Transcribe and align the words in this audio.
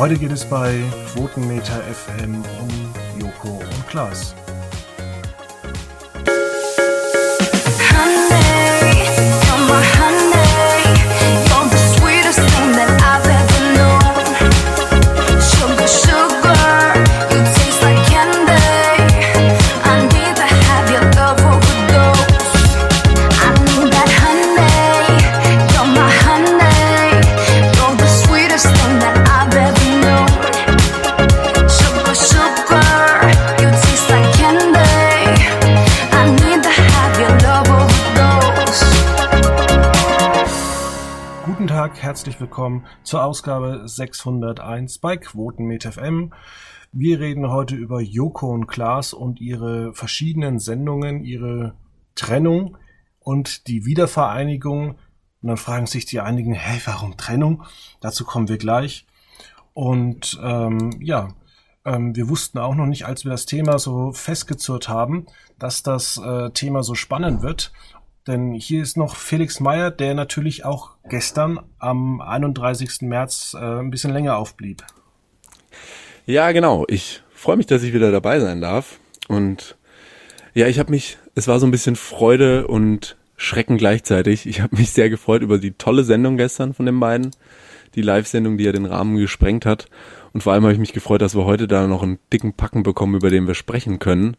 Heute 0.00 0.16
geht 0.16 0.32
es 0.32 0.46
bei 0.46 0.80
Quotenmeter 1.12 1.82
FM 1.82 2.36
um 2.36 3.20
Joko 3.20 3.58
und 3.58 3.86
Klaas. 3.86 4.34
Herzlich 42.20 42.38
willkommen 42.38 42.84
zur 43.02 43.24
Ausgabe 43.24 43.88
601 43.88 44.98
bei 44.98 45.16
Quotenmet 45.16 45.84
FM. 45.84 46.34
Wir 46.92 47.18
reden 47.18 47.48
heute 47.50 47.76
über 47.76 48.02
Joko 48.02 48.52
und 48.52 48.66
Klaas 48.66 49.14
und 49.14 49.40
ihre 49.40 49.94
verschiedenen 49.94 50.58
Sendungen, 50.58 51.24
ihre 51.24 51.72
Trennung 52.16 52.76
und 53.20 53.68
die 53.68 53.86
Wiedervereinigung. 53.86 54.90
Und 54.90 55.48
dann 55.48 55.56
fragen 55.56 55.86
sich 55.86 56.04
die 56.04 56.20
einigen, 56.20 56.52
hey, 56.52 56.78
warum 56.84 57.16
Trennung? 57.16 57.64
Dazu 58.02 58.26
kommen 58.26 58.50
wir 58.50 58.58
gleich. 58.58 59.06
Und 59.72 60.38
ähm, 60.44 60.90
ja, 61.00 61.30
ähm, 61.86 62.14
wir 62.14 62.28
wussten 62.28 62.58
auch 62.58 62.74
noch 62.74 62.84
nicht, 62.84 63.06
als 63.06 63.24
wir 63.24 63.30
das 63.30 63.46
Thema 63.46 63.78
so 63.78 64.12
festgezurrt 64.12 64.90
haben, 64.90 65.24
dass 65.58 65.82
das 65.82 66.18
äh, 66.18 66.50
Thema 66.50 66.82
so 66.82 66.94
spannend 66.94 67.40
wird. 67.40 67.72
Denn 68.26 68.52
hier 68.52 68.82
ist 68.82 68.96
noch 68.96 69.16
Felix 69.16 69.60
Meyer, 69.60 69.90
der 69.90 70.14
natürlich 70.14 70.64
auch 70.64 70.96
gestern 71.08 71.58
am 71.78 72.20
31. 72.20 73.02
März 73.02 73.56
äh, 73.58 73.80
ein 73.80 73.90
bisschen 73.90 74.12
länger 74.12 74.36
aufblieb. 74.36 74.84
Ja, 76.26 76.52
genau. 76.52 76.84
Ich 76.88 77.22
freue 77.34 77.56
mich, 77.56 77.66
dass 77.66 77.82
ich 77.82 77.94
wieder 77.94 78.12
dabei 78.12 78.40
sein 78.40 78.60
darf. 78.60 79.00
Und 79.28 79.76
ja, 80.54 80.66
ich 80.66 80.78
habe 80.78 80.90
mich, 80.90 81.18
es 81.34 81.48
war 81.48 81.58
so 81.58 81.66
ein 81.66 81.70
bisschen 81.70 81.96
Freude 81.96 82.66
und 82.66 83.16
Schrecken 83.36 83.78
gleichzeitig. 83.78 84.46
Ich 84.46 84.60
habe 84.60 84.76
mich 84.76 84.90
sehr 84.90 85.08
gefreut 85.08 85.40
über 85.40 85.58
die 85.58 85.72
tolle 85.72 86.04
Sendung 86.04 86.36
gestern 86.36 86.74
von 86.74 86.86
den 86.86 87.00
beiden. 87.00 87.30
Die 87.94 88.02
Live-Sendung, 88.02 88.58
die 88.58 88.64
ja 88.64 88.72
den 88.72 88.86
Rahmen 88.86 89.16
gesprengt 89.16 89.64
hat. 89.64 89.86
Und 90.32 90.42
vor 90.42 90.52
allem 90.52 90.62
habe 90.64 90.74
ich 90.74 90.78
mich 90.78 90.92
gefreut, 90.92 91.22
dass 91.22 91.34
wir 91.34 91.46
heute 91.46 91.66
da 91.66 91.86
noch 91.86 92.02
einen 92.02 92.18
dicken 92.32 92.52
Packen 92.52 92.82
bekommen, 92.82 93.14
über 93.14 93.30
den 93.30 93.46
wir 93.46 93.54
sprechen 93.54 93.98
können. 93.98 94.36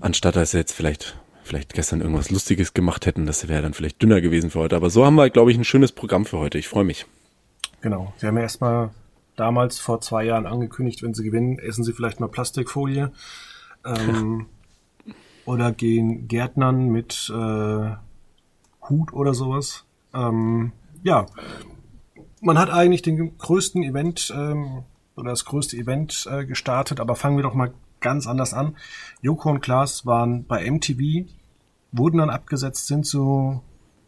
Anstatt 0.00 0.36
dass 0.36 0.52
jetzt 0.52 0.72
vielleicht 0.72 1.18
vielleicht 1.48 1.74
gestern 1.74 2.00
irgendwas 2.00 2.30
Lustiges 2.30 2.74
gemacht 2.74 3.06
hätten. 3.06 3.26
Das 3.26 3.48
wäre 3.48 3.62
dann 3.62 3.74
vielleicht 3.74 4.00
dünner 4.00 4.20
gewesen 4.20 4.50
für 4.50 4.60
heute. 4.60 4.76
Aber 4.76 4.90
so 4.90 5.04
haben 5.04 5.16
wir, 5.16 5.30
glaube 5.30 5.50
ich, 5.50 5.58
ein 5.58 5.64
schönes 5.64 5.92
Programm 5.92 6.24
für 6.24 6.38
heute. 6.38 6.58
Ich 6.58 6.68
freue 6.68 6.84
mich. 6.84 7.06
Genau. 7.80 8.12
Sie 8.18 8.26
haben 8.26 8.36
ja 8.36 8.42
erstmal 8.42 8.90
damals 9.36 9.78
vor 9.78 10.00
zwei 10.00 10.24
Jahren 10.24 10.46
angekündigt, 10.46 11.02
wenn 11.02 11.14
Sie 11.14 11.24
gewinnen, 11.24 11.58
essen 11.58 11.84
Sie 11.84 11.92
vielleicht 11.92 12.20
mal 12.20 12.28
Plastikfolie. 12.28 13.10
Ähm, 13.84 14.46
oder 15.44 15.72
gehen 15.72 16.28
Gärtnern 16.28 16.88
mit 16.88 17.32
äh, 17.34 17.90
Hut 18.88 19.12
oder 19.12 19.34
sowas. 19.34 19.84
Ähm, 20.12 20.72
ja, 21.02 21.26
man 22.40 22.58
hat 22.58 22.70
eigentlich 22.70 23.02
den 23.02 23.38
größten 23.38 23.82
Event 23.82 24.32
ähm, 24.36 24.84
oder 25.16 25.30
das 25.30 25.44
größte 25.44 25.76
Event 25.76 26.28
äh, 26.30 26.44
gestartet, 26.44 27.00
aber 27.00 27.16
fangen 27.16 27.36
wir 27.36 27.42
doch 27.42 27.54
mal 27.54 27.72
ganz 28.00 28.26
anders 28.26 28.54
an. 28.54 28.76
Joko 29.20 29.50
und 29.50 29.60
Klaas 29.60 30.06
waren 30.06 30.44
bei 30.44 30.70
MTV 30.70 31.28
wurden 31.92 32.18
dann 32.18 32.30
abgesetzt, 32.30 32.86
sind 32.86 33.06
zu 33.06 33.62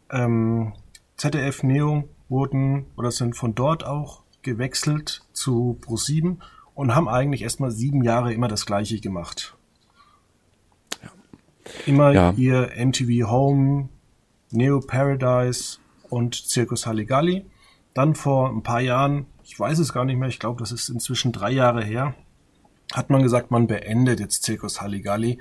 ähm, 0.09 0.73
ZDF 1.17 1.63
Neo, 1.63 2.07
wurden 2.29 2.85
oder 2.95 3.11
sind 3.11 3.35
von 3.35 3.53
dort 3.53 3.85
auch 3.85 4.23
gewechselt 4.41 5.21
zu 5.33 5.77
Pro7 5.81 6.37
und 6.73 6.95
haben 6.95 7.07
eigentlich 7.07 7.43
erstmal 7.43 7.71
sieben 7.71 8.03
Jahre 8.03 8.33
immer 8.33 8.47
das 8.47 8.65
gleiche 8.65 8.99
gemacht. 8.99 9.55
Ja. 11.03 11.09
Immer 11.85 12.11
ja. 12.11 12.31
ihr 12.37 12.71
MTV 12.75 13.29
Home, 13.29 13.89
Neo 14.51 14.79
Paradise 14.79 15.77
und 16.09 16.35
Circus 16.35 16.87
Halligalli. 16.87 17.45
Dann 17.93 18.15
vor 18.15 18.49
ein 18.49 18.63
paar 18.63 18.81
Jahren, 18.81 19.25
ich 19.43 19.59
weiß 19.59 19.79
es 19.79 19.93
gar 19.93 20.05
nicht 20.05 20.17
mehr, 20.17 20.29
ich 20.29 20.39
glaube, 20.39 20.59
das 20.59 20.71
ist 20.71 20.89
inzwischen 20.89 21.33
drei 21.33 21.51
Jahre 21.51 21.83
her, 21.83 22.15
hat 22.93 23.09
man 23.09 23.21
gesagt, 23.21 23.51
man 23.51 23.67
beendet 23.67 24.19
jetzt 24.19 24.43
Circus 24.43 24.81
Halligalli 24.81 25.39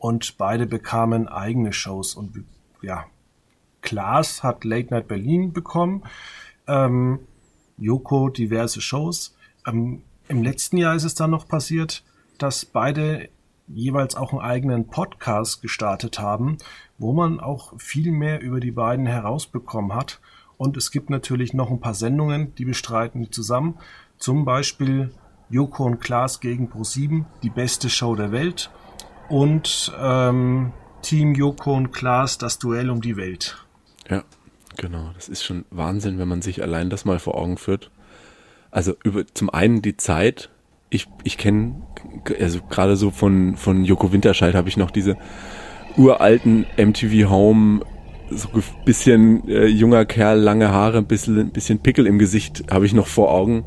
und 0.00 0.38
beide 0.38 0.66
bekamen 0.66 1.28
eigene 1.28 1.72
Shows. 1.72 2.14
Und 2.14 2.44
ja, 2.82 3.06
Klaas 3.82 4.42
hat 4.42 4.64
Late 4.64 4.94
Night 4.94 5.08
Berlin 5.08 5.52
bekommen, 5.52 6.04
ähm, 6.66 7.20
Joko 7.76 8.28
diverse 8.28 8.80
Shows. 8.80 9.36
Ähm, 9.66 10.02
Im 10.28 10.42
letzten 10.42 10.76
Jahr 10.76 10.94
ist 10.94 11.04
es 11.04 11.14
dann 11.14 11.30
noch 11.30 11.48
passiert, 11.48 12.04
dass 12.38 12.64
beide 12.64 13.28
jeweils 13.66 14.14
auch 14.14 14.32
einen 14.32 14.40
eigenen 14.40 14.86
Podcast 14.86 15.62
gestartet 15.62 16.18
haben, 16.18 16.58
wo 16.96 17.12
man 17.12 17.40
auch 17.40 17.78
viel 17.78 18.12
mehr 18.12 18.40
über 18.40 18.60
die 18.60 18.70
beiden 18.70 19.06
herausbekommen 19.06 19.94
hat. 19.94 20.20
Und 20.56 20.76
es 20.76 20.90
gibt 20.90 21.10
natürlich 21.10 21.54
noch 21.54 21.70
ein 21.70 21.80
paar 21.80 21.94
Sendungen, 21.94 22.54
die 22.56 22.64
bestreiten 22.64 23.22
die 23.22 23.30
zusammen. 23.30 23.78
Zum 24.16 24.44
Beispiel 24.44 25.12
Joko 25.50 25.84
und 25.84 26.00
Klaas 26.00 26.40
gegen 26.40 26.68
Pro7, 26.68 27.24
die 27.42 27.50
beste 27.50 27.90
Show 27.90 28.14
der 28.16 28.32
Welt 28.32 28.70
und 29.28 29.92
ähm, 30.00 30.72
Team 31.02 31.34
Joko 31.34 31.74
und 31.74 31.92
Klaas, 31.92 32.38
das 32.38 32.58
Duell 32.58 32.90
um 32.90 33.00
die 33.00 33.16
Welt. 33.16 33.56
Ja, 34.08 34.24
genau. 34.76 35.10
Das 35.14 35.28
ist 35.28 35.44
schon 35.44 35.64
Wahnsinn, 35.70 36.18
wenn 36.18 36.28
man 36.28 36.42
sich 36.42 36.62
allein 36.62 36.90
das 36.90 37.04
mal 37.04 37.18
vor 37.18 37.36
Augen 37.36 37.56
führt. 37.56 37.90
Also 38.70 38.94
über 39.04 39.26
zum 39.26 39.50
einen 39.50 39.82
die 39.82 39.96
Zeit. 39.96 40.50
Ich, 40.90 41.06
ich 41.22 41.36
kenne, 41.36 41.82
also 42.40 42.60
gerade 42.62 42.96
so 42.96 43.10
von, 43.10 43.56
von 43.56 43.84
Joko 43.84 44.12
Winterscheid 44.12 44.54
habe 44.54 44.68
ich 44.68 44.76
noch 44.76 44.90
diese 44.90 45.16
uralten 45.96 46.64
MTV 46.76 47.28
Home, 47.28 47.84
so 48.30 48.48
ein 48.54 48.62
bisschen 48.84 49.48
äh, 49.48 49.66
junger 49.66 50.04
Kerl, 50.04 50.38
lange 50.38 50.70
Haare, 50.70 50.98
ein 50.98 51.06
bisschen, 51.06 51.50
bisschen 51.50 51.80
Pickel 51.80 52.06
im 52.06 52.18
Gesicht 52.18 52.64
habe 52.70 52.86
ich 52.86 52.94
noch 52.94 53.06
vor 53.06 53.30
Augen 53.30 53.64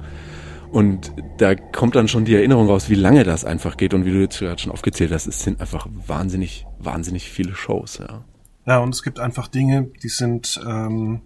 und 0.72 1.14
da 1.38 1.56
kommt 1.56 1.96
dann 1.96 2.08
schon 2.08 2.26
die 2.26 2.36
Erinnerung 2.36 2.68
raus, 2.68 2.90
wie 2.90 2.96
lange 2.96 3.24
das 3.24 3.44
einfach 3.44 3.78
geht 3.78 3.94
und 3.94 4.06
wie 4.06 4.12
du 4.12 4.22
jetzt 4.22 4.40
gerade 4.40 4.62
schon 4.62 4.72
aufgezählt 4.72 5.12
hast, 5.12 5.28
es 5.28 5.44
sind 5.44 5.59
einfach 5.59 5.88
wahnsinnig, 6.08 6.66
wahnsinnig 6.80 7.30
viele 7.30 7.54
Shows, 7.54 7.98
ja. 8.00 8.24
Ja, 8.66 8.78
und 8.80 8.94
es 8.94 9.04
gibt 9.04 9.20
einfach 9.20 9.48
Dinge, 9.48 9.90
die 10.04 10.10
sind 10.10 10.62
ähm, 10.66 11.22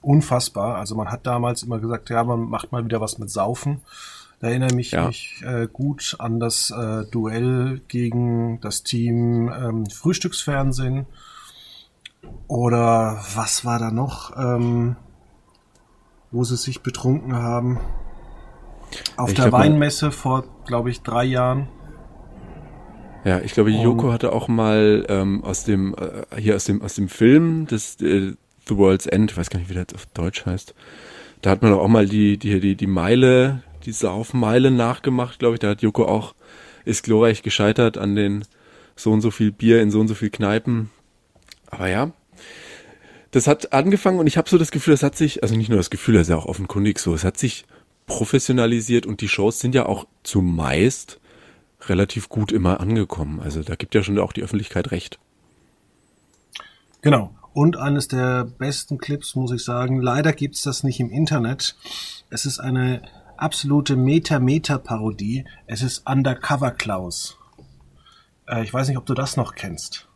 unfassbar. 0.00 0.76
Also 0.76 0.94
man 0.94 1.10
hat 1.10 1.26
damals 1.26 1.62
immer 1.62 1.80
gesagt, 1.80 2.08
ja, 2.08 2.22
man 2.24 2.48
macht 2.48 2.72
mal 2.72 2.84
wieder 2.84 3.00
was 3.00 3.18
mit 3.18 3.30
Saufen. 3.30 3.80
Da 4.40 4.48
erinnere 4.48 4.74
mich, 4.74 4.92
ja. 4.92 5.08
mich 5.08 5.42
äh, 5.44 5.66
gut 5.72 6.16
an 6.20 6.38
das 6.38 6.70
äh, 6.70 7.04
Duell 7.10 7.80
gegen 7.88 8.60
das 8.60 8.84
Team 8.84 9.50
ähm, 9.50 9.86
Frühstücksfernsehen. 9.86 11.06
Oder 12.46 13.22
was 13.34 13.64
war 13.64 13.78
da 13.80 13.90
noch, 13.90 14.36
ähm, 14.36 14.96
wo 16.30 16.44
sie 16.44 16.56
sich 16.56 16.82
betrunken 16.82 17.34
haben? 17.34 17.80
Auf 19.16 19.30
ich 19.30 19.36
der 19.36 19.52
Weinmesse 19.52 20.06
mal, 20.06 20.12
vor, 20.12 20.44
glaube 20.66 20.90
ich, 20.90 21.02
drei 21.02 21.24
Jahren. 21.24 21.68
Ja, 23.24 23.40
ich 23.40 23.52
glaube, 23.52 23.70
Joko 23.70 24.12
hatte 24.12 24.32
auch 24.32 24.48
mal 24.48 25.04
ähm, 25.08 25.44
aus 25.44 25.64
dem 25.64 25.94
äh, 25.94 26.40
hier 26.40 26.56
aus 26.56 26.64
dem 26.64 26.82
aus 26.82 26.94
dem 26.94 27.08
Film 27.08 27.66
des 27.66 28.00
äh, 28.00 28.34
The 28.68 28.76
World's 28.76 29.06
End, 29.06 29.32
ich 29.32 29.36
weiß 29.36 29.50
gar 29.50 29.58
nicht, 29.58 29.68
wie 29.68 29.74
das 29.74 29.94
auf 29.94 30.06
Deutsch 30.06 30.46
heißt. 30.46 30.74
Da 31.42 31.50
hat 31.50 31.62
man 31.62 31.72
auch 31.72 31.88
mal 31.88 32.06
die 32.06 32.38
die 32.38 32.60
die 32.60 32.76
die 32.76 32.86
Meile, 32.86 33.62
die 33.84 33.92
Saufmeile 33.92 34.70
nachgemacht, 34.70 35.38
glaube 35.38 35.54
ich. 35.54 35.60
Da 35.60 35.70
hat 35.70 35.82
Joko 35.82 36.06
auch 36.06 36.34
ist 36.84 37.02
glorreich 37.02 37.42
gescheitert 37.42 37.98
an 37.98 38.16
den 38.16 38.44
so 38.96 39.12
und 39.12 39.20
so 39.20 39.30
viel 39.30 39.52
Bier 39.52 39.82
in 39.82 39.90
so 39.90 40.00
und 40.00 40.08
so 40.08 40.14
viel 40.14 40.30
Kneipen. 40.30 40.90
Aber 41.70 41.88
ja, 41.88 42.12
das 43.30 43.46
hat 43.46 43.72
angefangen 43.72 44.18
und 44.18 44.26
ich 44.26 44.36
habe 44.36 44.48
so 44.48 44.58
das 44.58 44.70
Gefühl, 44.70 44.94
das 44.94 45.02
hat 45.02 45.16
sich, 45.16 45.42
also 45.42 45.54
nicht 45.54 45.68
nur 45.68 45.76
das 45.76 45.90
Gefühl, 45.90 46.14
das 46.14 46.22
ist 46.22 46.30
ja 46.30 46.36
auch 46.36 46.46
offenkundig 46.46 46.98
so, 46.98 47.14
es 47.14 47.24
hat 47.24 47.36
sich 47.36 47.66
professionalisiert 48.08 49.06
und 49.06 49.20
die 49.20 49.28
Shows 49.28 49.60
sind 49.60 49.74
ja 49.74 49.86
auch 49.86 50.06
zumeist 50.24 51.20
relativ 51.82 52.28
gut 52.28 52.50
immer 52.50 52.80
angekommen. 52.80 53.40
Also 53.40 53.62
da 53.62 53.76
gibt 53.76 53.94
ja 53.94 54.02
schon 54.02 54.18
auch 54.18 54.32
die 54.32 54.42
Öffentlichkeit 54.42 54.90
recht. 54.90 55.20
Genau. 57.02 57.34
Und 57.54 57.76
eines 57.76 58.08
der 58.08 58.44
besten 58.44 58.98
Clips, 58.98 59.34
muss 59.34 59.52
ich 59.52 59.64
sagen, 59.64 60.00
leider 60.00 60.32
gibt's 60.32 60.62
das 60.62 60.82
nicht 60.82 61.00
im 61.00 61.10
Internet. 61.10 61.76
Es 62.30 62.46
ist 62.46 62.58
eine 62.58 63.02
absolute 63.36 63.96
Meta-Meta-Parodie. 63.96 65.44
Es 65.66 65.82
ist 65.82 66.08
Undercover 66.08 66.72
Klaus. 66.72 67.38
Äh, 68.46 68.64
ich 68.64 68.72
weiß 68.72 68.88
nicht, 68.88 68.98
ob 68.98 69.06
du 69.06 69.14
das 69.14 69.36
noch 69.36 69.54
kennst. 69.54 70.07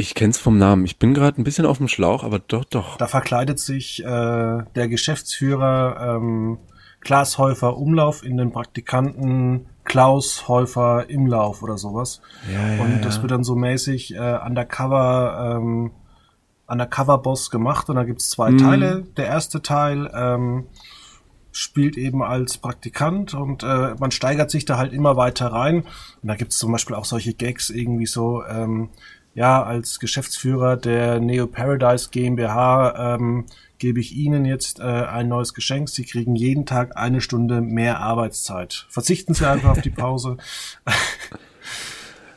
Ich 0.00 0.14
kenn's 0.14 0.38
vom 0.38 0.56
Namen. 0.56 0.86
Ich 0.86 0.98
bin 0.98 1.12
gerade 1.12 1.38
ein 1.38 1.44
bisschen 1.44 1.66
auf 1.66 1.76
dem 1.76 1.86
Schlauch, 1.86 2.24
aber 2.24 2.38
doch, 2.38 2.64
doch. 2.64 2.96
Da 2.96 3.06
verkleidet 3.06 3.58
sich 3.58 4.02
äh, 4.02 4.06
der 4.06 4.88
Geschäftsführer 4.88 6.16
ähm, 6.16 6.56
Klaas 7.00 7.36
Häufer 7.36 7.76
Umlauf 7.76 8.24
in 8.24 8.38
den 8.38 8.50
Praktikanten 8.50 9.66
Klaus 9.84 10.48
Häufer 10.48 11.10
Imlauf 11.10 11.62
oder 11.62 11.76
sowas. 11.76 12.22
Ja, 12.50 12.76
ja, 12.76 12.82
und 12.82 13.04
das 13.04 13.20
wird 13.20 13.30
dann 13.30 13.44
so 13.44 13.56
mäßig 13.56 14.14
äh, 14.14 14.38
undercover 14.42 15.58
ähm, 15.58 15.90
Undercover-Boss 16.66 17.50
gemacht 17.50 17.90
und 17.90 17.96
da 17.96 18.04
gibt's 18.04 18.30
zwei 18.30 18.52
mhm. 18.52 18.58
Teile. 18.58 19.02
Der 19.18 19.26
erste 19.26 19.60
Teil 19.60 20.10
ähm, 20.14 20.68
spielt 21.52 21.98
eben 21.98 22.22
als 22.22 22.56
Praktikant 22.56 23.34
und 23.34 23.64
äh, 23.64 23.94
man 23.98 24.12
steigert 24.12 24.50
sich 24.50 24.64
da 24.64 24.78
halt 24.78 24.94
immer 24.94 25.18
weiter 25.18 25.48
rein. 25.48 25.82
Und 26.22 26.28
da 26.28 26.36
gibt's 26.36 26.56
zum 26.56 26.72
Beispiel 26.72 26.96
auch 26.96 27.04
solche 27.04 27.34
Gags 27.34 27.68
irgendwie 27.68 28.06
so, 28.06 28.42
ähm, 28.46 28.88
ja, 29.34 29.62
als 29.62 30.00
Geschäftsführer 30.00 30.76
der 30.76 31.20
Neo 31.20 31.46
Paradise 31.46 32.08
GmbH 32.10 33.14
ähm, 33.14 33.46
gebe 33.78 34.00
ich 34.00 34.14
Ihnen 34.14 34.44
jetzt 34.44 34.80
äh, 34.80 34.82
ein 34.82 35.28
neues 35.28 35.54
Geschenk. 35.54 35.88
Sie 35.88 36.04
kriegen 36.04 36.36
jeden 36.36 36.66
Tag 36.66 36.96
eine 36.96 37.20
Stunde 37.20 37.60
mehr 37.60 38.00
Arbeitszeit. 38.00 38.86
Verzichten 38.88 39.34
Sie 39.34 39.48
einfach 39.48 39.70
auf 39.70 39.80
die 39.80 39.90
Pause. 39.90 40.36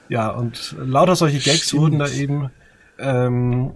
ja, 0.10 0.30
und 0.30 0.76
lauter 0.78 1.16
solche 1.16 1.40
Gags 1.40 1.68
Stimmt. 1.68 1.82
wurden 1.82 2.00
da 2.00 2.08
eben 2.10 2.52
ähm, 3.00 3.74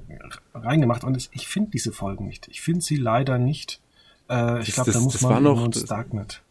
reingemacht. 0.53 1.03
Und 1.03 1.17
ich, 1.17 1.29
ich 1.33 1.47
finde 1.47 1.71
diese 1.71 1.91
Folgen 1.91 2.27
nicht. 2.27 2.47
Ich 2.47 2.61
finde 2.61 2.81
sie 2.81 2.95
leider 2.95 3.37
nicht. 3.37 3.81
Äh, 4.29 4.61
ich 4.61 4.73
glaube, 4.73 4.91
da 4.91 4.99
muss 4.99 5.21
man 5.21 5.43
noch, 5.43 5.63
ins 5.65 5.85
Darknet. 5.85 6.41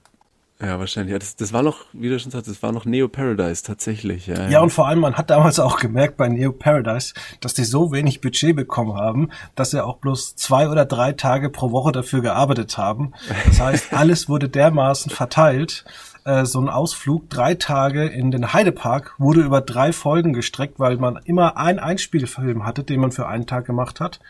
Ja, 0.61 0.79
wahrscheinlich. 0.79 1.13
Ja, 1.13 1.19
das, 1.19 1.37
das 1.37 1.53
war 1.53 1.63
noch, 1.63 1.85
wie 1.93 2.09
du 2.09 2.19
schon 2.19 2.31
sagst, 2.31 2.49
das 2.49 2.63
war 2.63 2.73
noch 2.73 2.87
Neo 2.87 3.09
Paradise 3.09 3.63
tatsächlich. 3.63 4.27
Ja, 4.27 4.49
ja, 4.49 4.61
und 4.61 4.71
vor 4.71 4.89
allem, 4.89 5.01
man 5.01 5.15
hat 5.17 5.29
damals 5.29 5.59
auch 5.59 5.79
gemerkt 5.79 6.17
bei 6.17 6.29
Neo 6.29 6.53
Paradise, 6.53 7.13
dass 7.41 7.53
die 7.53 7.65
so 7.65 7.93
wenig 7.93 8.23
Budget 8.23 8.57
bekommen 8.57 8.95
haben, 8.95 9.29
dass 9.55 9.73
sie 9.73 9.85
auch 9.85 9.99
bloß 9.99 10.35
zwei 10.37 10.69
oder 10.71 10.87
drei 10.87 11.13
Tage 11.13 11.51
pro 11.51 11.73
Woche 11.73 11.93
dafür 11.93 12.23
gearbeitet 12.23 12.79
haben. 12.79 13.13
Das 13.45 13.61
heißt, 13.61 13.93
alles 13.93 14.31
wurde 14.31 14.49
dermaßen 14.49 15.11
verteilt. 15.11 15.85
Äh, 16.25 16.47
so 16.47 16.59
ein 16.59 16.71
Ausflug, 16.71 17.29
drei 17.29 17.55
Tage 17.55 18.07
in 18.07 18.31
den 18.31 18.55
Heidepark, 18.55 19.15
wurde 19.19 19.43
über 19.43 19.61
drei 19.61 19.93
Folgen 19.93 20.33
gestreckt, 20.33 20.81
weil 20.81 20.97
man 20.97 21.21
immer 21.25 21.59
einen 21.59 21.79
Einspielfilm 21.79 22.65
hatte, 22.65 22.83
den 22.83 23.01
man 23.01 23.13
für 23.13 23.29
einen 23.29 23.47
Tag 23.47 23.67
gemacht 23.67 24.01
hat. 24.01 24.21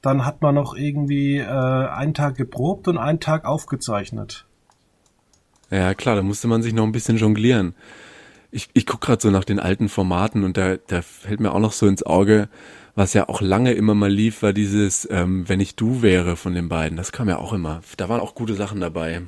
Dann 0.00 0.24
hat 0.24 0.42
man 0.42 0.54
noch 0.54 0.76
irgendwie 0.76 1.38
äh, 1.38 1.44
einen 1.44 2.14
Tag 2.14 2.36
geprobt 2.36 2.86
und 2.86 2.98
einen 2.98 3.18
Tag 3.18 3.44
aufgezeichnet. 3.44 4.46
Ja, 5.72 5.94
klar, 5.94 6.16
da 6.16 6.22
musste 6.22 6.48
man 6.48 6.62
sich 6.62 6.74
noch 6.74 6.84
ein 6.84 6.92
bisschen 6.92 7.16
jonglieren. 7.16 7.74
Ich, 8.50 8.68
ich 8.74 8.84
guck 8.84 9.00
gerade 9.00 9.22
so 9.22 9.30
nach 9.30 9.44
den 9.44 9.58
alten 9.58 9.88
Formaten 9.88 10.44
und 10.44 10.58
da, 10.58 10.76
da 10.76 11.00
fällt 11.00 11.40
mir 11.40 11.52
auch 11.52 11.60
noch 11.60 11.72
so 11.72 11.86
ins 11.86 12.02
Auge, 12.02 12.50
was 12.94 13.14
ja 13.14 13.26
auch 13.30 13.40
lange 13.40 13.72
immer 13.72 13.94
mal 13.94 14.12
lief, 14.12 14.42
war 14.42 14.52
dieses 14.52 15.08
ähm, 15.10 15.48
Wenn 15.48 15.60
ich 15.60 15.74
du 15.74 16.02
wäre 16.02 16.36
von 16.36 16.52
den 16.52 16.68
beiden. 16.68 16.98
Das 16.98 17.10
kam 17.10 17.30
ja 17.30 17.38
auch 17.38 17.54
immer. 17.54 17.80
Da 17.96 18.10
waren 18.10 18.20
auch 18.20 18.34
gute 18.34 18.54
Sachen 18.54 18.82
dabei. 18.82 19.22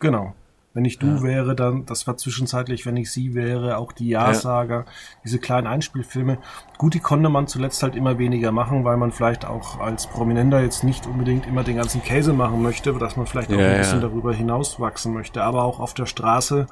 Genau. 0.00 0.34
Wenn 0.74 0.84
ich 0.84 0.98
du 0.98 1.06
ja. 1.06 1.22
wäre, 1.22 1.54
dann, 1.54 1.86
das 1.86 2.06
war 2.08 2.16
zwischenzeitlich, 2.16 2.84
wenn 2.84 2.96
ich 2.96 3.10
sie 3.12 3.34
wäre, 3.34 3.78
auch 3.78 3.92
die 3.92 4.08
Ja-Sager, 4.08 4.80
ja. 4.80 4.84
diese 5.22 5.38
kleinen 5.38 5.68
Einspielfilme. 5.68 6.38
Gut, 6.78 6.94
die 6.94 7.00
konnte 7.00 7.28
man 7.28 7.46
zuletzt 7.46 7.82
halt 7.84 7.94
immer 7.94 8.18
weniger 8.18 8.50
machen, 8.50 8.84
weil 8.84 8.96
man 8.96 9.12
vielleicht 9.12 9.44
auch 9.44 9.78
als 9.78 10.08
Prominenter 10.08 10.60
jetzt 10.60 10.82
nicht 10.82 11.06
unbedingt 11.06 11.46
immer 11.46 11.62
den 11.62 11.76
ganzen 11.76 12.02
Käse 12.02 12.32
machen 12.32 12.60
möchte, 12.60 12.92
dass 12.92 13.16
man 13.16 13.26
vielleicht 13.26 13.52
auch 13.52 13.58
ja, 13.58 13.68
ein 13.70 13.78
bisschen 13.78 14.00
darüber 14.00 14.34
hinaus 14.34 14.80
wachsen 14.80 15.14
möchte, 15.14 15.44
aber 15.44 15.62
auch 15.62 15.78
auf 15.78 15.94
der 15.94 16.06
Straße 16.06 16.66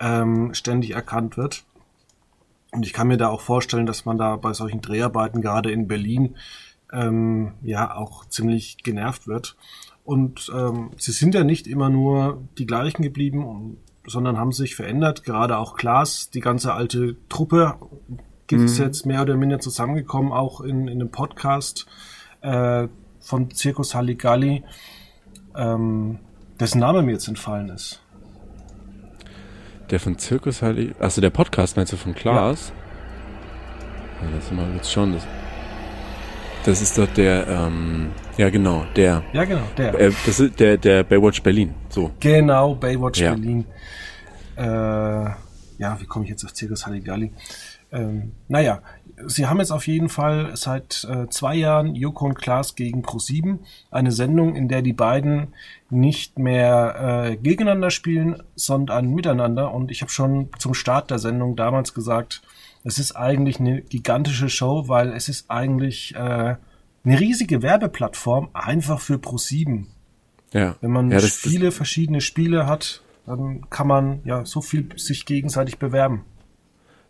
ähm, 0.00 0.52
ständig 0.52 0.90
erkannt 0.90 1.36
wird. 1.36 1.64
Und 2.72 2.84
ich 2.84 2.92
kann 2.92 3.06
mir 3.06 3.18
da 3.18 3.28
auch 3.28 3.40
vorstellen, 3.40 3.86
dass 3.86 4.04
man 4.04 4.18
da 4.18 4.34
bei 4.34 4.52
solchen 4.52 4.80
Dreharbeiten, 4.80 5.42
gerade 5.42 5.70
in 5.70 5.86
Berlin, 5.86 6.36
ähm, 6.92 7.54
ja, 7.62 7.94
auch 7.94 8.24
ziemlich 8.26 8.78
genervt 8.82 9.28
wird. 9.28 9.56
Und 10.04 10.50
ähm, 10.54 10.90
sie 10.96 11.12
sind 11.12 11.34
ja 11.34 11.44
nicht 11.44 11.66
immer 11.66 11.88
nur 11.88 12.42
die 12.58 12.66
gleichen 12.66 13.02
geblieben, 13.02 13.76
sondern 14.06 14.36
haben 14.36 14.52
sich 14.52 14.74
verändert. 14.74 15.24
Gerade 15.24 15.58
auch 15.58 15.76
Klaas, 15.76 16.30
die 16.30 16.40
ganze 16.40 16.74
alte 16.74 17.16
Truppe, 17.28 17.76
ist 18.60 18.78
mhm. 18.78 18.84
jetzt 18.84 19.06
mehr 19.06 19.22
oder 19.22 19.36
minder 19.36 19.60
zusammengekommen, 19.60 20.32
auch 20.32 20.60
in, 20.60 20.88
in 20.88 21.00
einem 21.00 21.10
Podcast 21.10 21.86
äh, 22.42 22.88
von 23.20 23.50
Circus 23.50 23.94
Halligalli, 23.94 24.62
ähm, 25.56 26.18
dessen 26.60 26.80
Name 26.80 27.02
mir 27.02 27.12
jetzt 27.12 27.28
entfallen 27.28 27.68
ist. 27.70 28.02
Der 29.90 30.00
von 30.00 30.18
Circus 30.18 30.62
Halligalli, 30.62 30.94
also 30.98 31.20
der 31.20 31.30
Podcast 31.30 31.76
meinst 31.76 31.92
du 31.92 31.96
von 31.96 32.14
Klaas? 32.14 32.72
Ja. 34.20 34.28
ja 34.28 34.36
das 34.36 34.50
mal 34.52 34.74
jetzt 34.74 34.90
schon. 34.90 35.12
Das, 35.12 35.26
das 36.64 36.82
ist 36.82 36.98
doch 36.98 37.08
der, 37.08 37.46
ähm, 37.48 38.10
ja, 38.36 38.50
genau, 38.50 38.84
der. 38.96 39.22
Ja, 39.32 39.44
genau, 39.44 39.62
der. 39.76 39.94
Äh, 39.98 40.12
das 40.26 40.40
ist 40.40 40.58
der, 40.58 40.76
der 40.76 41.04
Baywatch 41.04 41.42
Berlin, 41.42 41.74
so. 41.88 42.10
Genau, 42.20 42.74
Baywatch 42.74 43.20
ja. 43.20 43.30
Berlin. 43.30 43.64
Äh, 44.56 44.62
ja, 44.62 45.98
wie 45.98 46.06
komme 46.06 46.24
ich 46.24 46.30
jetzt 46.30 46.44
auf 46.44 46.54
Circus 46.54 46.86
Halligalli? 46.86 47.32
Ähm, 47.90 48.32
naja, 48.48 48.80
sie 49.26 49.46
haben 49.46 49.58
jetzt 49.58 49.70
auf 49.70 49.86
jeden 49.86 50.08
Fall 50.08 50.52
seit 50.54 51.06
äh, 51.10 51.28
zwei 51.28 51.54
Jahren 51.54 51.94
Joko 51.94 52.26
und 52.26 52.34
Klaas 52.34 52.74
gegen 52.74 53.02
Pro7, 53.02 53.58
eine 53.90 54.12
Sendung, 54.12 54.56
in 54.56 54.68
der 54.68 54.82
die 54.82 54.92
beiden 54.92 55.48
nicht 55.90 56.38
mehr 56.38 57.26
äh, 57.32 57.36
gegeneinander 57.36 57.90
spielen, 57.90 58.42
sondern 58.54 59.10
miteinander. 59.10 59.72
Und 59.72 59.90
ich 59.90 60.00
habe 60.00 60.10
schon 60.10 60.48
zum 60.58 60.74
Start 60.74 61.10
der 61.10 61.18
Sendung 61.18 61.56
damals 61.56 61.92
gesagt, 61.94 62.42
es 62.84 62.98
ist 62.98 63.12
eigentlich 63.12 63.60
eine 63.60 63.82
gigantische 63.82 64.48
Show, 64.48 64.88
weil 64.88 65.12
es 65.12 65.28
ist 65.28 65.50
eigentlich 65.50 66.14
äh, 66.16 66.56
eine 67.04 67.18
riesige 67.18 67.62
Werbeplattform 67.62 68.50
einfach 68.52 69.00
für 69.00 69.14
Pro7. 69.14 69.86
Ja. 70.52 70.76
Wenn 70.80 70.90
man 70.90 71.10
ja, 71.10 71.18
viele 71.20 71.66
das, 71.66 71.76
verschiedene 71.76 72.20
Spiele 72.20 72.66
hat, 72.66 73.02
dann 73.26 73.68
kann 73.70 73.86
man 73.86 74.20
ja 74.24 74.44
so 74.44 74.60
viel 74.60 74.88
sich 74.96 75.26
gegenseitig 75.26 75.78
bewerben. 75.78 76.24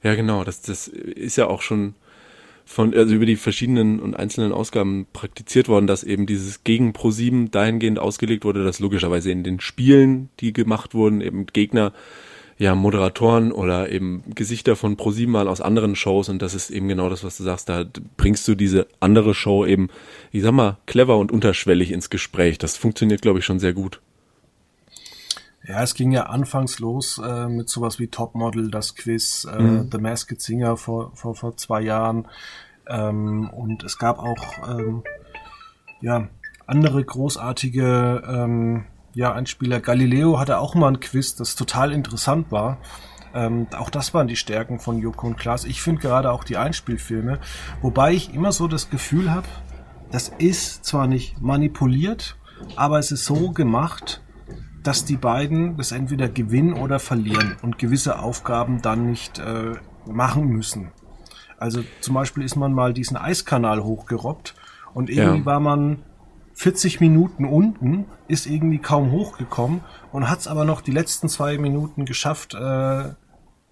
Ja, 0.02 0.14
genau. 0.14 0.44
Das, 0.44 0.62
das 0.62 0.88
ist 0.88 1.36
ja 1.36 1.46
auch 1.46 1.62
schon 1.62 1.94
von, 2.64 2.94
also 2.94 3.14
über 3.14 3.26
die 3.26 3.36
verschiedenen 3.36 4.00
und 4.00 4.14
einzelnen 4.14 4.52
Ausgaben 4.52 5.06
praktiziert 5.12 5.68
worden, 5.68 5.86
dass 5.86 6.04
eben 6.04 6.26
dieses 6.26 6.64
gegen 6.64 6.92
Pro7 6.92 7.50
dahingehend 7.50 7.98
ausgelegt 7.98 8.44
wurde, 8.44 8.64
dass 8.64 8.80
logischerweise 8.80 9.30
in 9.30 9.42
den 9.42 9.60
Spielen, 9.60 10.30
die 10.40 10.52
gemacht 10.52 10.94
wurden, 10.94 11.20
eben 11.20 11.46
Gegner 11.46 11.92
ja, 12.58 12.74
Moderatoren 12.74 13.52
oder 13.52 13.90
eben 13.90 14.22
Gesichter 14.34 14.76
von 14.76 14.96
ProSieben 14.96 15.32
mal 15.32 15.48
aus 15.48 15.60
anderen 15.60 15.96
Shows 15.96 16.28
und 16.28 16.42
das 16.42 16.54
ist 16.54 16.70
eben 16.70 16.88
genau 16.88 17.08
das, 17.08 17.24
was 17.24 17.36
du 17.36 17.42
sagst. 17.42 17.68
Da 17.68 17.84
bringst 18.16 18.46
du 18.46 18.54
diese 18.54 18.86
andere 19.00 19.34
Show 19.34 19.66
eben, 19.66 19.88
ich 20.30 20.42
sag 20.42 20.52
mal, 20.52 20.78
clever 20.86 21.18
und 21.18 21.32
unterschwellig 21.32 21.90
ins 21.90 22.10
Gespräch. 22.10 22.58
Das 22.58 22.76
funktioniert, 22.76 23.22
glaube 23.22 23.38
ich, 23.38 23.44
schon 23.44 23.58
sehr 23.58 23.72
gut. 23.72 24.00
Ja, 25.66 25.82
es 25.82 25.94
ging 25.94 26.10
ja 26.10 26.24
anfangs 26.24 26.80
los 26.80 27.20
äh, 27.24 27.48
mit 27.48 27.68
sowas 27.68 27.98
wie 28.00 28.08
Topmodel, 28.08 28.70
das 28.70 28.96
Quiz, 28.96 29.46
äh, 29.50 29.62
mhm. 29.62 29.88
The 29.92 29.98
Masked 29.98 30.40
Singer 30.40 30.76
vor, 30.76 31.12
vor, 31.14 31.36
vor 31.36 31.56
zwei 31.56 31.82
Jahren. 31.82 32.26
Ähm, 32.88 33.48
und 33.50 33.84
es 33.84 33.96
gab 33.96 34.18
auch 34.18 34.68
ähm, 34.68 35.02
ja, 36.00 36.28
andere 36.66 37.04
großartige 37.04 38.22
ähm, 38.26 38.84
ja, 39.14 39.32
ein 39.32 39.46
Spieler 39.46 39.80
Galileo 39.80 40.38
hatte 40.38 40.58
auch 40.58 40.74
mal 40.74 40.88
ein 40.88 41.00
Quiz, 41.00 41.34
das 41.34 41.54
total 41.54 41.92
interessant 41.92 42.50
war. 42.50 42.78
Ähm, 43.34 43.66
auch 43.76 43.90
das 43.90 44.12
waren 44.14 44.26
die 44.26 44.36
Stärken 44.36 44.78
von 44.78 44.98
Joko 44.98 45.26
und 45.26 45.38
Klaas. 45.38 45.64
Ich 45.64 45.82
finde 45.82 46.02
gerade 46.02 46.30
auch 46.30 46.44
die 46.44 46.56
Einspielfilme, 46.56 47.38
wobei 47.80 48.12
ich 48.12 48.34
immer 48.34 48.52
so 48.52 48.68
das 48.68 48.90
Gefühl 48.90 49.30
habe, 49.30 49.46
das 50.10 50.28
ist 50.28 50.84
zwar 50.84 51.06
nicht 51.06 51.40
manipuliert, 51.40 52.36
aber 52.76 52.98
es 52.98 53.10
ist 53.10 53.24
so 53.24 53.50
gemacht, 53.50 54.22
dass 54.82 55.04
die 55.04 55.16
beiden 55.16 55.76
das 55.76 55.92
entweder 55.92 56.28
gewinnen 56.28 56.74
oder 56.74 56.98
verlieren 56.98 57.56
und 57.62 57.78
gewisse 57.78 58.18
Aufgaben 58.18 58.82
dann 58.82 59.06
nicht 59.06 59.38
äh, 59.38 59.72
machen 60.06 60.48
müssen. 60.48 60.92
Also 61.56 61.82
zum 62.00 62.14
Beispiel 62.14 62.42
ist 62.42 62.56
man 62.56 62.72
mal 62.72 62.92
diesen 62.92 63.16
Eiskanal 63.16 63.84
hochgerobbt 63.84 64.54
und 64.94 65.08
irgendwie 65.08 65.40
ja. 65.40 65.46
war 65.46 65.60
man 65.60 66.02
40 66.54 67.00
Minuten 67.00 67.44
unten, 67.44 68.06
ist 68.28 68.46
irgendwie 68.46 68.78
kaum 68.78 69.10
hochgekommen 69.10 69.80
und 70.12 70.28
hat 70.28 70.40
es 70.40 70.46
aber 70.46 70.64
noch 70.64 70.80
die 70.80 70.90
letzten 70.90 71.28
zwei 71.28 71.58
Minuten 71.58 72.04
geschafft, 72.04 72.54
äh, 72.54 72.58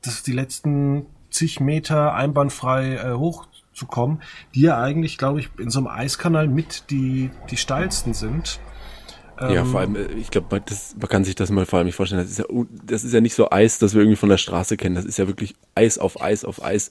das 0.02 0.22
die 0.24 0.32
letzten 0.32 1.06
zig 1.30 1.60
Meter 1.60 2.14
einbahnfrei 2.14 2.96
äh, 2.96 3.12
hochzukommen, 3.12 4.22
die 4.54 4.62
ja 4.62 4.80
eigentlich, 4.80 5.18
glaube 5.18 5.40
ich, 5.40 5.50
in 5.58 5.70
so 5.70 5.78
einem 5.78 5.88
Eiskanal 5.88 6.48
mit 6.48 6.90
die, 6.90 7.30
die 7.50 7.56
steilsten 7.56 8.14
sind. 8.14 8.60
Ja, 9.40 9.64
vor 9.64 9.80
allem, 9.80 9.96
äh, 9.96 10.06
ich 10.12 10.30
glaube, 10.30 10.48
man, 10.50 10.62
man 10.98 11.08
kann 11.08 11.24
sich 11.24 11.34
das 11.34 11.50
mal 11.50 11.64
vor 11.64 11.78
allem 11.78 11.86
nicht 11.86 11.94
vorstellen. 11.94 12.20
Das 12.20 12.30
ist, 12.30 12.38
ja, 12.38 12.44
das 12.84 13.04
ist 13.04 13.14
ja 13.14 13.22
nicht 13.22 13.34
so 13.34 13.50
Eis, 13.50 13.78
das 13.78 13.94
wir 13.94 14.02
irgendwie 14.02 14.16
von 14.16 14.28
der 14.28 14.36
Straße 14.36 14.76
kennen. 14.76 14.94
Das 14.94 15.06
ist 15.06 15.16
ja 15.16 15.28
wirklich 15.28 15.54
Eis 15.74 15.96
auf 15.96 16.20
Eis 16.20 16.44
auf 16.44 16.62
Eis. 16.62 16.90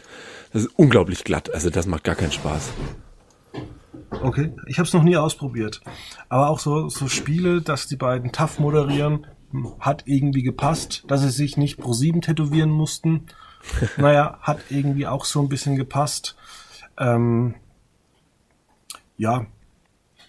Das 0.51 0.63
ist 0.63 0.71
unglaublich 0.75 1.23
glatt. 1.23 1.53
Also 1.53 1.69
das 1.69 1.85
macht 1.85 2.03
gar 2.03 2.15
keinen 2.15 2.31
Spaß. 2.31 2.71
Okay, 4.21 4.51
ich 4.67 4.79
habe 4.79 4.87
es 4.87 4.93
noch 4.93 5.03
nie 5.03 5.15
ausprobiert. 5.15 5.81
Aber 6.27 6.49
auch 6.49 6.59
so, 6.59 6.89
so 6.89 7.07
Spiele, 7.07 7.61
dass 7.61 7.87
die 7.87 7.95
beiden 7.95 8.31
tough 8.31 8.59
moderieren, 8.59 9.25
hat 9.79 10.03
irgendwie 10.05 10.43
gepasst, 10.43 11.03
dass 11.07 11.21
sie 11.21 11.29
sich 11.29 11.57
nicht 11.57 11.77
pro 11.77 11.93
sieben 11.93 12.21
tätowieren 12.21 12.69
mussten. 12.69 13.27
naja, 13.97 14.37
hat 14.41 14.59
irgendwie 14.69 15.07
auch 15.07 15.25
so 15.25 15.41
ein 15.41 15.49
bisschen 15.49 15.75
gepasst. 15.75 16.35
Ähm, 16.97 17.55
ja, 19.17 19.47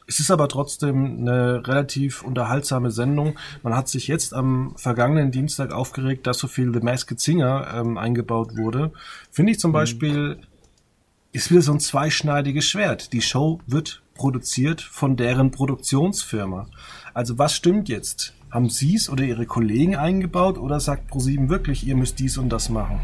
Es 0.06 0.18
ist 0.18 0.32
aber 0.32 0.49
trotzdem 0.49 1.18
eine 1.20 1.66
relativ 1.66 2.23
unterhaltsame 2.25 2.90
Sendung. 2.90 3.38
Man 3.62 3.76
hat 3.76 3.88
sich 3.88 4.09
jetzt 4.09 4.35
am 4.35 4.75
vergangenen 4.76 5.30
Dienstag 5.30 5.73
aufgeregt, 5.73 6.26
dass 6.26 6.38
so 6.38 6.49
viel 6.49 6.75
The 6.75 6.80
Masked 6.80 7.20
Singer 7.20 7.73
ähm, 7.75 7.97
eingebaut 7.97 8.56
wurde. 8.56 8.92
Finde 9.30 9.52
ich 9.52 9.61
zum 9.61 9.70
mhm. 9.70 9.75
Beispiel, 9.75 10.38
ist 11.32 11.50
wieder 11.50 11.62
so 11.62 11.72
ein 11.72 11.80
zweischneidiges 11.80 12.64
Schwert. 12.64 13.12
Die 13.12 13.22
Show 13.22 13.60
wird 13.66 14.02
produziert 14.14 14.80
von 14.80 15.16
deren 15.16 15.50
Produktionsfirma. 15.50 16.68
Also 17.14 17.38
was 17.38 17.54
stimmt 17.54 17.88
jetzt? 17.88 18.34
Haben 18.50 18.68
Sie 18.68 18.96
es 18.96 19.08
oder 19.08 19.25
Ihre 19.25 19.46
Kollegen 19.46 19.96
eingebaut 19.96 20.58
oder 20.58 20.80
sagt 20.80 21.06
ProSieben 21.08 21.49
wirklich, 21.49 21.87
ihr 21.87 21.96
müsst 21.96 22.18
dies 22.18 22.37
und 22.37 22.49
das 22.49 22.68
machen? 22.68 23.00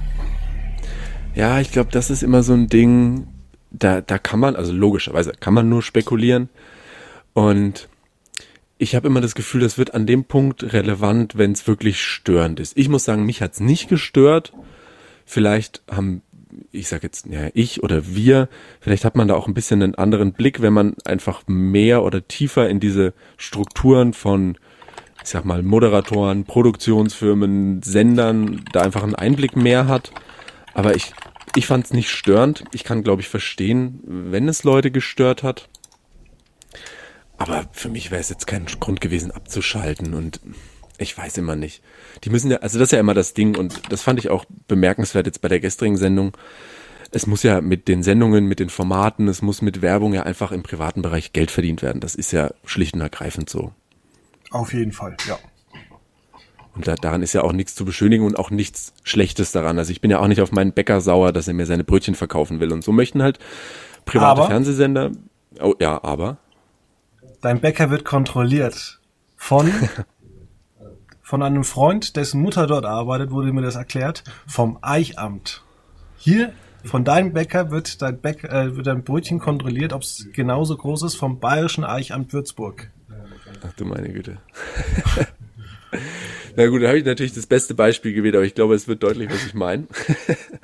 Ja, 1.34 1.60
ich 1.60 1.70
glaube, 1.70 1.90
das 1.92 2.10
ist 2.10 2.22
immer 2.22 2.42
so 2.42 2.52
ein 2.52 2.68
Ding, 2.68 3.28
da, 3.70 4.00
da 4.00 4.18
kann 4.18 4.40
man, 4.40 4.56
also 4.56 4.72
logischerweise 4.72 5.32
kann 5.38 5.54
man 5.54 5.68
nur 5.68 5.82
spekulieren. 5.82 6.48
Und 7.32 7.88
ich 8.78 8.94
habe 8.94 9.06
immer 9.06 9.20
das 9.20 9.34
Gefühl, 9.34 9.60
das 9.60 9.78
wird 9.78 9.94
an 9.94 10.06
dem 10.06 10.24
Punkt 10.24 10.72
relevant, 10.72 11.38
wenn 11.38 11.52
es 11.52 11.66
wirklich 11.66 12.02
störend 12.02 12.58
ist. 12.58 12.76
Ich 12.76 12.88
muss 12.88 13.04
sagen, 13.04 13.24
mich 13.24 13.40
hat's 13.40 13.60
nicht 13.60 13.88
gestört. 13.88 14.52
Vielleicht 15.24 15.82
haben, 15.90 16.22
ich 16.72 16.88
sage 16.88 17.04
jetzt, 17.04 17.26
ja, 17.26 17.48
ich 17.54 17.82
oder 17.82 18.06
wir, 18.06 18.48
vielleicht 18.80 19.04
hat 19.04 19.16
man 19.16 19.28
da 19.28 19.34
auch 19.34 19.46
ein 19.46 19.54
bisschen 19.54 19.82
einen 19.82 19.94
anderen 19.94 20.32
Blick, 20.32 20.62
wenn 20.62 20.72
man 20.72 20.94
einfach 21.04 21.42
mehr 21.46 22.02
oder 22.02 22.26
tiefer 22.26 22.68
in 22.68 22.80
diese 22.80 23.14
Strukturen 23.36 24.12
von, 24.12 24.58
ich 25.22 25.28
sag 25.28 25.44
mal, 25.44 25.62
Moderatoren, 25.62 26.44
Produktionsfirmen, 26.44 27.82
Sendern, 27.82 28.64
da 28.72 28.82
einfach 28.82 29.02
einen 29.02 29.14
Einblick 29.14 29.56
mehr 29.56 29.88
hat. 29.88 30.12
Aber 30.74 30.94
ich, 30.94 31.12
ich 31.54 31.66
fand 31.66 31.86
es 31.86 31.92
nicht 31.92 32.10
störend. 32.10 32.64
Ich 32.72 32.84
kann, 32.84 33.02
glaube 33.02 33.22
ich, 33.22 33.28
verstehen, 33.28 34.00
wenn 34.04 34.48
es 34.48 34.64
Leute 34.64 34.90
gestört 34.90 35.42
hat. 35.42 35.68
Aber 37.38 37.68
für 37.72 37.88
mich 37.88 38.10
wäre 38.10 38.20
es 38.20 38.30
jetzt 38.30 38.46
kein 38.46 38.66
Grund 38.66 39.00
gewesen, 39.00 39.30
abzuschalten 39.30 40.14
und 40.14 40.40
ich 40.98 41.16
weiß 41.16 41.38
immer 41.38 41.56
nicht. 41.56 41.82
Die 42.24 42.30
müssen 42.30 42.50
ja, 42.50 42.58
also 42.58 42.78
das 42.78 42.88
ist 42.88 42.92
ja 42.92 43.00
immer 43.00 43.14
das 43.14 43.34
Ding 43.34 43.56
und 43.56 43.92
das 43.92 44.02
fand 44.02 44.18
ich 44.18 44.30
auch 44.30 44.44
bemerkenswert 44.68 45.26
jetzt 45.26 45.40
bei 45.40 45.48
der 45.48 45.60
gestrigen 45.60 45.96
Sendung. 45.96 46.36
Es 47.12 47.26
muss 47.26 47.42
ja 47.42 47.60
mit 47.60 47.88
den 47.88 48.02
Sendungen, 48.02 48.46
mit 48.46 48.60
den 48.60 48.68
Formaten, 48.68 49.28
es 49.28 49.42
muss 49.42 49.62
mit 49.62 49.82
Werbung 49.82 50.12
ja 50.12 50.24
einfach 50.24 50.52
im 50.52 50.62
privaten 50.62 51.02
Bereich 51.02 51.32
Geld 51.32 51.50
verdient 51.50 51.82
werden. 51.82 52.00
Das 52.00 52.14
ist 52.14 52.32
ja 52.32 52.50
schlicht 52.64 52.94
und 52.94 53.00
ergreifend 53.00 53.48
so. 53.48 53.72
Auf 54.50 54.72
jeden 54.72 54.92
Fall, 54.92 55.16
ja. 55.28 55.38
Und 56.74 56.86
da, 56.86 56.94
daran 56.94 57.22
ist 57.22 57.32
ja 57.32 57.42
auch 57.42 57.52
nichts 57.52 57.74
zu 57.74 57.84
beschönigen 57.84 58.24
und 58.24 58.38
auch 58.38 58.50
nichts 58.50 58.92
Schlechtes 59.02 59.50
daran. 59.50 59.78
Also 59.78 59.92
ich 59.92 60.02
bin 60.02 60.10
ja 60.10 60.18
auch 60.18 60.26
nicht 60.28 60.42
auf 60.42 60.52
meinen 60.52 60.72
Bäcker 60.72 61.00
sauer, 61.00 61.32
dass 61.32 61.48
er 61.48 61.54
mir 61.54 61.64
seine 61.64 61.84
Brötchen 61.84 62.14
verkaufen 62.14 62.60
will. 62.60 62.70
Und 62.72 62.84
so 62.84 62.92
möchten 62.92 63.22
halt 63.22 63.38
private 64.04 64.42
aber, 64.42 64.46
Fernsehsender. 64.48 65.12
Oh 65.60 65.74
ja, 65.80 66.02
aber. 66.04 66.36
Dein 67.40 67.60
Bäcker 67.60 67.90
wird 67.90 68.04
kontrolliert 68.04 69.00
von, 69.36 69.72
von 71.26 71.42
einem 71.42 71.64
Freund, 71.64 72.14
dessen 72.14 72.40
Mutter 72.40 72.68
dort 72.68 72.84
arbeitet, 72.84 73.32
wurde 73.32 73.52
mir 73.52 73.60
das 73.60 73.74
erklärt, 73.74 74.22
vom 74.46 74.78
Eichamt. 74.80 75.64
Hier 76.16 76.52
von 76.84 77.02
deinem 77.02 77.32
Bäcker 77.32 77.72
wird 77.72 78.00
dein, 78.00 78.20
Bäck, 78.20 78.44
äh, 78.44 78.76
wird 78.76 78.86
dein 78.86 79.02
Brötchen 79.02 79.40
kontrolliert, 79.40 79.92
ob 79.92 80.02
es 80.02 80.28
genauso 80.32 80.76
groß 80.76 81.02
ist 81.02 81.16
vom 81.16 81.40
Bayerischen 81.40 81.82
Eichamt 81.82 82.32
Würzburg. 82.32 82.92
Ach 83.66 83.72
du 83.72 83.86
meine 83.86 84.12
Güte. 84.12 84.38
Na 86.56 86.68
gut, 86.68 86.84
da 86.84 86.86
habe 86.86 86.98
ich 86.98 87.04
natürlich 87.04 87.34
das 87.34 87.46
beste 87.46 87.74
Beispiel 87.74 88.12
gewählt, 88.12 88.36
aber 88.36 88.44
ich 88.44 88.54
glaube, 88.54 88.76
es 88.76 88.86
wird 88.86 89.02
deutlich, 89.02 89.28
was 89.28 89.44
ich 89.46 89.54
meine. 89.54 89.88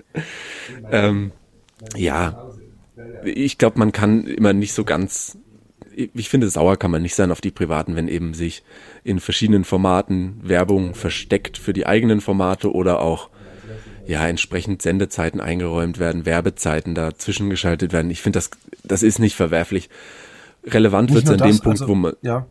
ähm, 0.93 1.33
ja, 1.97 2.53
ich 3.25 3.59
glaube, 3.59 3.81
man 3.81 3.91
kann 3.91 4.29
immer 4.29 4.53
nicht 4.53 4.75
so 4.75 4.85
ganz 4.85 5.39
ich 5.95 6.29
finde, 6.29 6.49
sauer 6.49 6.77
kann 6.77 6.91
man 6.91 7.03
nicht 7.03 7.15
sein 7.15 7.31
auf 7.31 7.41
die 7.41 7.51
Privaten, 7.51 7.97
wenn 7.97 8.09
eben 8.09 8.35
sich 8.35 8.63
in 9.05 9.21
verschiedenen 9.21 9.65
Formaten 9.65 10.41
Werbung 10.43 10.95
versteckt 10.95 11.59
für 11.59 11.73
die 11.73 11.87
eigenen 11.87 12.21
Formate 12.21 12.73
oder 12.73 13.01
auch 13.01 13.31
ja 14.07 14.27
entsprechend 14.27 14.83
Sendezeiten 14.83 15.41
eingeräumt 15.41 15.99
werden, 15.99 16.27
Werbezeiten 16.27 16.95
dazwischen 16.95 17.51
geschaltet 17.51 17.93
werden. 17.93 18.11
Ich 18.11 18.23
finde, 18.23 18.39
das, 18.39 18.51
das 18.85 19.03
ist 19.03 19.19
nicht 19.19 19.37
verwerflich. 19.37 19.89
Relevant 20.65 21.13
wird 21.13 21.25
es 21.25 21.31
an 21.31 21.39
das, 21.39 21.49
dem 21.49 21.59
Punkt, 21.61 21.81
also, 21.81 21.89
wo 21.89 21.95
man. 21.95 22.15
Ja. 22.23 22.47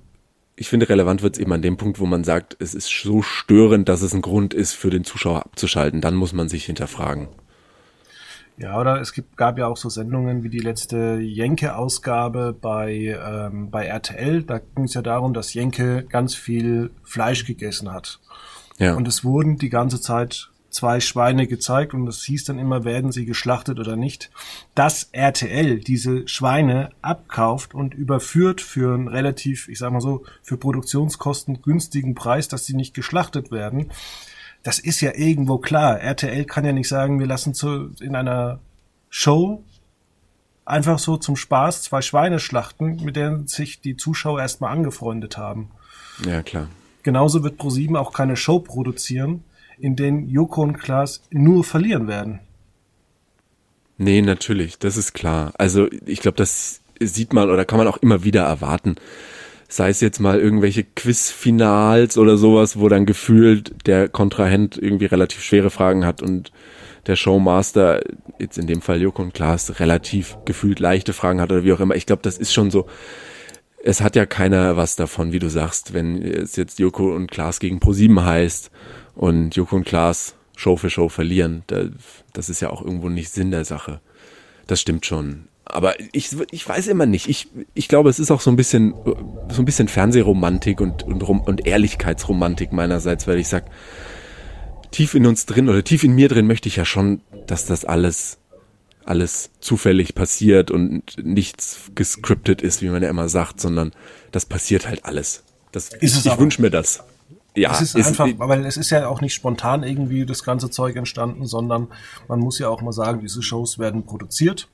Ich 0.55 0.69
finde, 0.69 0.87
relevant 0.89 1.23
wird 1.23 1.35
es 1.35 1.41
eben 1.41 1.53
an 1.53 1.61
dem 1.61 1.77
Punkt, 1.77 1.99
wo 1.99 2.05
man 2.05 2.23
sagt, 2.23 2.55
es 2.59 2.75
ist 2.75 2.87
so 2.87 3.21
störend, 3.21 3.89
dass 3.89 4.01
es 4.01 4.13
ein 4.13 4.21
Grund 4.21 4.53
ist, 4.53 4.73
für 4.73 4.89
den 4.89 5.03
Zuschauer 5.03 5.45
abzuschalten. 5.45 6.01
Dann 6.01 6.15
muss 6.15 6.33
man 6.33 6.49
sich 6.49 6.65
hinterfragen. 6.65 7.29
Ja, 8.61 8.79
oder 8.79 9.01
es 9.01 9.11
gibt, 9.11 9.37
gab 9.37 9.57
ja 9.57 9.65
auch 9.65 9.77
so 9.77 9.89
Sendungen 9.89 10.43
wie 10.43 10.49
die 10.49 10.59
letzte 10.59 11.17
Jenke-Ausgabe 11.19 12.53
bei, 12.53 13.17
ähm, 13.19 13.71
bei 13.71 13.87
RTL. 13.87 14.43
Da 14.43 14.59
ging 14.59 14.83
es 14.83 14.93
ja 14.93 15.01
darum, 15.01 15.33
dass 15.33 15.55
Jenke 15.55 16.03
ganz 16.03 16.35
viel 16.35 16.91
Fleisch 17.03 17.45
gegessen 17.45 17.91
hat. 17.91 18.19
Ja. 18.77 18.93
Und 18.93 19.07
es 19.07 19.23
wurden 19.23 19.57
die 19.57 19.69
ganze 19.69 19.99
Zeit 19.99 20.51
zwei 20.69 20.99
Schweine 20.99 21.47
gezeigt 21.47 21.95
und 21.95 22.07
es 22.07 22.23
hieß 22.23 22.45
dann 22.45 22.59
immer, 22.59 22.85
werden 22.85 23.11
sie 23.11 23.25
geschlachtet 23.25 23.79
oder 23.79 23.95
nicht. 23.95 24.29
Dass 24.75 25.09
RTL 25.11 25.79
diese 25.79 26.27
Schweine 26.27 26.91
abkauft 27.01 27.73
und 27.73 27.95
überführt 27.95 28.61
für 28.61 28.93
einen 28.93 29.07
relativ, 29.07 29.69
ich 29.69 29.79
sag 29.79 29.91
mal 29.91 30.01
so, 30.01 30.23
für 30.43 30.57
Produktionskosten 30.57 31.63
günstigen 31.63 32.13
Preis, 32.13 32.47
dass 32.47 32.65
sie 32.65 32.75
nicht 32.75 32.93
geschlachtet 32.93 33.51
werden, 33.51 33.89
das 34.63 34.79
ist 34.79 35.01
ja 35.01 35.11
irgendwo 35.15 35.57
klar. 35.57 35.99
RTL 35.99 36.45
kann 36.45 36.65
ja 36.65 36.71
nicht 36.71 36.87
sagen, 36.87 37.19
wir 37.19 37.27
lassen 37.27 37.53
zu, 37.53 37.91
in 37.99 38.15
einer 38.15 38.59
Show 39.09 39.63
einfach 40.65 40.99
so 40.99 41.17
zum 41.17 41.35
Spaß 41.35 41.83
zwei 41.83 42.01
Schweine 42.01 42.39
schlachten, 42.39 43.03
mit 43.03 43.15
denen 43.15 43.47
sich 43.47 43.81
die 43.81 43.97
Zuschauer 43.97 44.39
erstmal 44.39 44.71
angefreundet 44.71 45.37
haben. 45.37 45.71
Ja, 46.25 46.43
klar. 46.43 46.67
Genauso 47.03 47.43
wird 47.43 47.57
ProSieben 47.57 47.95
auch 47.95 48.13
keine 48.13 48.35
Show 48.35 48.59
produzieren, 48.59 49.43
in 49.79 49.95
denen 49.95 50.29
Joko 50.29 50.61
und 50.61 50.77
Klaas 50.77 51.23
nur 51.31 51.63
verlieren 51.63 52.07
werden. 52.07 52.39
Nee, 53.97 54.21
natürlich, 54.21 54.77
das 54.77 54.97
ist 54.97 55.13
klar. 55.13 55.51
Also 55.57 55.87
ich 56.05 56.21
glaube, 56.21 56.37
das 56.37 56.81
sieht 56.99 57.33
man 57.33 57.49
oder 57.49 57.65
kann 57.65 57.79
man 57.79 57.87
auch 57.87 57.97
immer 57.97 58.23
wieder 58.23 58.43
erwarten 58.43 58.95
sei 59.71 59.89
es 59.89 60.01
jetzt 60.01 60.19
mal 60.19 60.37
irgendwelche 60.37 60.83
Quizfinals 60.83 62.17
oder 62.17 62.35
sowas, 62.35 62.77
wo 62.77 62.89
dann 62.89 63.05
gefühlt 63.05 63.87
der 63.87 64.09
Kontrahent 64.09 64.77
irgendwie 64.77 65.05
relativ 65.05 65.41
schwere 65.41 65.69
Fragen 65.69 66.05
hat 66.05 66.21
und 66.21 66.51
der 67.07 67.15
Showmaster, 67.15 68.01
jetzt 68.37 68.57
in 68.57 68.67
dem 68.67 68.81
Fall 68.81 69.01
Joko 69.01 69.21
und 69.21 69.33
Klaas, 69.33 69.79
relativ 69.79 70.37
gefühlt 70.43 70.81
leichte 70.81 71.13
Fragen 71.13 71.39
hat 71.39 71.53
oder 71.53 71.63
wie 71.63 71.71
auch 71.71 71.79
immer. 71.79 71.95
Ich 71.95 72.05
glaube, 72.05 72.21
das 72.21 72.37
ist 72.37 72.53
schon 72.53 72.69
so. 72.69 72.85
Es 73.81 74.01
hat 74.01 74.17
ja 74.17 74.25
keiner 74.25 74.75
was 74.75 74.97
davon, 74.97 75.31
wie 75.31 75.39
du 75.39 75.49
sagst, 75.49 75.93
wenn 75.93 76.21
es 76.21 76.57
jetzt 76.57 76.77
Joko 76.77 77.15
und 77.15 77.31
Klaas 77.31 77.61
gegen 77.61 77.79
Pro7 77.79 78.25
heißt 78.25 78.71
und 79.15 79.55
Joko 79.55 79.77
und 79.77 79.85
Klaas 79.85 80.35
Show 80.57 80.75
für 80.75 80.89
Show 80.89 81.07
verlieren. 81.07 81.63
Das 82.33 82.49
ist 82.49 82.59
ja 82.59 82.69
auch 82.69 82.83
irgendwo 82.83 83.07
nicht 83.07 83.31
Sinn 83.31 83.51
der 83.51 83.63
Sache. 83.63 84.01
Das 84.67 84.81
stimmt 84.81 85.05
schon 85.05 85.45
aber 85.65 85.99
ich, 86.11 86.35
ich 86.51 86.67
weiß 86.67 86.87
immer 86.87 87.05
nicht. 87.05 87.29
Ich, 87.29 87.47
ich 87.73 87.87
glaube, 87.87 88.09
es 88.09 88.19
ist 88.19 88.31
auch 88.31 88.41
so 88.41 88.49
ein 88.49 88.55
bisschen, 88.55 88.93
so 89.49 89.61
ein 89.61 89.65
bisschen 89.65 89.87
Fernsehromantik 89.87 90.81
und, 90.81 91.03
und, 91.03 91.23
und 91.23 91.65
Ehrlichkeitsromantik 91.65 92.71
meinerseits, 92.71 93.27
weil 93.27 93.39
ich 93.39 93.47
sag, 93.47 93.65
tief 94.91 95.13
in 95.13 95.25
uns 95.25 95.45
drin 95.45 95.69
oder 95.69 95.83
tief 95.83 96.03
in 96.03 96.13
mir 96.13 96.27
drin 96.27 96.47
möchte 96.47 96.67
ich 96.67 96.75
ja 96.75 96.85
schon, 96.85 97.21
dass 97.47 97.65
das 97.65 97.85
alles, 97.85 98.39
alles 99.05 99.51
zufällig 99.59 100.15
passiert 100.15 100.71
und 100.71 101.17
nichts 101.23 101.91
gescriptet 101.95 102.61
ist, 102.61 102.81
wie 102.81 102.89
man 102.89 103.01
ja 103.01 103.09
immer 103.09 103.29
sagt, 103.29 103.61
sondern 103.61 103.91
das 104.31 104.45
passiert 104.45 104.87
halt 104.87 105.05
alles. 105.05 105.43
Das, 105.71 105.89
ist 105.89 106.25
ich, 106.25 106.31
ich 106.31 106.39
wünsche 106.39 106.61
mir 106.61 106.69
das. 106.69 107.03
Ja, 107.55 107.71
es 107.73 107.81
ist, 107.81 107.95
ist 107.95 108.07
einfach, 108.07 108.27
weil 108.37 108.65
es 108.65 108.77
ist 108.77 108.91
ja 108.91 109.07
auch 109.07 109.21
nicht 109.21 109.33
spontan 109.33 109.83
irgendwie 109.83 110.25
das 110.25 110.43
ganze 110.43 110.69
Zeug 110.69 110.95
entstanden, 110.95 111.45
sondern 111.45 111.87
man 112.27 112.39
muss 112.39 112.59
ja 112.59 112.69
auch 112.69 112.81
mal 112.81 112.93
sagen, 112.93 113.21
diese 113.21 113.41
Shows 113.41 113.77
werden 113.77 114.05
produziert 114.05 114.69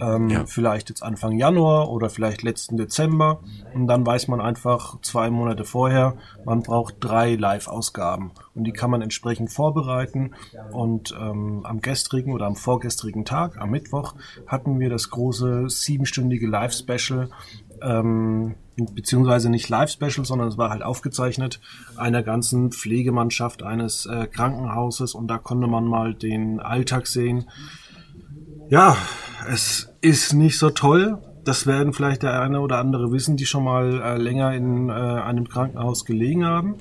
ähm, 0.00 0.28
ja. 0.28 0.46
Vielleicht 0.46 0.88
jetzt 0.88 1.02
Anfang 1.02 1.38
Januar 1.38 1.90
oder 1.90 2.10
vielleicht 2.10 2.42
letzten 2.42 2.76
Dezember. 2.76 3.40
Und 3.74 3.86
dann 3.86 4.06
weiß 4.06 4.28
man 4.28 4.40
einfach 4.40 5.00
zwei 5.02 5.30
Monate 5.30 5.64
vorher, 5.64 6.16
man 6.44 6.62
braucht 6.62 6.96
drei 7.00 7.34
Live-Ausgaben. 7.34 8.32
Und 8.54 8.64
die 8.64 8.72
kann 8.72 8.90
man 8.90 9.02
entsprechend 9.02 9.52
vorbereiten. 9.52 10.34
Und 10.72 11.14
ähm, 11.18 11.62
am 11.64 11.80
gestrigen 11.80 12.32
oder 12.32 12.46
am 12.46 12.56
vorgestrigen 12.56 13.24
Tag, 13.24 13.58
am 13.58 13.70
Mittwoch, 13.70 14.14
hatten 14.46 14.78
wir 14.78 14.90
das 14.90 15.10
große 15.10 15.68
siebenstündige 15.68 16.46
Live-Special. 16.46 17.30
Ähm, 17.80 18.54
beziehungsweise 18.76 19.50
nicht 19.50 19.68
Live-Special, 19.68 20.24
sondern 20.24 20.48
es 20.48 20.58
war 20.58 20.70
halt 20.70 20.82
aufgezeichnet 20.82 21.60
einer 21.96 22.22
ganzen 22.22 22.70
Pflegemannschaft 22.70 23.62
eines 23.62 24.06
äh, 24.06 24.26
Krankenhauses 24.26 25.14
und 25.14 25.28
da 25.28 25.38
konnte 25.38 25.66
man 25.66 25.84
mal 25.84 26.14
den 26.14 26.60
Alltag 26.60 27.06
sehen. 27.06 27.46
Ja, 28.70 28.98
es 29.50 29.88
ist 30.02 30.34
nicht 30.34 30.58
so 30.58 30.68
toll. 30.68 31.22
Das 31.42 31.66
werden 31.66 31.94
vielleicht 31.94 32.22
der 32.22 32.42
eine 32.42 32.60
oder 32.60 32.78
andere 32.78 33.10
wissen, 33.12 33.38
die 33.38 33.46
schon 33.46 33.64
mal 33.64 34.02
äh, 34.02 34.18
länger 34.18 34.52
in 34.52 34.90
äh, 34.90 34.92
einem 34.92 35.48
Krankenhaus 35.48 36.04
gelegen 36.04 36.44
haben. 36.44 36.74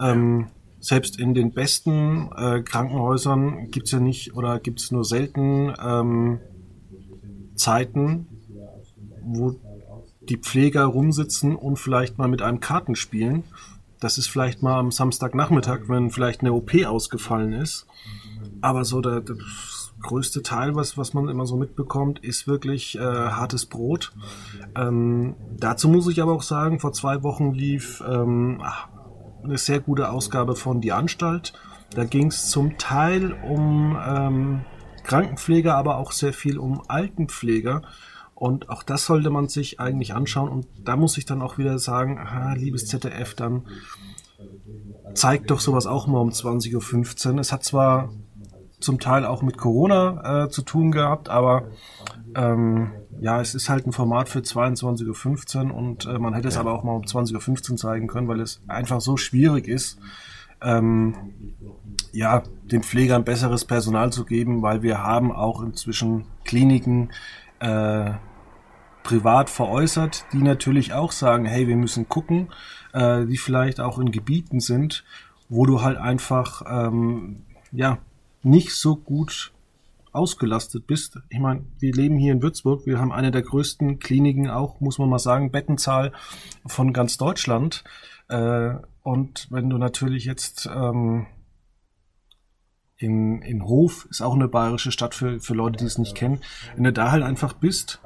Ähm, 0.00 0.48
selbst 0.80 1.20
in 1.20 1.32
den 1.32 1.52
besten 1.52 2.28
äh, 2.36 2.60
Krankenhäusern 2.62 3.70
gibt 3.70 3.86
es 3.86 3.92
ja 3.92 4.00
nicht 4.00 4.34
oder 4.34 4.58
gibt 4.58 4.80
es 4.80 4.90
nur 4.90 5.04
selten 5.04 5.72
ähm, 5.80 6.40
Zeiten, 7.54 8.26
wo 9.22 9.54
die 10.28 10.38
Pfleger 10.38 10.86
rumsitzen 10.86 11.54
und 11.54 11.76
vielleicht 11.76 12.18
mal 12.18 12.28
mit 12.28 12.42
einem 12.42 12.58
Karten 12.58 12.96
spielen. 12.96 13.44
Das 14.00 14.18
ist 14.18 14.26
vielleicht 14.26 14.60
mal 14.60 14.78
am 14.78 14.90
Samstagnachmittag, 14.90 15.82
wenn 15.88 16.10
vielleicht 16.10 16.40
eine 16.40 16.52
OP 16.52 16.74
ausgefallen 16.84 17.52
ist. 17.52 17.86
Aber 18.60 18.84
so 18.84 19.00
der, 19.00 19.22
größte 20.00 20.42
Teil, 20.42 20.74
was, 20.74 20.98
was 20.98 21.14
man 21.14 21.28
immer 21.28 21.46
so 21.46 21.56
mitbekommt, 21.56 22.18
ist 22.22 22.46
wirklich 22.46 22.96
äh, 22.96 23.00
hartes 23.00 23.66
Brot. 23.66 24.12
Ähm, 24.76 25.36
dazu 25.58 25.88
muss 25.88 26.08
ich 26.08 26.22
aber 26.22 26.32
auch 26.32 26.42
sagen, 26.42 26.80
vor 26.80 26.92
zwei 26.92 27.22
Wochen 27.22 27.52
lief 27.52 28.02
ähm, 28.06 28.62
eine 29.42 29.58
sehr 29.58 29.80
gute 29.80 30.10
Ausgabe 30.10 30.56
von 30.56 30.80
Die 30.80 30.92
Anstalt. 30.92 31.54
Da 31.90 32.04
ging 32.04 32.28
es 32.28 32.50
zum 32.50 32.78
Teil 32.78 33.32
um 33.32 33.96
ähm, 34.06 34.64
Krankenpfleger, 35.04 35.74
aber 35.74 35.98
auch 35.98 36.12
sehr 36.12 36.32
viel 36.32 36.58
um 36.58 36.82
Altenpfleger. 36.88 37.82
Und 38.34 38.68
auch 38.68 38.82
das 38.82 39.06
sollte 39.06 39.30
man 39.30 39.48
sich 39.48 39.80
eigentlich 39.80 40.12
anschauen. 40.12 40.50
Und 40.50 40.66
da 40.84 40.96
muss 40.96 41.16
ich 41.16 41.24
dann 41.24 41.40
auch 41.40 41.56
wieder 41.56 41.78
sagen, 41.78 42.18
aha, 42.18 42.52
liebes 42.52 42.86
ZDF, 42.86 43.34
dann 43.34 43.66
zeigt 45.14 45.50
doch 45.50 45.60
sowas 45.60 45.86
auch 45.86 46.06
mal 46.06 46.18
um 46.18 46.30
20.15 46.30 47.32
Uhr. 47.32 47.38
Es 47.38 47.52
hat 47.52 47.64
zwar 47.64 48.10
zum 48.80 49.00
Teil 49.00 49.24
auch 49.24 49.42
mit 49.42 49.56
Corona 49.56 50.44
äh, 50.44 50.48
zu 50.50 50.62
tun 50.62 50.90
gehabt, 50.90 51.28
aber 51.28 51.64
ähm, 52.34 52.92
ja, 53.20 53.40
es 53.40 53.54
ist 53.54 53.68
halt 53.68 53.86
ein 53.86 53.92
Format 53.92 54.28
für 54.28 54.40
22.15 54.40 55.70
Uhr 55.70 55.74
und 55.74 56.06
äh, 56.06 56.18
man 56.18 56.34
hätte 56.34 56.48
es 56.48 56.58
aber 56.58 56.72
auch 56.72 56.84
mal 56.84 56.92
um 56.92 57.02
20.15 57.02 57.72
Uhr 57.72 57.76
zeigen 57.76 58.06
können, 58.06 58.28
weil 58.28 58.40
es 58.40 58.60
einfach 58.68 59.00
so 59.00 59.16
schwierig 59.16 59.68
ist, 59.68 59.98
ähm, 60.62 61.14
ja, 62.12 62.42
den 62.64 62.82
Pflegern 62.82 63.24
besseres 63.24 63.64
Personal 63.64 64.12
zu 64.12 64.24
geben, 64.24 64.62
weil 64.62 64.82
wir 64.82 65.02
haben 65.02 65.32
auch 65.32 65.62
inzwischen 65.62 66.26
Kliniken 66.44 67.10
äh, 67.60 68.12
privat 69.02 69.50
veräußert, 69.50 70.24
die 70.32 70.42
natürlich 70.42 70.92
auch 70.92 71.12
sagen, 71.12 71.44
hey, 71.44 71.68
wir 71.68 71.76
müssen 71.76 72.08
gucken, 72.08 72.48
äh, 72.92 73.24
die 73.24 73.36
vielleicht 73.36 73.80
auch 73.80 73.98
in 73.98 74.10
Gebieten 74.10 74.60
sind, 74.60 75.04
wo 75.48 75.64
du 75.64 75.82
halt 75.82 75.96
einfach 75.96 76.62
ähm, 76.68 77.44
ja 77.70 77.98
nicht 78.46 78.74
so 78.74 78.96
gut 78.96 79.52
ausgelastet 80.12 80.86
bist. 80.86 81.18
Ich 81.28 81.40
meine, 81.40 81.66
wir 81.78 81.92
leben 81.92 82.16
hier 82.16 82.32
in 82.32 82.42
Würzburg, 82.42 82.86
wir 82.86 82.98
haben 82.98 83.12
eine 83.12 83.30
der 83.30 83.42
größten 83.42 83.98
Kliniken 83.98 84.48
auch, 84.48 84.80
muss 84.80 84.98
man 84.98 85.08
mal 85.08 85.18
sagen, 85.18 85.50
Bettenzahl 85.50 86.12
von 86.64 86.92
ganz 86.92 87.18
Deutschland. 87.18 87.84
Äh, 88.28 88.74
und 89.02 89.48
wenn 89.50 89.68
du 89.68 89.78
natürlich 89.78 90.24
jetzt 90.24 90.70
ähm, 90.74 91.26
in, 92.96 93.42
in 93.42 93.64
Hof, 93.64 94.06
ist 94.08 94.22
auch 94.22 94.34
eine 94.34 94.48
bayerische 94.48 94.92
Stadt 94.92 95.14
für, 95.14 95.40
für 95.40 95.54
Leute, 95.54 95.78
die 95.78 95.84
es 95.84 95.98
nicht 95.98 96.14
kennen, 96.14 96.40
wenn 96.76 96.84
du 96.84 96.92
da 96.92 97.10
halt 97.10 97.24
einfach 97.24 97.52
bist 97.52 98.00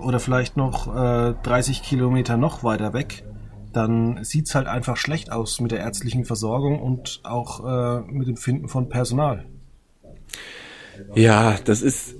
oder 0.00 0.20
vielleicht 0.20 0.56
noch 0.56 0.94
äh, 0.94 1.34
30 1.42 1.82
Kilometer 1.82 2.36
noch 2.36 2.62
weiter 2.62 2.92
weg, 2.92 3.24
dann 3.72 4.22
sieht's 4.24 4.54
halt 4.54 4.66
einfach 4.66 4.96
schlecht 4.96 5.30
aus 5.30 5.60
mit 5.60 5.70
der 5.70 5.80
ärztlichen 5.80 6.24
Versorgung 6.24 6.80
und 6.80 7.20
auch 7.22 7.64
äh, 7.64 8.00
mit 8.02 8.26
dem 8.26 8.36
Finden 8.36 8.68
von 8.68 8.88
Personal. 8.88 9.46
Ja, 11.14 11.58
das 11.64 11.82
ist. 11.82 12.14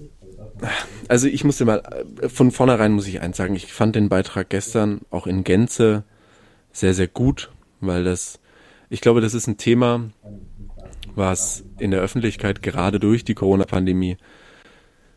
Also 1.06 1.28
ich 1.28 1.44
musste 1.44 1.64
mal, 1.64 1.82
von 2.26 2.50
vornherein 2.50 2.92
muss 2.92 3.06
ich 3.06 3.20
eins 3.20 3.36
sagen, 3.36 3.54
ich 3.54 3.72
fand 3.72 3.94
den 3.94 4.08
Beitrag 4.08 4.50
gestern 4.50 5.02
auch 5.10 5.28
in 5.28 5.44
Gänze 5.44 6.02
sehr, 6.72 6.94
sehr 6.94 7.06
gut, 7.06 7.50
weil 7.80 8.02
das, 8.02 8.40
ich 8.90 9.00
glaube, 9.00 9.20
das 9.20 9.34
ist 9.34 9.46
ein 9.46 9.56
Thema, 9.56 10.10
was 11.14 11.64
in 11.78 11.92
der 11.92 12.00
Öffentlichkeit 12.00 12.62
gerade 12.62 12.98
durch 12.98 13.24
die 13.24 13.34
Corona-Pandemie 13.34 14.16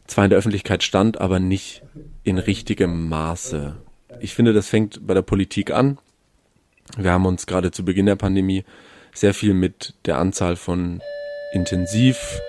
zwar 0.05 0.25
in 0.25 0.29
der 0.29 0.39
Öffentlichkeit 0.39 0.83
stand, 0.83 1.19
aber 1.19 1.39
nicht 1.39 1.81
in 2.23 2.37
richtigem 2.37 3.09
Maße. 3.09 3.77
Ich 4.19 4.35
finde, 4.35 4.53
das 4.53 4.67
fängt 4.67 5.07
bei 5.07 5.13
der 5.13 5.21
Politik 5.21 5.71
an. 5.71 5.97
Wir 6.97 7.11
haben 7.11 7.25
uns 7.25 7.47
gerade 7.47 7.71
zu 7.71 7.85
Beginn 7.85 8.05
der 8.05 8.15
Pandemie 8.15 8.63
sehr 9.13 9.33
viel 9.33 9.53
mit 9.53 9.95
der 10.05 10.17
Anzahl 10.17 10.55
von 10.55 11.01
intensiv 11.53 12.41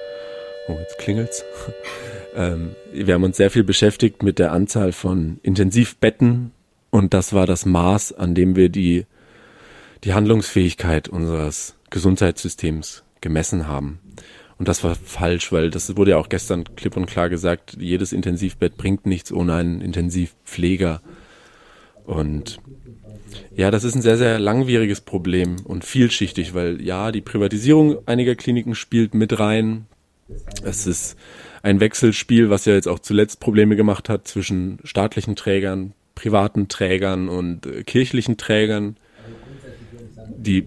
Oh, 0.68 0.76
jetzt 0.78 0.98
klingelt's. 0.98 1.44
ähm, 2.36 2.74
wir 2.92 3.14
haben 3.14 3.24
uns 3.24 3.36
sehr 3.36 3.50
viel 3.50 3.64
beschäftigt 3.64 4.22
mit 4.22 4.38
der 4.38 4.52
Anzahl 4.52 4.92
von 4.92 5.38
Intensivbetten 5.42 6.52
und 6.90 7.14
das 7.14 7.32
war 7.32 7.46
das 7.46 7.66
Maß, 7.66 8.12
an 8.12 8.34
dem 8.34 8.54
wir 8.54 8.68
die, 8.68 9.06
die 10.04 10.14
Handlungsfähigkeit 10.14 11.08
unseres 11.08 11.74
Gesundheitssystems 11.90 13.02
gemessen 13.20 13.66
haben. 13.66 13.98
Und 14.58 14.68
das 14.68 14.84
war 14.84 14.94
falsch, 14.94 15.50
weil 15.50 15.70
das 15.70 15.96
wurde 15.96 16.12
ja 16.12 16.18
auch 16.18 16.28
gestern 16.28 16.64
klipp 16.76 16.96
und 16.96 17.06
klar 17.06 17.28
gesagt, 17.28 17.76
jedes 17.80 18.12
Intensivbett 18.12 18.76
bringt 18.76 19.06
nichts 19.06 19.32
ohne 19.32 19.54
einen 19.54 19.80
Intensivpfleger. 19.80 21.00
Und 22.04 22.60
ja, 23.56 23.70
das 23.70 23.84
ist 23.84 23.94
ein 23.94 24.02
sehr, 24.02 24.18
sehr 24.18 24.38
langwieriges 24.38 25.00
Problem 25.00 25.56
und 25.64 25.84
vielschichtig, 25.84 26.54
weil 26.54 26.80
ja, 26.80 27.10
die 27.10 27.20
Privatisierung 27.20 28.06
einiger 28.06 28.34
Kliniken 28.34 28.74
spielt 28.74 29.14
mit 29.14 29.38
rein. 29.38 29.86
Es 30.64 30.86
ist 30.86 31.16
ein 31.62 31.80
Wechselspiel, 31.80 32.50
was 32.50 32.64
ja 32.64 32.74
jetzt 32.74 32.88
auch 32.88 32.98
zuletzt 32.98 33.40
Probleme 33.40 33.76
gemacht 33.76 34.08
hat 34.08 34.26
zwischen 34.26 34.78
staatlichen 34.84 35.36
Trägern, 35.36 35.92
privaten 36.14 36.68
Trägern 36.68 37.28
und 37.28 37.66
äh, 37.66 37.84
kirchlichen 37.84 38.36
Trägern. 38.36 38.96
Die, 40.36 40.66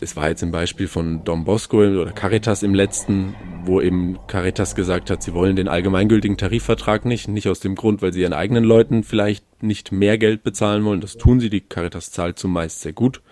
es 0.00 0.16
war 0.16 0.28
jetzt 0.28 0.42
ein 0.42 0.52
Beispiel 0.52 0.86
von 0.86 1.24
Dom 1.24 1.44
Bosco 1.44 1.78
oder 1.78 2.12
Caritas 2.12 2.62
im 2.62 2.74
letzten, 2.74 3.34
wo 3.64 3.80
eben 3.80 4.18
Caritas 4.26 4.74
gesagt 4.74 5.10
hat, 5.10 5.22
sie 5.22 5.34
wollen 5.34 5.56
den 5.56 5.68
allgemeingültigen 5.68 6.36
Tarifvertrag 6.36 7.04
nicht, 7.04 7.28
nicht 7.28 7.48
aus 7.48 7.60
dem 7.60 7.74
Grund, 7.74 8.02
weil 8.02 8.12
sie 8.12 8.20
ihren 8.20 8.32
eigenen 8.32 8.64
Leuten 8.64 9.02
vielleicht 9.02 9.62
nicht 9.62 9.92
mehr 9.92 10.18
Geld 10.18 10.42
bezahlen 10.42 10.84
wollen. 10.84 11.00
Das 11.00 11.16
tun 11.16 11.40
sie, 11.40 11.50
die 11.50 11.60
Caritas 11.60 12.10
zahlt 12.10 12.38
zumeist 12.38 12.80
sehr 12.80 12.92
gut. 12.92 13.22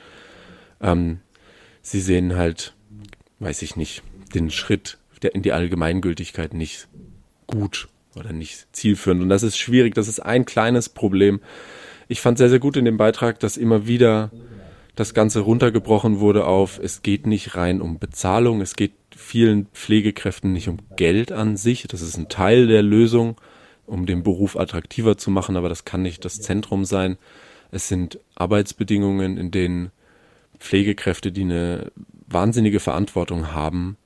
Ähm, 0.81 1.21
sie 1.83 2.01
sehen 2.01 2.37
halt, 2.37 2.75
weiß 3.39 3.63
ich 3.63 3.77
nicht, 3.77 4.03
den 4.35 4.51
Schritt 4.51 4.99
in 5.23 5.43
die 5.43 5.53
Allgemeingültigkeit 5.53 6.55
nicht 6.55 6.89
gut 7.47 7.89
oder 8.15 8.33
nicht 8.33 8.67
zielführend. 8.73 9.23
Und 9.23 9.29
das 9.29 9.43
ist 9.43 9.59
schwierig. 9.59 9.95
Das 9.95 10.09
ist 10.09 10.21
ein 10.21 10.45
kleines 10.45 10.89
Problem. 10.89 11.41
Ich 12.09 12.21
fand 12.21 12.39
sehr, 12.39 12.49
sehr 12.49 12.59
gut 12.59 12.77
in 12.77 12.85
dem 12.85 12.97
Beitrag, 12.97 13.41
dass 13.41 13.57
immer 13.57 13.87
wieder 13.87 14.31
das 14.95 15.13
Ganze 15.13 15.41
runtergebrochen 15.41 16.21
wurde 16.21 16.47
auf, 16.47 16.81
es 16.83 17.03
geht 17.03 17.27
nicht 17.27 17.55
rein 17.55 17.83
um 17.83 17.99
Bezahlung, 17.99 18.63
es 18.63 18.77
geht 18.77 18.93
vielen 19.15 19.67
Pflegekräften 19.75 20.53
nicht 20.53 20.69
um 20.69 20.79
Geld 20.97 21.33
an 21.33 21.57
sich. 21.59 21.87
Das 21.87 22.01
ist 22.01 22.17
ein 22.17 22.31
Teil 22.31 22.67
der 22.67 22.83
Lösung, 22.83 23.37
um 23.85 24.07
den 24.07 24.23
Beruf 24.23 24.57
attraktiver 24.57 25.19
zu 25.19 25.31
machen, 25.31 25.57
aber 25.57 25.69
das 25.69 25.85
kann 25.85 26.03
nicht 26.03 26.25
das 26.25 26.41
Zentrum 26.41 26.87
sein. 26.87 27.19
Es 27.71 27.89
sind 27.89 28.19
Arbeitsbedingungen, 28.37 29.37
in 29.37 29.51
denen 29.51 29.91
Pflegekräfte, 30.59 31.31
die 31.31 31.43
eine 31.43 31.93
wahnsinnige 32.27 32.81
Verantwortung 32.81 33.53
haben, 33.53 33.99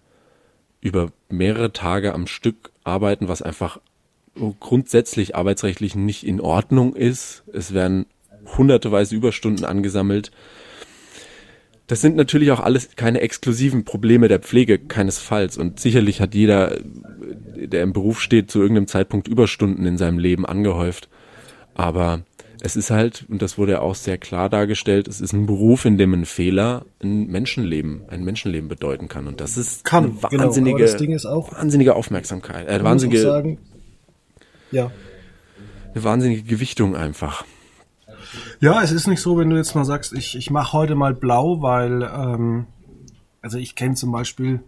über 0.80 1.12
mehrere 1.28 1.72
Tage 1.72 2.14
am 2.14 2.26
Stück 2.26 2.70
arbeiten, 2.84 3.28
was 3.28 3.42
einfach 3.42 3.80
grundsätzlich 4.60 5.34
arbeitsrechtlich 5.36 5.94
nicht 5.94 6.24
in 6.24 6.40
Ordnung 6.40 6.94
ist. 6.94 7.42
Es 7.52 7.74
werden 7.74 8.06
hunderteweise 8.56 9.14
Überstunden 9.14 9.64
angesammelt. 9.64 10.30
Das 11.86 12.00
sind 12.00 12.14
natürlich 12.14 12.52
auch 12.52 12.60
alles 12.60 12.94
keine 12.94 13.20
exklusiven 13.20 13.84
Probleme 13.84 14.28
der 14.28 14.38
Pflege, 14.38 14.78
keinesfalls. 14.78 15.58
Und 15.58 15.80
sicherlich 15.80 16.20
hat 16.20 16.34
jeder, 16.34 16.78
der 17.56 17.82
im 17.82 17.92
Beruf 17.92 18.20
steht, 18.20 18.50
zu 18.50 18.60
irgendeinem 18.60 18.86
Zeitpunkt 18.86 19.26
Überstunden 19.26 19.84
in 19.84 19.98
seinem 19.98 20.18
Leben 20.18 20.46
angehäuft. 20.46 21.08
Aber 21.74 22.22
es 22.62 22.76
ist 22.76 22.90
halt, 22.90 23.24
und 23.28 23.42
das 23.42 23.58
wurde 23.58 23.72
ja 23.72 23.80
auch 23.80 23.94
sehr 23.94 24.18
klar 24.18 24.48
dargestellt, 24.48 25.08
es 25.08 25.20
ist 25.20 25.32
ein 25.32 25.46
Beruf, 25.46 25.84
in 25.84 25.98
dem 25.98 26.12
ein 26.14 26.24
Fehler 26.24 26.84
ein 27.02 27.26
Menschenleben, 27.26 28.02
ein 28.08 28.24
Menschenleben 28.24 28.68
bedeuten 28.68 29.08
kann. 29.08 29.26
Und 29.26 29.40
das 29.40 29.56
ist 29.56 29.84
kann, 29.84 30.18
eine 30.22 30.22
wahnsinnige, 30.22 30.84
genau, 30.84 31.14
ist 31.14 31.26
auch, 31.26 31.52
wahnsinnige 31.52 31.94
Aufmerksamkeit, 31.94 32.68
äh, 32.68 32.82
wahnsinnige, 32.82 33.20
sagen, 33.20 33.58
ja. 34.70 34.90
eine 35.94 36.04
wahnsinnige 36.04 36.42
Gewichtung 36.42 36.96
einfach. 36.96 37.44
Ja, 38.60 38.82
es 38.82 38.92
ist 38.92 39.06
nicht 39.06 39.20
so, 39.20 39.38
wenn 39.38 39.50
du 39.50 39.56
jetzt 39.56 39.74
mal 39.74 39.84
sagst, 39.84 40.12
ich, 40.12 40.36
ich 40.36 40.50
mache 40.50 40.72
heute 40.72 40.94
mal 40.94 41.14
blau, 41.14 41.62
weil, 41.62 42.02
ähm, 42.02 42.66
also 43.42 43.58
ich 43.58 43.74
kenne 43.74 43.94
zum 43.94 44.12
Beispiel 44.12 44.60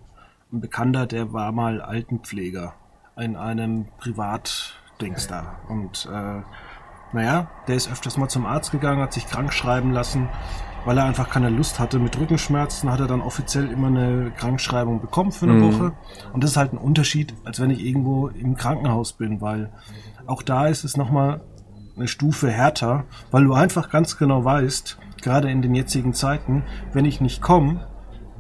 einen 0.51 0.61
Bekannter, 0.61 1.07
der 1.07 1.33
war 1.33 1.53
mal 1.53 1.81
Altenpfleger 1.81 2.75
in 3.17 3.37
einem 3.37 3.87
Privatdings 3.99 5.27
da. 5.29 5.61
Und 5.69 6.09
äh, 6.11 6.43
naja, 7.13 7.49
der 7.69 7.77
ist 7.77 7.91
öfters 7.91 8.17
mal 8.17 8.29
zum 8.29 8.47
Arzt 8.47 8.73
gegangen, 8.73 9.03
hat 9.03 9.13
sich 9.13 9.27
krank 9.27 9.53
schreiben 9.53 9.93
lassen, 9.93 10.29
weil 10.85 10.99
er 10.99 11.05
einfach 11.05 11.31
keine 11.31 11.51
Lust 11.51 11.79
hatte. 11.79 11.99
Mit 11.99 12.19
Rückenschmerzen 12.19 12.91
hat 12.91 13.01
er 13.01 13.07
dann 13.07 13.21
offiziell 13.21 13.71
immer 13.71 13.89
eine 13.89 14.33
Krankschreibung 14.37 15.01
bekommen 15.01 15.33
für 15.33 15.47
eine 15.47 15.55
mhm. 15.55 15.73
Woche. 15.73 15.93
Und 16.33 16.43
das 16.43 16.53
ist 16.53 16.57
halt 16.57 16.73
ein 16.73 16.79
Unterschied, 16.79 17.35
als 17.45 17.61
wenn 17.61 17.71
ich 17.71 17.85
irgendwo 17.85 18.29
im 18.29 18.57
Krankenhaus 18.57 19.13
bin, 19.13 19.41
weil 19.41 19.73
auch 20.27 20.43
da 20.43 20.67
ist 20.67 20.85
es 20.85 20.97
nochmal 20.97 21.41
eine 21.97 22.09
Stufe 22.09 22.51
härter, 22.51 23.05
weil 23.31 23.45
du 23.45 23.53
einfach 23.53 23.91
ganz 23.91 24.17
genau 24.17 24.45
weißt, 24.45 24.99
gerade 25.21 25.51
in 25.51 25.63
den 25.63 25.75
jetzigen 25.75 26.15
Zeiten, 26.15 26.65
wenn 26.93 27.05
ich 27.05 27.21
nicht 27.21 27.43
komme, 27.43 27.87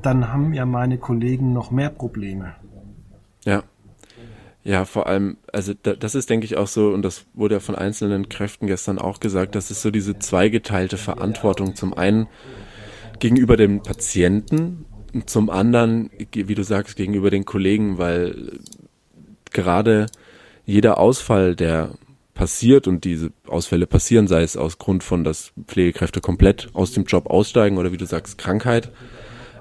dann 0.00 0.32
haben 0.32 0.52
ja 0.52 0.66
meine 0.66 0.98
Kollegen 0.98 1.52
noch 1.52 1.70
mehr 1.70 1.90
Probleme. 1.90 2.54
Ja. 3.44 3.62
Ja, 4.64 4.84
vor 4.84 5.08
allem, 5.08 5.38
also 5.52 5.72
da, 5.80 5.94
das 5.94 6.14
ist, 6.14 6.30
denke 6.30 6.46
ich, 6.46 6.56
auch 6.56 6.68
so, 6.68 6.90
und 6.90 7.02
das 7.02 7.26
wurde 7.34 7.56
ja 7.56 7.60
von 7.60 7.74
einzelnen 7.74 8.28
Kräften 8.28 8.68
gestern 8.68 8.98
auch 8.98 9.18
gesagt, 9.18 9.54
das 9.56 9.70
ist 9.70 9.82
so 9.82 9.90
diese 9.90 10.18
zweigeteilte 10.18 10.96
Verantwortung. 10.96 11.74
Zum 11.74 11.94
einen 11.94 12.28
gegenüber 13.18 13.56
dem 13.56 13.82
Patienten 13.82 14.84
zum 15.26 15.50
anderen, 15.50 16.10
wie 16.32 16.54
du 16.54 16.62
sagst, 16.62 16.96
gegenüber 16.96 17.30
den 17.30 17.44
Kollegen, 17.44 17.98
weil 17.98 18.60
gerade 19.52 20.06
jeder 20.64 20.98
Ausfall, 20.98 21.54
der 21.54 21.90
passiert 22.34 22.88
und 22.88 23.04
diese 23.04 23.30
Ausfälle 23.46 23.86
passieren, 23.86 24.26
sei 24.26 24.42
es 24.42 24.56
aus 24.56 24.78
Grund 24.78 25.04
von, 25.04 25.22
dass 25.22 25.52
Pflegekräfte 25.66 26.20
komplett 26.20 26.70
aus 26.72 26.92
dem 26.92 27.04
Job 27.04 27.26
aussteigen 27.26 27.76
oder 27.76 27.92
wie 27.92 27.98
du 27.98 28.06
sagst, 28.06 28.38
Krankheit, 28.38 28.90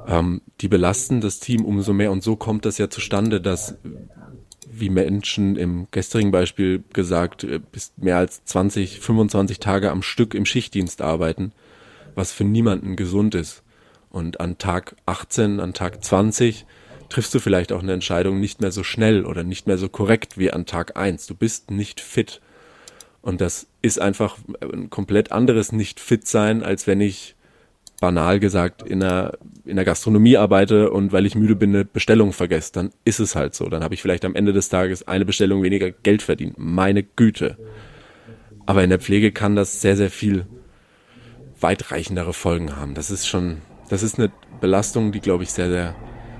ähm, 0.07 0.41
die 0.61 0.67
belasten 0.67 1.21
das 1.21 1.39
Team 1.39 1.65
umso 1.65 1.91
mehr 1.91 2.11
und 2.11 2.23
so 2.23 2.35
kommt 2.35 2.65
das 2.65 2.77
ja 2.77 2.89
zustande, 2.89 3.41
dass 3.41 3.77
wie 4.73 4.89
Menschen 4.89 5.55
im 5.57 5.87
gestrigen 5.91 6.31
Beispiel 6.31 6.83
gesagt, 6.93 7.43
äh, 7.43 7.59
bis 7.59 7.93
mehr 7.97 8.17
als 8.17 8.43
20, 8.45 8.99
25 8.99 9.59
Tage 9.59 9.91
am 9.91 10.01
Stück 10.01 10.33
im 10.33 10.45
Schichtdienst 10.45 11.01
arbeiten, 11.01 11.51
was 12.15 12.31
für 12.31 12.43
niemanden 12.43 12.95
gesund 12.95 13.35
ist. 13.35 13.63
Und 14.09 14.39
an 14.39 14.57
Tag 14.57 14.95
18, 15.05 15.59
an 15.59 15.73
Tag 15.73 16.03
20 16.03 16.65
triffst 17.09 17.33
du 17.33 17.39
vielleicht 17.39 17.71
auch 17.71 17.81
eine 17.81 17.93
Entscheidung 17.93 18.39
nicht 18.39 18.61
mehr 18.61 18.71
so 18.71 18.83
schnell 18.83 19.25
oder 19.25 19.43
nicht 19.43 19.67
mehr 19.67 19.77
so 19.77 19.89
korrekt 19.89 20.37
wie 20.37 20.51
an 20.51 20.65
Tag 20.65 20.97
1. 20.97 21.27
Du 21.27 21.35
bist 21.35 21.71
nicht 21.71 21.99
fit. 21.99 22.41
Und 23.21 23.41
das 23.41 23.67
ist 23.81 23.99
einfach 23.99 24.37
ein 24.61 24.89
komplett 24.89 25.31
anderes 25.31 25.71
Nicht-Fit-Sein, 25.71 26.63
als 26.63 26.87
wenn 26.87 27.01
ich 27.01 27.35
banal 28.01 28.39
gesagt 28.39 28.81
in 28.81 28.99
der, 28.99 29.37
in 29.63 29.77
der 29.77 29.85
Gastronomie 29.85 30.35
arbeite 30.35 30.89
und 30.89 31.13
weil 31.13 31.25
ich 31.25 31.35
müde 31.35 31.55
bin, 31.55 31.73
eine 31.73 31.85
Bestellung 31.85 32.33
vergesse, 32.33 32.73
dann 32.73 32.89
ist 33.05 33.19
es 33.19 33.35
halt 33.35 33.55
so. 33.55 33.69
Dann 33.69 33.83
habe 33.83 33.93
ich 33.93 34.01
vielleicht 34.01 34.25
am 34.25 34.35
Ende 34.35 34.51
des 34.51 34.67
Tages 34.67 35.07
eine 35.07 35.23
Bestellung 35.23 35.63
weniger 35.63 35.91
Geld 35.91 36.23
verdient. 36.23 36.55
Meine 36.57 37.03
Güte. 37.03 37.57
Aber 38.65 38.83
in 38.83 38.89
der 38.89 38.99
Pflege 38.99 39.31
kann 39.31 39.55
das 39.55 39.81
sehr, 39.81 39.95
sehr 39.95 40.09
viel 40.09 40.47
weitreichendere 41.61 42.33
Folgen 42.33 42.75
haben. 42.75 42.95
Das 42.95 43.11
ist 43.11 43.27
schon, 43.27 43.57
das 43.89 44.03
ist 44.03 44.17
eine 44.17 44.31
Belastung, 44.59 45.11
die, 45.11 45.21
glaube 45.21 45.43
ich, 45.43 45.51
sehr, 45.51 45.69
sehr, 45.69 45.95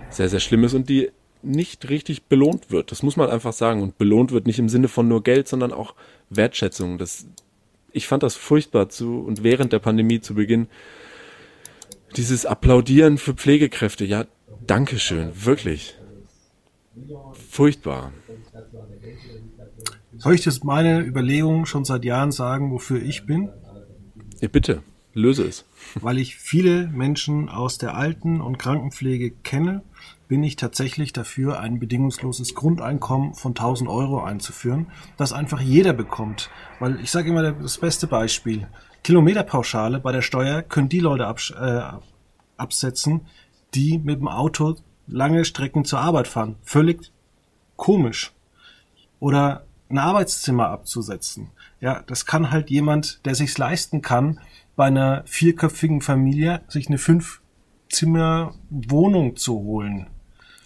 sehr, 0.10 0.30
sehr 0.30 0.40
schlimm 0.40 0.64
ist 0.64 0.74
und 0.74 0.90
die 0.90 1.12
nicht 1.44 1.90
richtig 1.90 2.24
belohnt 2.24 2.72
wird. 2.72 2.92
Das 2.92 3.04
muss 3.04 3.18
man 3.18 3.30
einfach 3.30 3.54
sagen. 3.54 3.84
Und 3.84 4.00
belohnt 4.00 4.32
wird 4.32 4.48
nicht 4.48 4.60
im 4.60 4.70
Sinne 4.70 4.88
von 4.88 5.08
nur 5.08 5.22
Geld, 5.22 5.48
sondern 5.48 5.74
auch 5.74 5.94
Wertschätzung. 6.32 6.98
Das, 6.98 7.28
ich 7.92 8.08
fand 8.08 8.24
das 8.24 8.36
furchtbar 8.36 8.90
zu 8.90 9.20
und 9.20 9.44
während 9.44 9.74
der 9.74 9.80
Pandemie 9.80 10.22
zu 10.22 10.34
Beginn 10.34 10.68
dieses 12.18 12.46
Applaudieren 12.46 13.18
für 13.18 13.34
Pflegekräfte. 13.34 14.06
Ja, 14.06 14.26
Dankeschön, 14.68 15.32
wirklich. 15.46 15.96
Furchtbar. 17.50 18.12
Soll 20.18 20.36
ich 20.36 20.44
das 20.44 20.64
meine 20.64 21.00
Überlegungen 21.02 21.66
schon 21.66 21.84
seit 21.84 22.06
Jahren 22.06 22.32
sagen, 22.32 22.72
wofür 22.72 23.02
ich 23.02 23.26
bin? 23.26 23.50
Ja, 24.40 24.48
bitte, 24.48 24.84
löse 25.14 25.44
es. 25.46 25.66
Weil 26.02 26.20
ich 26.20 26.36
viele 26.36 26.88
Menschen 26.88 27.50
aus 27.50 27.78
der 27.78 27.96
Alten- 27.96 28.42
und 28.42 28.60
Krankenpflege 28.60 29.32
kenne, 29.32 29.84
bin 30.28 30.44
ich 30.44 30.56
tatsächlich 30.56 31.12
dafür, 31.12 31.60
ein 31.60 31.80
bedingungsloses 31.80 32.56
Grundeinkommen 32.56 33.34
von 33.34 33.52
1000 33.52 33.90
Euro 33.90 34.24
einzuführen, 34.24 34.88
das 35.18 35.34
einfach 35.34 35.60
jeder 35.60 35.94
bekommt. 35.94 36.50
Weil 36.80 37.00
ich 37.02 37.12
sage 37.12 37.30
immer 37.30 37.52
das 37.52 37.78
beste 37.78 38.08
Beispiel. 38.08 38.68
Kilometerpauschale 39.04 40.00
bei 40.00 40.12
der 40.12 40.22
Steuer 40.22 40.62
können 40.62 40.90
die 40.90 41.00
Leute 41.00 41.28
abs 41.28 41.52
äh, 41.52 41.82
absetzen, 42.58 43.22
die 43.74 43.98
mit 43.98 44.20
dem 44.20 44.28
Auto 44.28 44.76
lange 45.08 45.46
Strecken 45.46 45.86
zur 45.86 46.00
Arbeit 46.00 46.28
fahren. 46.28 46.58
Völlig 46.64 47.12
komisch. 47.76 48.32
Oder 49.20 49.66
ein 49.90 49.98
Arbeitszimmer 49.98 50.70
abzusetzen. 50.70 51.50
Ja, 51.80 52.04
das 52.06 52.26
kann 52.26 52.52
halt 52.52 52.70
jemand, 52.70 53.26
der 53.26 53.36
sich's 53.36 53.58
leisten 53.58 54.02
kann, 54.02 54.40
bei 54.76 54.86
einer 54.86 55.24
vierköpfigen 55.26 56.02
Familie 56.02 56.62
sich 56.68 56.88
eine 56.88 56.98
Fünf-Zimmer-Wohnung 56.98 59.36
zu 59.36 59.54
holen. 59.56 60.08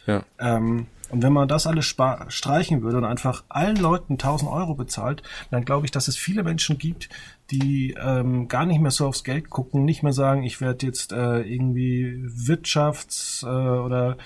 Ja. 0.06 0.24
Ähm, 0.40 0.88
und 1.10 1.22
wenn 1.22 1.34
man 1.34 1.48
das 1.48 1.68
alles 1.68 1.86
streichen 1.86 2.82
würde 2.82 2.98
und 2.98 3.06
einfach 3.06 3.44
allen 3.48 3.76
Leuten 3.76 4.14
1000 4.14 4.50
Euro 4.52 4.74
bezahlt, 4.74 5.22
dann 5.52 5.66
glaube 5.66 5.86
ich, 5.86 5.92
dass 5.92 6.08
es 6.08 6.18
viele 6.18 6.44
Menschen 6.44 6.78
gibt, 6.78 7.10
die 7.52 7.96
ähm, 8.00 8.48
gar 8.48 8.66
nicht 8.66 8.82
mehr 8.82 8.92
so 8.92 9.08
aufs 9.08 9.24
Geld 9.24 9.50
gucken, 9.50 9.86
nicht 9.86 10.04
mehr 10.04 10.14
sagen, 10.14 10.44
ich 10.44 10.62
werde 10.62 10.86
jetzt 10.86 11.12
äh, 11.12 11.42
irgendwie 11.42 12.24
Wirtschafts- 12.26 13.44
äh, 13.44 13.80
oder 13.80 14.18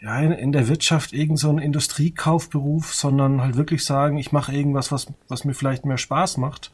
ja, 0.00 0.18
in, 0.20 0.32
in 0.32 0.52
der 0.52 0.68
Wirtschaft 0.68 1.12
irgend 1.12 1.38
so 1.38 1.48
ein 1.50 1.58
Industriekaufberuf, 1.58 2.92
sondern 2.94 3.40
halt 3.40 3.56
wirklich 3.56 3.84
sagen, 3.84 4.16
ich 4.16 4.32
mache 4.32 4.52
irgendwas, 4.52 4.90
was, 4.90 5.06
was 5.28 5.44
mir 5.44 5.54
vielleicht 5.54 5.84
mehr 5.84 5.98
Spaß 5.98 6.38
macht. 6.38 6.72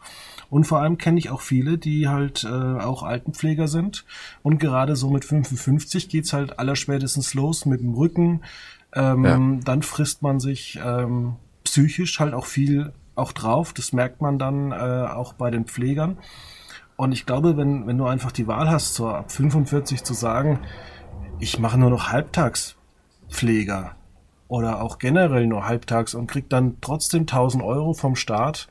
Und 0.50 0.64
vor 0.64 0.80
allem 0.80 0.96
kenne 0.96 1.18
ich 1.18 1.30
auch 1.30 1.42
viele, 1.42 1.78
die 1.78 2.08
halt 2.08 2.44
äh, 2.44 2.48
auch 2.48 3.02
Altenpfleger 3.02 3.68
sind. 3.68 4.04
Und 4.42 4.58
gerade 4.58 4.96
so 4.96 5.10
mit 5.10 5.24
55 5.24 6.08
geht's 6.08 6.32
halt 6.32 6.58
allerspätestens 6.58 7.34
los 7.34 7.66
mit 7.66 7.80
dem 7.80 7.94
Rücken. 7.94 8.40
Ähm, 8.94 9.24
ja. 9.24 9.38
Dann 9.64 9.82
frisst 9.82 10.22
man 10.22 10.40
sich 10.40 10.78
ähm, 10.82 11.36
psychisch 11.64 12.18
halt 12.18 12.32
auch 12.32 12.46
viel 12.46 12.92
auch 13.14 13.32
drauf. 13.32 13.74
Das 13.74 13.92
merkt 13.92 14.22
man 14.22 14.38
dann 14.38 14.72
äh, 14.72 14.74
auch 14.74 15.34
bei 15.34 15.50
den 15.50 15.66
Pflegern. 15.66 16.16
Und 16.96 17.12
ich 17.12 17.26
glaube, 17.26 17.56
wenn, 17.56 17.86
wenn 17.86 17.98
du 17.98 18.06
einfach 18.06 18.32
die 18.32 18.46
Wahl 18.46 18.70
hast, 18.70 18.94
so 18.94 19.08
ab 19.08 19.30
45 19.30 20.02
zu 20.02 20.14
sagen, 20.14 20.60
ich 21.38 21.58
mache 21.58 21.78
nur 21.78 21.90
noch 21.90 22.10
halbtags 22.10 22.74
Pfleger 23.28 23.94
oder 24.48 24.80
auch 24.82 24.98
generell 24.98 25.46
nur 25.46 25.66
halbtags 25.66 26.14
und 26.14 26.26
kriegt 26.26 26.52
dann 26.52 26.78
trotzdem 26.80 27.22
1000 27.22 27.62
Euro 27.62 27.92
vom 27.92 28.16
Staat 28.16 28.68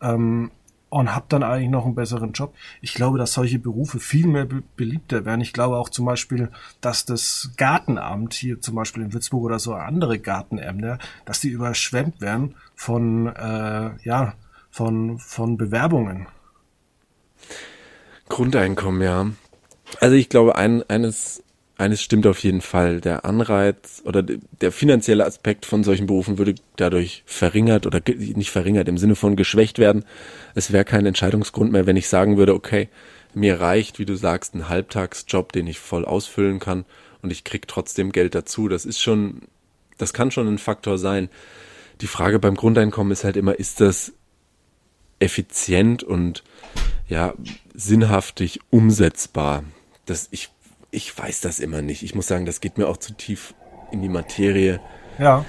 ähm, 0.00 0.50
und 0.88 1.14
hab 1.14 1.28
dann 1.28 1.42
eigentlich 1.42 1.70
noch 1.70 1.84
einen 1.84 1.94
besseren 1.94 2.32
Job. 2.32 2.54
Ich 2.80 2.94
glaube, 2.94 3.18
dass 3.18 3.32
solche 3.32 3.58
Berufe 3.58 3.98
viel 3.98 4.26
mehr 4.26 4.44
be 4.44 4.62
beliebter 4.76 5.24
werden. 5.24 5.40
Ich 5.40 5.52
glaube 5.52 5.76
auch 5.76 5.88
zum 5.88 6.06
Beispiel, 6.06 6.50
dass 6.80 7.04
das 7.04 7.50
Gartenamt 7.56 8.34
hier 8.34 8.60
zum 8.60 8.76
Beispiel 8.76 9.02
in 9.02 9.12
Würzburg 9.12 9.44
oder 9.44 9.58
so 9.58 9.74
andere 9.74 10.18
Gartenämter, 10.18 10.98
dass 11.24 11.40
die 11.40 11.48
überschwemmt 11.48 12.20
werden 12.20 12.54
von 12.74 13.26
äh, 13.26 13.90
ja 14.04 14.34
von 14.70 15.18
von 15.18 15.56
Bewerbungen. 15.56 16.26
Grundeinkommen, 18.28 19.02
ja. 19.02 19.26
Also 20.00 20.16
ich 20.16 20.28
glaube, 20.28 20.56
ein, 20.56 20.82
eines 20.88 21.42
eines 21.78 22.02
stimmt 22.02 22.26
auf 22.26 22.42
jeden 22.42 22.62
Fall. 22.62 23.00
Der 23.00 23.24
Anreiz 23.24 24.02
oder 24.04 24.22
der 24.22 24.72
finanzielle 24.72 25.26
Aspekt 25.26 25.66
von 25.66 25.84
solchen 25.84 26.06
Berufen 26.06 26.38
würde 26.38 26.54
dadurch 26.76 27.22
verringert 27.26 27.86
oder 27.86 28.00
nicht 28.06 28.50
verringert 28.50 28.88
im 28.88 28.98
Sinne 28.98 29.14
von 29.14 29.36
geschwächt 29.36 29.78
werden. 29.78 30.04
Es 30.54 30.72
wäre 30.72 30.84
kein 30.84 31.06
Entscheidungsgrund 31.06 31.72
mehr, 31.72 31.86
wenn 31.86 31.96
ich 31.96 32.08
sagen 32.08 32.38
würde, 32.38 32.54
okay, 32.54 32.88
mir 33.34 33.60
reicht, 33.60 33.98
wie 33.98 34.06
du 34.06 34.16
sagst, 34.16 34.54
ein 34.54 34.68
Halbtagsjob, 34.68 35.52
den 35.52 35.66
ich 35.66 35.78
voll 35.78 36.06
ausfüllen 36.06 36.58
kann 36.58 36.86
und 37.20 37.30
ich 37.30 37.44
krieg 37.44 37.68
trotzdem 37.68 38.10
Geld 38.10 38.34
dazu. 38.34 38.68
Das 38.68 38.86
ist 38.86 39.00
schon, 39.00 39.42
das 39.98 40.14
kann 40.14 40.30
schon 40.30 40.48
ein 40.48 40.58
Faktor 40.58 40.96
sein. 40.96 41.28
Die 42.00 42.06
Frage 42.06 42.38
beim 42.38 42.54
Grundeinkommen 42.54 43.12
ist 43.12 43.24
halt 43.24 43.36
immer, 43.36 43.58
ist 43.58 43.80
das 43.80 44.14
effizient 45.18 46.02
und 46.02 46.42
ja, 47.08 47.34
sinnhaftig 47.74 48.60
umsetzbar? 48.70 49.64
Das, 50.06 50.28
ich 50.30 50.50
ich 50.96 51.16
weiß 51.16 51.42
das 51.42 51.60
immer 51.60 51.82
nicht. 51.82 52.02
Ich 52.02 52.14
muss 52.14 52.26
sagen, 52.26 52.46
das 52.46 52.60
geht 52.60 52.78
mir 52.78 52.88
auch 52.88 52.96
zu 52.96 53.12
tief 53.12 53.54
in 53.92 54.00
die 54.00 54.08
Materie. 54.08 54.80
Ja. 55.18 55.44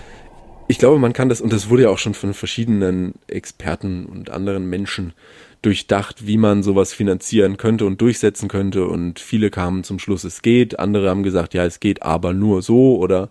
Ich 0.67 0.77
glaube, 0.77 0.99
man 0.99 1.13
kann 1.13 1.29
das, 1.29 1.39
und 1.39 1.53
das 1.53 1.69
wurde 1.69 1.83
ja 1.83 1.89
auch 1.89 1.97
schon 1.97 2.13
von 2.13 2.33
verschiedenen 2.33 3.13
Experten 3.27 4.05
und 4.05 4.29
anderen 4.29 4.69
Menschen 4.69 5.13
durchdacht, 5.62 6.27
wie 6.27 6.38
man 6.38 6.63
sowas 6.63 6.93
finanzieren 6.93 7.55
könnte 7.55 7.86
und 7.86 8.01
durchsetzen 8.01 8.49
könnte. 8.49 8.88
Und 8.88 9.19
viele 9.19 9.49
kamen 9.49 9.86
zum 9.86 9.99
Schluss, 9.99 10.25
es 10.25 10.41
geht. 10.41 10.79
Andere 10.79 11.10
haben 11.10 11.23
gesagt, 11.23 11.53
ja, 11.53 11.65
es 11.65 11.79
geht 11.79 12.03
aber 12.03 12.33
nur 12.33 12.62
so 12.62 12.97
oder 12.97 13.29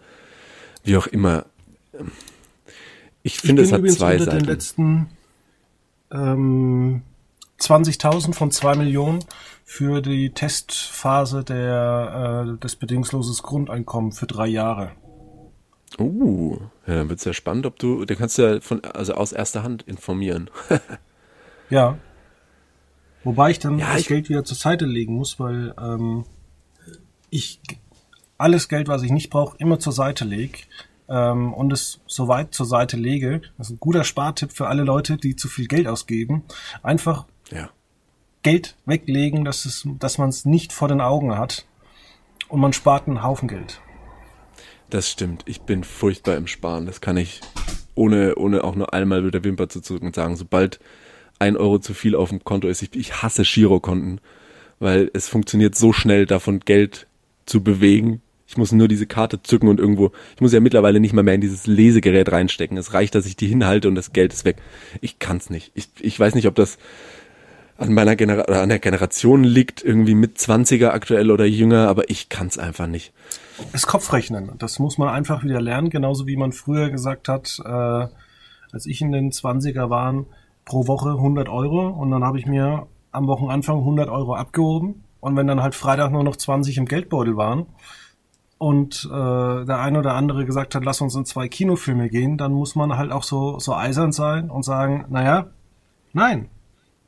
wie 0.84 0.96
auch 0.96 1.06
immer. 1.06 1.44
Ich 3.22 3.38
finde, 3.38 3.62
es 3.62 3.72
hat 3.72 3.86
zwei 3.90 4.16
Seiten. 4.16 4.38
Den 4.38 4.46
letzten 4.46 5.08
ähm, 6.10 7.02
20.000 7.60 8.32
von 8.32 8.50
zwei 8.50 8.74
Millionen 8.74 9.22
für 9.68 10.00
die 10.00 10.30
Testphase 10.30 11.42
der, 11.42 12.54
äh, 12.54 12.58
des 12.60 12.76
bedingungsloses 12.76 13.42
Grundeinkommen 13.42 14.12
für 14.12 14.26
drei 14.26 14.46
Jahre. 14.46 14.92
Uh, 15.98 16.56
ja, 16.86 16.94
dann 16.94 17.08
wird's 17.08 17.24
ja 17.24 17.32
spannend, 17.32 17.66
ob 17.66 17.76
du, 17.78 18.04
dann 18.04 18.16
kannst 18.16 18.38
du 18.38 18.42
ja 18.42 18.60
von, 18.60 18.84
also 18.84 19.14
aus 19.14 19.32
erster 19.32 19.64
Hand 19.64 19.82
informieren. 19.82 20.50
ja. 21.70 21.98
Wobei 23.24 23.50
ich 23.50 23.58
dann 23.58 23.80
ja, 23.80 23.92
das 23.92 24.02
ich 24.02 24.06
Geld 24.06 24.28
wieder 24.28 24.44
zur 24.44 24.56
Seite 24.56 24.86
legen 24.86 25.14
muss, 25.16 25.40
weil 25.40 25.74
ähm, 25.80 26.24
ich 27.30 27.60
alles 28.38 28.68
Geld, 28.68 28.86
was 28.86 29.02
ich 29.02 29.10
nicht 29.10 29.30
brauche, 29.30 29.56
immer 29.58 29.80
zur 29.80 29.92
Seite 29.92 30.24
lege 30.24 30.58
ähm, 31.08 31.52
und 31.52 31.72
es 31.72 32.00
so 32.06 32.28
weit 32.28 32.54
zur 32.54 32.66
Seite 32.66 32.96
lege. 32.96 33.42
Das 33.58 33.66
ist 33.66 33.74
ein 33.74 33.80
guter 33.80 34.04
Spartipp 34.04 34.52
für 34.52 34.68
alle 34.68 34.84
Leute, 34.84 35.16
die 35.16 35.34
zu 35.34 35.48
viel 35.48 35.66
Geld 35.66 35.88
ausgeben. 35.88 36.44
Einfach 36.84 37.26
ja. 37.50 37.68
Geld 38.46 38.76
weglegen, 38.86 39.44
dass, 39.44 39.64
es, 39.64 39.88
dass 39.98 40.18
man 40.18 40.28
es 40.28 40.44
nicht 40.44 40.72
vor 40.72 40.86
den 40.86 41.00
Augen 41.00 41.36
hat 41.36 41.66
und 42.48 42.60
man 42.60 42.72
spart 42.72 43.08
einen 43.08 43.24
Haufen 43.24 43.48
Geld. 43.48 43.80
Das 44.88 45.10
stimmt. 45.10 45.42
Ich 45.46 45.62
bin 45.62 45.82
furchtbar 45.82 46.36
im 46.36 46.46
Sparen. 46.46 46.86
Das 46.86 47.00
kann 47.00 47.16
ich 47.16 47.40
ohne, 47.96 48.36
ohne 48.36 48.62
auch 48.62 48.76
nur 48.76 48.94
einmal 48.94 49.22
mit 49.22 49.34
der 49.34 49.42
Wimper 49.42 49.68
zu 49.68 49.80
zucken 49.80 50.12
sagen. 50.12 50.36
Sobald 50.36 50.78
ein 51.40 51.56
Euro 51.56 51.80
zu 51.80 51.92
viel 51.92 52.14
auf 52.14 52.28
dem 52.28 52.44
Konto 52.44 52.68
ist, 52.68 52.82
ich, 52.82 52.94
ich 52.94 53.20
hasse 53.20 53.42
Girokonten, 53.42 54.20
weil 54.78 55.10
es 55.12 55.26
funktioniert 55.26 55.74
so 55.74 55.92
schnell, 55.92 56.24
davon 56.24 56.60
Geld 56.60 57.08
zu 57.46 57.64
bewegen. 57.64 58.22
Ich 58.46 58.56
muss 58.56 58.70
nur 58.70 58.86
diese 58.86 59.06
Karte 59.06 59.42
zücken 59.42 59.68
und 59.68 59.80
irgendwo, 59.80 60.12
ich 60.36 60.40
muss 60.40 60.52
ja 60.52 60.60
mittlerweile 60.60 61.00
nicht 61.00 61.14
mal 61.14 61.24
mehr 61.24 61.34
in 61.34 61.40
dieses 61.40 61.66
Lesegerät 61.66 62.30
reinstecken. 62.30 62.78
Es 62.78 62.94
reicht, 62.94 63.16
dass 63.16 63.26
ich 63.26 63.34
die 63.34 63.48
hinhalte 63.48 63.88
und 63.88 63.96
das 63.96 64.12
Geld 64.12 64.32
ist 64.32 64.44
weg. 64.44 64.58
Ich 65.00 65.18
kann's 65.18 65.50
nicht. 65.50 65.72
Ich, 65.74 65.88
ich 66.00 66.20
weiß 66.20 66.36
nicht, 66.36 66.46
ob 66.46 66.54
das 66.54 66.78
an 67.78 67.92
meiner 67.92 68.16
Genera 68.16 68.42
an 68.42 68.68
der 68.68 68.78
Generation 68.78 69.44
liegt, 69.44 69.82
irgendwie 69.82 70.14
mit 70.14 70.38
20er 70.38 70.88
aktuell 70.88 71.30
oder 71.30 71.44
jünger, 71.44 71.88
aber 71.88 72.08
ich 72.10 72.28
kann's 72.28 72.58
einfach 72.58 72.86
nicht. 72.86 73.12
Das 73.72 73.86
Kopfrechnen, 73.86 74.52
das 74.58 74.78
muss 74.78 74.98
man 74.98 75.08
einfach 75.08 75.44
wieder 75.44 75.60
lernen, 75.60 75.90
genauso 75.90 76.26
wie 76.26 76.36
man 76.36 76.52
früher 76.52 76.90
gesagt 76.90 77.28
hat, 77.28 77.60
äh, 77.64 77.68
als 78.72 78.86
ich 78.86 79.00
in 79.00 79.12
den 79.12 79.30
20er 79.30 79.90
waren, 79.90 80.26
pro 80.64 80.86
Woche 80.86 81.10
100 81.10 81.48
Euro 81.48 81.88
und 81.88 82.10
dann 82.10 82.24
habe 82.24 82.38
ich 82.38 82.46
mir 82.46 82.86
am 83.12 83.26
Wochenanfang 83.26 83.78
100 83.78 84.08
Euro 84.08 84.34
abgehoben 84.34 85.04
und 85.20 85.36
wenn 85.36 85.46
dann 85.46 85.62
halt 85.62 85.74
Freitag 85.74 86.12
nur 86.12 86.24
noch 86.24 86.36
20 86.36 86.76
im 86.78 86.86
Geldbeutel 86.86 87.36
waren 87.36 87.66
und 88.58 89.08
äh, 89.10 89.64
der 89.64 89.78
eine 89.80 89.98
oder 90.00 90.14
andere 90.14 90.44
gesagt 90.44 90.74
hat, 90.74 90.84
lass 90.84 91.00
uns 91.00 91.14
in 91.14 91.24
zwei 91.24 91.48
Kinofilme 91.48 92.08
gehen, 92.08 92.36
dann 92.36 92.52
muss 92.52 92.74
man 92.74 92.96
halt 92.96 93.12
auch 93.12 93.22
so, 93.22 93.58
so 93.58 93.74
eisern 93.74 94.12
sein 94.12 94.50
und 94.50 94.64
sagen, 94.64 95.04
naja, 95.08 95.46
nein, 96.12 96.48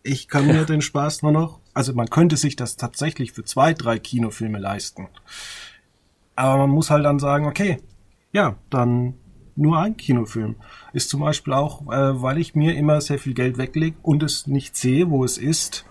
ich 0.02 0.28
kann 0.28 0.46
mir 0.46 0.64
den 0.64 0.80
Spaß 0.80 1.22
nur 1.22 1.32
noch, 1.32 1.60
also 1.74 1.94
man 1.94 2.10
könnte 2.10 2.36
sich 2.36 2.56
das 2.56 2.76
tatsächlich 2.76 3.32
für 3.32 3.44
zwei, 3.44 3.74
drei 3.74 3.98
Kinofilme 3.98 4.58
leisten. 4.58 5.08
Aber 6.34 6.58
man 6.58 6.70
muss 6.70 6.90
halt 6.90 7.04
dann 7.04 7.18
sagen, 7.18 7.46
okay, 7.46 7.78
ja, 8.32 8.56
dann 8.70 9.14
nur 9.56 9.78
ein 9.78 9.96
Kinofilm. 9.96 10.56
Ist 10.92 11.10
zum 11.10 11.20
Beispiel 11.20 11.52
auch, 11.52 11.82
äh, 11.82 12.22
weil 12.22 12.38
ich 12.38 12.54
mir 12.54 12.76
immer 12.76 13.00
sehr 13.00 13.18
viel 13.18 13.34
Geld 13.34 13.58
weglege 13.58 13.96
und 14.02 14.22
es 14.22 14.46
nicht 14.46 14.76
sehe, 14.76 15.10
wo 15.10 15.24
es 15.24 15.36
ist, 15.36 15.84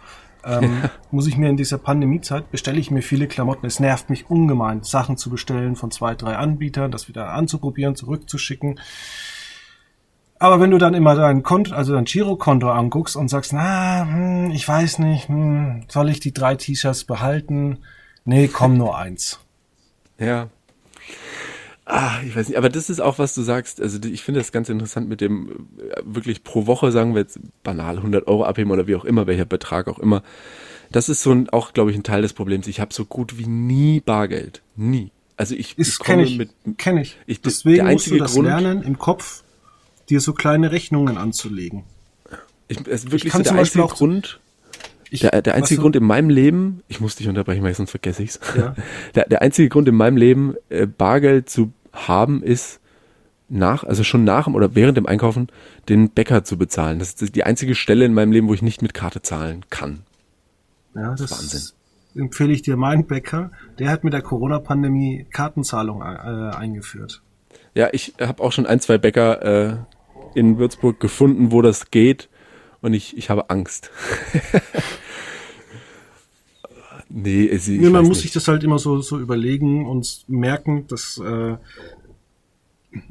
ähm, 0.44 0.84
muss 1.12 1.28
ich 1.28 1.38
mir 1.38 1.50
in 1.50 1.58
dieser 1.58 1.78
Pandemiezeit, 1.78 2.50
bestelle 2.50 2.80
ich 2.80 2.92
mir 2.92 3.02
viele 3.02 3.28
Klamotten. 3.28 3.66
Es 3.66 3.80
nervt 3.80 4.10
mich 4.10 4.30
ungemein, 4.30 4.84
Sachen 4.84 5.18
zu 5.18 5.30
bestellen 5.30 5.76
von 5.76 5.92
zwei, 5.92 6.16
drei 6.16 6.38
Anbietern, 6.38 6.92
das 6.92 7.08
wieder 7.08 7.30
anzuprobieren, 7.34 7.96
zurückzuschicken. 7.96 8.80
Aber 10.40 10.60
wenn 10.60 10.72
du 10.72 10.78
dann 10.78 10.94
immer 10.94 11.16
dein 11.16 11.42
Konto, 11.42 11.74
also 11.74 11.94
dein 11.94 12.06
Girokonto 12.06 12.70
anguckst 12.70 13.16
und 13.16 13.28
sagst, 13.28 13.54
na, 13.54 14.06
hm, 14.08 14.52
ich 14.52 14.68
weiß 14.68 15.00
nicht, 15.00 15.30
hm, 15.30 15.86
soll 15.88 16.10
ich 16.10 16.20
die 16.20 16.34
drei 16.34 16.56
T-Shirts 16.56 17.06
behalten? 17.06 17.80
Nee, 18.24 18.48
komm 18.48 18.78
nur 18.78 18.98
eins. 18.98 19.40
Ja. 20.20 20.50
Ah, 21.86 22.20
ich 22.26 22.36
weiß 22.36 22.50
nicht, 22.50 22.58
aber 22.58 22.70
das 22.70 22.90
ist 22.90 23.00
auch, 23.00 23.18
was 23.18 23.34
du 23.34 23.42
sagst. 23.42 23.82
Also 23.82 23.98
ich 24.04 24.22
finde 24.22 24.42
das 24.42 24.52
ganz 24.52 24.68
interessant 24.68 25.08
mit 25.08 25.22
dem 25.22 25.68
äh, 25.80 26.02
wirklich 26.04 26.44
pro 26.44 26.68
Woche, 26.68 26.92
sagen 26.92 27.16
wir 27.16 27.22
jetzt 27.22 27.40
banal 27.64 27.98
100 27.98 28.28
Euro 28.28 28.44
abheben 28.44 28.72
oder 28.72 28.88
wie 28.88 28.96
auch 28.96 29.06
immer, 29.06 29.26
welcher 29.26 29.46
Betrag 29.46 29.88
auch 29.88 29.98
immer. 29.98 30.22
Das 30.92 31.08
ist 31.10 31.24
so 31.24 31.32
ein, 31.32 31.50
auch, 31.50 31.74
glaube 31.74 31.92
ich, 31.92 31.98
ein 31.98 32.04
Teil 32.04 32.22
des 32.22 32.34
Problems. 32.34 32.68
Ich 32.68 32.82
habe 32.82 32.94
so 32.94 33.06
gut 33.06 33.38
wie 33.38 33.48
nie 33.48 34.02
Bargeld. 34.02 34.62
Nie. 34.76 35.12
Also 35.38 35.56
ich, 35.56 35.78
ist, 35.78 35.94
ich 35.94 36.00
komme 36.00 36.24
ich, 36.24 36.38
mit. 36.38 36.50
Kenne 36.78 37.02
ich. 37.02 37.18
ich. 37.26 37.42
Deswegen 37.42 37.86
der 37.86 37.94
musst 37.94 38.08
du 38.08 38.18
das 38.18 38.34
Grund, 38.34 38.48
lernen, 38.48 38.84
im 38.84 38.98
Kopf 38.98 39.44
dir 40.10 40.20
so 40.22 40.34
kleine 40.34 40.72
Rechnungen 40.72 41.18
anzulegen. 41.18 41.84
Ich, 42.68 42.80
es 42.88 43.06
ist 43.06 43.12
wirklich 43.12 43.34
so 43.34 43.42
der 43.42 43.54
einzige 43.54 43.86
Grund. 43.86 44.40
Ich, 45.10 45.22
der, 45.22 45.42
der 45.42 45.56
einzige 45.56 45.82
Grund 45.82 45.96
in 45.96 46.04
meinem 46.04 46.30
Leben, 46.30 46.84
ich 46.88 47.00
muss 47.00 47.16
dich 47.16 47.30
unterbrechen, 47.30 47.64
weil 47.64 47.74
sonst 47.74 47.92
vergesse 47.92 48.24
ich's. 48.24 48.40
Ja. 48.58 48.76
Der, 49.16 49.26
der 49.26 49.42
einzige 49.42 49.70
Grund 49.70 49.88
in 49.88 49.96
meinem 49.96 50.18
Leben, 50.18 50.56
äh, 50.68 50.86
Bargeld 50.86 51.50
zu 51.50 51.72
haben, 51.94 52.44
ist 52.44 52.82
nach, 53.50 53.86
also 53.86 54.04
schon 54.04 54.26
nach 54.26 54.46
dem 54.46 54.56
oder 54.56 54.76
während 54.76 54.98
dem 54.98 55.06
Einkaufen, 55.06 55.48
den 55.88 56.10
Bäcker 56.10 56.44
zu 56.44 56.58
bezahlen. 56.58 57.00
Das 57.00 57.14
ist 57.14 57.36
die 57.36 57.44
einzige 57.44 57.76
Stelle 57.76 58.04
in 58.04 58.14
meinem 58.14 58.34
Leben, 58.34 58.50
wo 58.50 58.54
ich 58.54 58.62
nicht 58.62 58.82
mit 58.82 58.94
Karte 58.94 59.22
zahlen 59.22 59.66
kann. 59.70 60.04
Ja, 60.94 61.12
das, 61.12 61.22
das 61.22 61.32
Wahnsinn. 61.32 62.24
empfehle 62.24 62.52
ich 62.52 62.62
dir 62.62 62.76
meinen 62.76 63.06
Bäcker. 63.06 63.52
Der 63.80 63.90
hat 63.90 64.04
mit 64.04 64.12
der 64.12 64.22
Corona-Pandemie 64.22 65.26
Kartenzahlung 65.32 66.02
äh, 66.02 66.06
eingeführt. 66.06 67.22
Ja, 67.74 67.90
ich 67.92 68.16
habe 68.20 68.44
auch 68.44 68.52
schon 68.52 68.66
ein, 68.66 68.80
zwei 68.80 68.98
Bäcker 68.98 69.42
äh, 69.44 69.78
in 70.36 70.58
Würzburg 70.58 71.00
gefunden, 71.00 71.52
wo 71.52 71.62
das 71.62 71.92
geht. 71.92 72.30
Und 72.82 72.94
ich, 72.94 73.18
ich 73.18 73.30
habe 73.30 73.50
Angst. 73.50 73.92
Nee, 77.10 77.48
es, 77.48 77.68
nee 77.68 77.90
man 77.90 78.06
muss 78.06 78.18
nicht. 78.18 78.22
sich 78.24 78.32
das 78.34 78.48
halt 78.48 78.64
immer 78.64 78.80
so, 78.80 79.00
so 79.00 79.18
überlegen 79.18 79.86
und 79.86 80.26
merken, 80.28 80.88
dass 80.88 81.18
äh, 81.18 81.56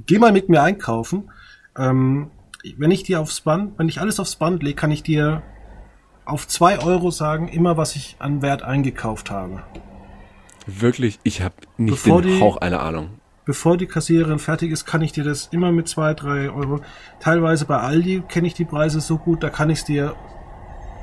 geh 0.07 0.18
mal 0.18 0.33
mit 0.33 0.48
mir 0.48 0.62
einkaufen. 0.62 1.31
Ähm, 1.76 2.31
wenn 2.76 2.90
ich 2.90 3.05
dir 3.05 3.20
aufs 3.20 3.40
Band, 3.40 3.79
wenn 3.79 3.88
ich 3.88 4.00
alles 4.00 4.20
aufs 4.20 4.37
Band 4.37 4.62
lege, 4.62 4.76
kann 4.76 4.90
ich 4.90 5.02
dir 5.02 5.42
auf 6.24 6.46
zwei 6.48 6.79
Euro 6.81 7.11
sagen, 7.11 7.48
immer 7.48 7.76
was 7.76 7.96
ich 7.96 8.16
an 8.18 8.42
Wert 8.42 8.62
eingekauft 8.62 9.31
habe. 9.31 9.62
Wirklich, 10.66 11.20
ich 11.22 11.42
habe 11.42 11.55
nicht 11.76 11.92
bevor 11.92 12.22
den 12.22 12.40
Hauch 12.40 12.57
einer 12.57 12.83
Ahnung. 12.83 13.11
Bevor 13.47 13.77
die 13.77 13.87
Kassiererin 13.87 14.41
fertig 14.41 14.73
ist, 14.73 14.87
kann 14.87 15.03
ich 15.03 15.13
dir 15.13 15.23
das 15.23 15.47
immer 15.53 15.71
mit 15.71 15.87
zwei, 15.87 16.15
drei 16.15 16.51
Euro. 16.51 16.81
Teilweise 17.21 17.65
bei 17.65 17.79
Aldi 17.79 18.25
kenne 18.29 18.49
ich 18.49 18.55
die 18.55 18.65
Preise 18.65 19.01
so 19.01 19.19
gut, 19.19 19.45
da 19.45 19.51
kann 19.51 19.71
ich 19.71 19.79
es 19.79 19.85
dir 19.85 20.17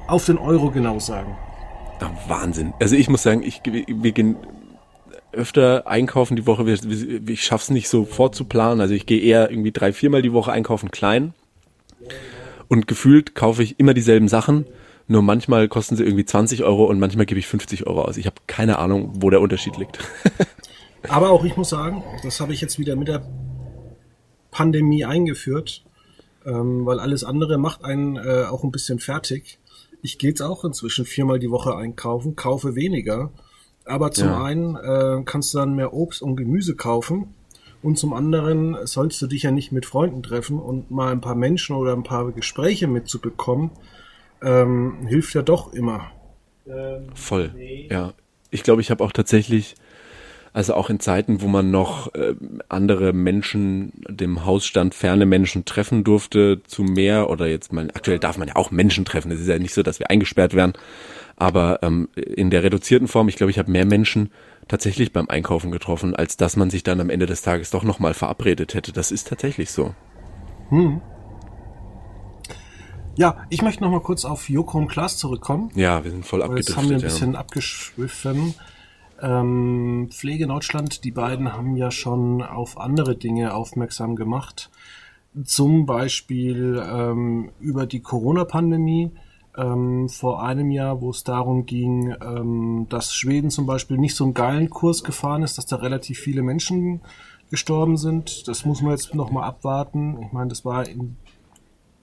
auf 0.07 0.25
den 0.25 0.37
Euro 0.37 0.69
genau 0.69 0.99
sagen. 0.99 1.37
Ach, 2.01 2.11
Wahnsinn. 2.27 2.73
Also 2.81 2.97
ich 2.97 3.09
muss 3.09 3.23
sagen, 3.23 3.43
ich, 3.43 3.61
wir 3.63 4.11
gehen 4.11 4.35
öfter 5.31 5.87
einkaufen 5.87 6.35
die 6.35 6.45
Woche. 6.45 6.69
Ich 7.27 7.43
schaff's 7.43 7.69
nicht 7.69 7.87
so 7.87 8.03
vorzuplanen. 8.03 8.81
Also 8.81 8.93
ich 8.93 9.05
gehe 9.05 9.21
eher 9.21 9.49
irgendwie 9.49 9.71
drei, 9.71 9.93
viermal 9.93 10.21
die 10.21 10.33
Woche 10.33 10.51
einkaufen 10.51 10.91
klein. 10.91 11.33
Und 12.67 12.87
gefühlt 12.87 13.35
kaufe 13.35 13.63
ich 13.63 13.79
immer 13.79 13.93
dieselben 13.93 14.27
Sachen. 14.27 14.65
Nur 15.07 15.21
manchmal 15.21 15.69
kosten 15.69 15.95
sie 15.95 16.03
irgendwie 16.03 16.25
20 16.25 16.63
Euro 16.63 16.85
und 16.85 16.99
manchmal 16.99 17.25
gebe 17.25 17.39
ich 17.39 17.47
50 17.47 17.87
Euro 17.87 18.03
aus. 18.03 18.17
Ich 18.17 18.25
habe 18.25 18.35
keine 18.47 18.79
Ahnung, 18.79 19.13
wo 19.21 19.29
der 19.29 19.39
Unterschied 19.39 19.77
liegt. 19.77 19.99
Aber 21.09 21.31
auch 21.31 21.43
ich 21.43 21.57
muss 21.57 21.69
sagen, 21.69 22.03
das 22.23 22.39
habe 22.39 22.53
ich 22.53 22.61
jetzt 22.61 22.79
wieder 22.79 22.95
mit 22.95 23.07
der 23.07 23.25
Pandemie 24.51 25.05
eingeführt, 25.05 25.83
ähm, 26.45 26.85
weil 26.85 26.99
alles 26.99 27.23
andere 27.23 27.57
macht 27.57 27.83
einen 27.83 28.17
äh, 28.17 28.45
auch 28.49 28.63
ein 28.63 28.71
bisschen 28.71 28.99
fertig. 28.99 29.59
Ich 30.01 30.17
gehe 30.17 30.29
jetzt 30.29 30.41
auch 30.41 30.63
inzwischen 30.63 31.05
viermal 31.05 31.39
die 31.39 31.49
Woche 31.49 31.75
einkaufen, 31.75 32.35
kaufe 32.35 32.75
weniger. 32.75 33.31
Aber 33.85 34.11
zum 34.11 34.29
ja. 34.29 34.43
einen 34.43 34.75
äh, 34.75 35.23
kannst 35.25 35.53
du 35.53 35.57
dann 35.57 35.75
mehr 35.75 35.93
Obst 35.93 36.21
und 36.21 36.35
Gemüse 36.35 36.75
kaufen. 36.75 37.33
Und 37.81 37.97
zum 37.97 38.13
anderen 38.13 38.77
sollst 38.85 39.21
du 39.21 39.27
dich 39.27 39.43
ja 39.43 39.51
nicht 39.51 39.73
mit 39.73 39.85
Freunden 39.85 40.23
treffen 40.23 40.59
und 40.59 40.89
mal 40.89 41.11
ein 41.11 41.19
paar 41.19 41.35
Menschen 41.35 41.75
oder 41.75 41.91
ein 41.91 42.03
paar 42.03 42.31
Gespräche 42.31 42.87
mitzubekommen, 42.87 43.71
ähm, 44.41 45.05
hilft 45.07 45.33
ja 45.33 45.41
doch 45.41 45.73
immer. 45.73 46.11
Voll, 47.13 47.53
ja. 47.89 48.13
Ich 48.51 48.63
glaube, 48.63 48.81
ich 48.81 48.89
habe 48.89 49.03
auch 49.03 49.11
tatsächlich 49.11 49.75
also 50.53 50.75
auch 50.75 50.89
in 50.91 50.99
Zeiten, 50.99 51.41
wo 51.41 51.47
man 51.47 51.71
noch 51.71 52.13
äh, 52.13 52.35
andere 52.69 53.11
Menschen, 53.11 53.91
dem 54.07 54.45
Hausstand 54.45 54.93
ferne 54.93 55.25
Menschen 55.25 55.65
treffen 55.65 56.03
durfte, 56.03 56.61
zu 56.67 56.83
mehr 56.83 57.29
oder 57.29 57.47
jetzt 57.47 57.73
mal, 57.73 57.89
aktuell 57.93 58.19
darf 58.19 58.37
man 58.37 58.47
ja 58.47 58.55
auch 58.55 58.69
Menschen 58.69 59.03
treffen. 59.03 59.31
Es 59.31 59.41
ist 59.41 59.47
ja 59.47 59.57
nicht 59.57 59.73
so, 59.73 59.81
dass 59.81 59.99
wir 59.99 60.11
eingesperrt 60.11 60.53
werden. 60.53 60.73
Aber 61.35 61.79
ähm, 61.81 62.07
in 62.15 62.51
der 62.51 62.63
reduzierten 62.63 63.07
Form, 63.07 63.27
ich 63.27 63.35
glaube, 63.35 63.49
ich 63.49 63.57
habe 63.57 63.71
mehr 63.71 63.85
Menschen 63.85 64.31
tatsächlich 64.67 65.11
beim 65.11 65.27
Einkaufen 65.27 65.71
getroffen, 65.71 66.15
als 66.15 66.37
dass 66.37 66.55
man 66.55 66.69
sich 66.69 66.83
dann 66.83 67.01
am 67.01 67.09
Ende 67.09 67.25
des 67.25 67.41
Tages 67.41 67.71
doch 67.71 67.83
nochmal 67.83 68.13
verabredet 68.13 68.75
hätte. 68.75 68.93
Das 68.93 69.11
ist 69.11 69.27
tatsächlich 69.27 69.71
so. 69.71 69.95
Hm. 70.69 71.01
Ja, 73.15 73.45
ich 73.49 73.61
möchte 73.63 73.83
noch 73.83 73.91
mal 73.91 74.01
kurz 74.01 74.23
auf 74.23 74.49
Joko 74.49 74.77
und 74.77 74.87
Klaas 74.87 75.17
zurückkommen. 75.17 75.71
Ja, 75.75 76.03
wir 76.03 76.11
sind 76.11 76.25
voll 76.25 76.41
abgedriftet. 76.41 76.69
Jetzt 76.69 76.77
haben 76.77 76.89
wir 76.89 76.97
ein 76.97 77.01
bisschen 77.01 77.33
ja. 77.33 77.39
abgeschwiffen. 77.39 78.53
Ähm, 79.23 80.09
Pflege 80.11 80.47
Deutschland, 80.47 81.05
die 81.05 81.11
beiden 81.11 81.53
haben 81.53 81.77
ja 81.77 81.91
schon 81.91 82.41
auf 82.41 82.77
andere 82.77 83.15
Dinge 83.15 83.53
aufmerksam 83.53 84.17
gemacht. 84.17 84.69
Zum 85.45 85.85
Beispiel 85.85 86.83
ähm, 86.85 87.51
über 87.61 87.85
die 87.85 88.01
Corona-Pandemie 88.01 89.11
ähm, 89.57 90.09
vor 90.09 90.43
einem 90.43 90.71
Jahr, 90.71 90.99
wo 90.99 91.09
es 91.09 91.23
darum 91.23 91.65
ging, 91.65 92.13
ähm, 92.21 92.87
dass 92.89 93.15
Schweden 93.15 93.49
zum 93.49 93.65
Beispiel 93.65 93.97
nicht 93.97 94.15
so 94.15 94.25
einen 94.25 94.33
geilen 94.33 94.69
Kurs 94.69 95.05
gefahren 95.05 95.41
ist, 95.41 95.57
dass 95.57 95.67
da 95.67 95.77
relativ 95.77 96.19
viele 96.19 96.41
Menschen 96.41 96.99
gestorben 97.49 97.95
sind. 97.95 98.47
Das 98.49 98.65
muss 98.65 98.81
man 98.81 98.91
jetzt 98.91 99.15
nochmal 99.15 99.45
abwarten. 99.45 100.21
Ich 100.21 100.33
meine, 100.33 100.49
das 100.49 100.65
war 100.65 100.85
in 100.87 101.15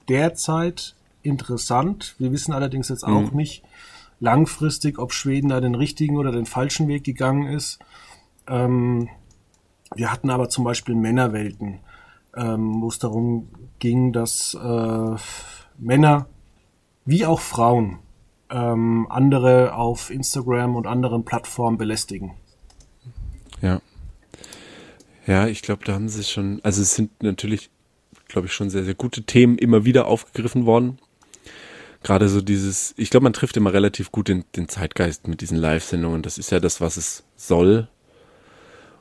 der 0.09 0.35
Zeit 0.35 0.95
interessant. 1.23 2.15
Wir 2.19 2.33
wissen 2.33 2.53
allerdings 2.55 2.89
jetzt 2.89 3.05
auch 3.05 3.31
mhm. 3.31 3.37
nicht, 3.37 3.63
langfristig, 4.21 4.99
ob 4.99 5.13
Schweden 5.13 5.49
da 5.49 5.61
den 5.61 5.75
richtigen 5.75 6.17
oder 6.17 6.31
den 6.31 6.47
falschen 6.47 6.87
Weg 6.89 7.05
gegangen 7.05 7.47
ist. 7.47 7.79
Ähm, 8.47 9.09
wir 9.95 10.13
hatten 10.13 10.31
aber 10.31 10.49
zum 10.49 10.65
Beispiel 10.65 10.95
Männerwelten, 10.95 11.81
ähm, 12.37 12.81
wo 12.81 12.89
es 12.89 12.99
darum 12.99 13.49
ging, 13.79 14.13
dass 14.13 14.55
äh, 14.55 15.17
Männer 15.79 16.27
wie 17.05 17.27
auch 17.27 17.41
Frauen 17.41 17.99
ähm, 18.51 19.07
andere 19.09 19.75
auf 19.75 20.11
Instagram 20.11 20.77
und 20.77 20.87
anderen 20.87 21.25
Plattformen 21.25 21.79
belästigen. 21.79 22.33
Ja. 23.63 23.81
Ja, 25.27 25.47
ich 25.47 25.63
glaube, 25.63 25.85
da 25.85 25.95
haben 25.95 26.09
sie 26.09 26.25
schon, 26.25 26.61
also 26.63 26.83
es 26.83 26.95
sind 26.95 27.23
natürlich, 27.23 27.71
glaube 28.29 28.47
ich, 28.47 28.53
schon 28.53 28.71
sehr, 28.71 28.85
sehr 28.85 28.95
gute 28.95 29.23
Themen 29.23 29.59
immer 29.59 29.85
wieder 29.85 30.07
aufgegriffen 30.07 30.67
worden. 30.67 30.99
Gerade 32.03 32.29
so 32.29 32.41
dieses, 32.41 32.95
ich 32.97 33.11
glaube, 33.11 33.25
man 33.25 33.33
trifft 33.33 33.57
immer 33.57 33.73
relativ 33.73 34.11
gut 34.11 34.29
den, 34.29 34.45
den 34.57 34.69
Zeitgeist 34.69 35.29
mit 35.29 35.43
diesen 35.43 35.59
Live-Sendungen. 35.59 36.23
Das 36.23 36.39
ist 36.39 36.51
ja 36.51 36.61
das, 36.61 36.81
was 36.81 36.97
es 36.97 37.25
soll. 37.37 37.89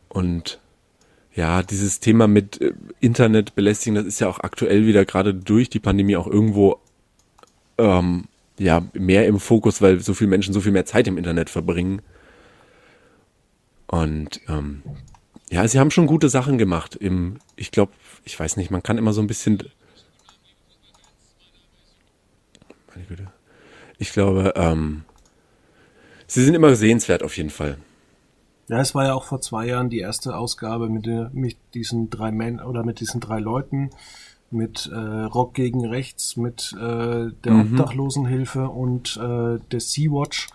Und 0.10 0.60
ja, 1.34 1.64
dieses 1.64 2.02
Thema 2.02 2.28
mit 2.28 2.60
äh, 2.60 2.74
Internet 3.00 3.56
belästigen, 3.56 3.96
das 3.96 4.06
ist 4.06 4.20
ja 4.20 4.28
auch 4.28 4.40
aktuell 4.40 4.86
wieder 4.86 5.06
gerade 5.06 5.34
durch 5.34 5.70
die 5.70 5.80
Pandemie 5.80 6.18
auch 6.18 6.28
irgendwo 6.28 6.80
ähm, 7.78 8.26
ja 8.58 8.84
mehr 8.94 9.26
im 9.28 9.40
Fokus, 9.40 9.82
weil 9.82 10.02
so 10.02 10.14
viele 10.14 10.30
Menschen 10.30 10.54
so 10.54 10.62
viel 10.62 10.74
mehr 10.74 10.86
Zeit 10.86 11.08
im 11.08 11.18
Internet 11.18 11.50
verbringen. 11.50 12.02
Und 13.88 14.42
ähm, 14.50 14.84
ja, 15.50 15.68
sie 15.68 15.80
haben 15.80 15.92
schon 15.92 16.06
gute 16.08 16.30
Sachen 16.30 16.58
gemacht. 16.58 16.96
Im, 16.96 17.38
ich 17.56 17.72
glaube, 17.72 17.94
ich 18.24 18.40
weiß 18.40 18.58
nicht, 18.58 18.70
man 18.70 18.84
kann 18.84 18.98
immer 18.98 19.14
so 19.14 19.22
ein 19.22 19.28
bisschen. 19.28 19.64
Meine 23.00 23.08
Güte. 23.08 23.32
Ich 23.98 24.12
glaube, 24.12 24.54
ähm, 24.56 25.04
sie 26.28 26.44
sind 26.44 26.54
immer 26.54 26.76
sehenswert 26.76 27.24
auf 27.24 27.38
jeden 27.38 27.50
Fall. 27.50 27.78
Ja, 28.68 28.80
es 28.80 28.94
war 28.94 29.06
ja 29.06 29.14
auch 29.14 29.24
vor 29.24 29.42
zwei 29.42 29.68
Jahren 29.68 29.90
die 29.90 30.00
erste 30.00 30.36
Ausgabe 30.36 30.90
mit, 30.90 31.06
der, 31.06 31.32
mit 31.34 31.58
diesen 31.74 32.10
drei 32.10 32.32
Männern 32.32 32.66
oder 32.66 32.84
mit 32.84 33.00
diesen 33.00 33.20
drei 33.22 33.40
Leuten, 33.40 33.90
mit 34.52 34.90
äh, 34.92 34.96
Rock 34.96 35.54
gegen 35.54 35.86
Rechts, 35.86 36.36
mit 36.36 36.74
äh, 36.74 37.32
der 37.32 37.54
mhm. 37.54 37.72
Obdachlosenhilfe 37.80 38.68
und 38.68 39.18
äh, 39.18 39.60
der 39.72 39.80
Sea-Watch 39.80 40.50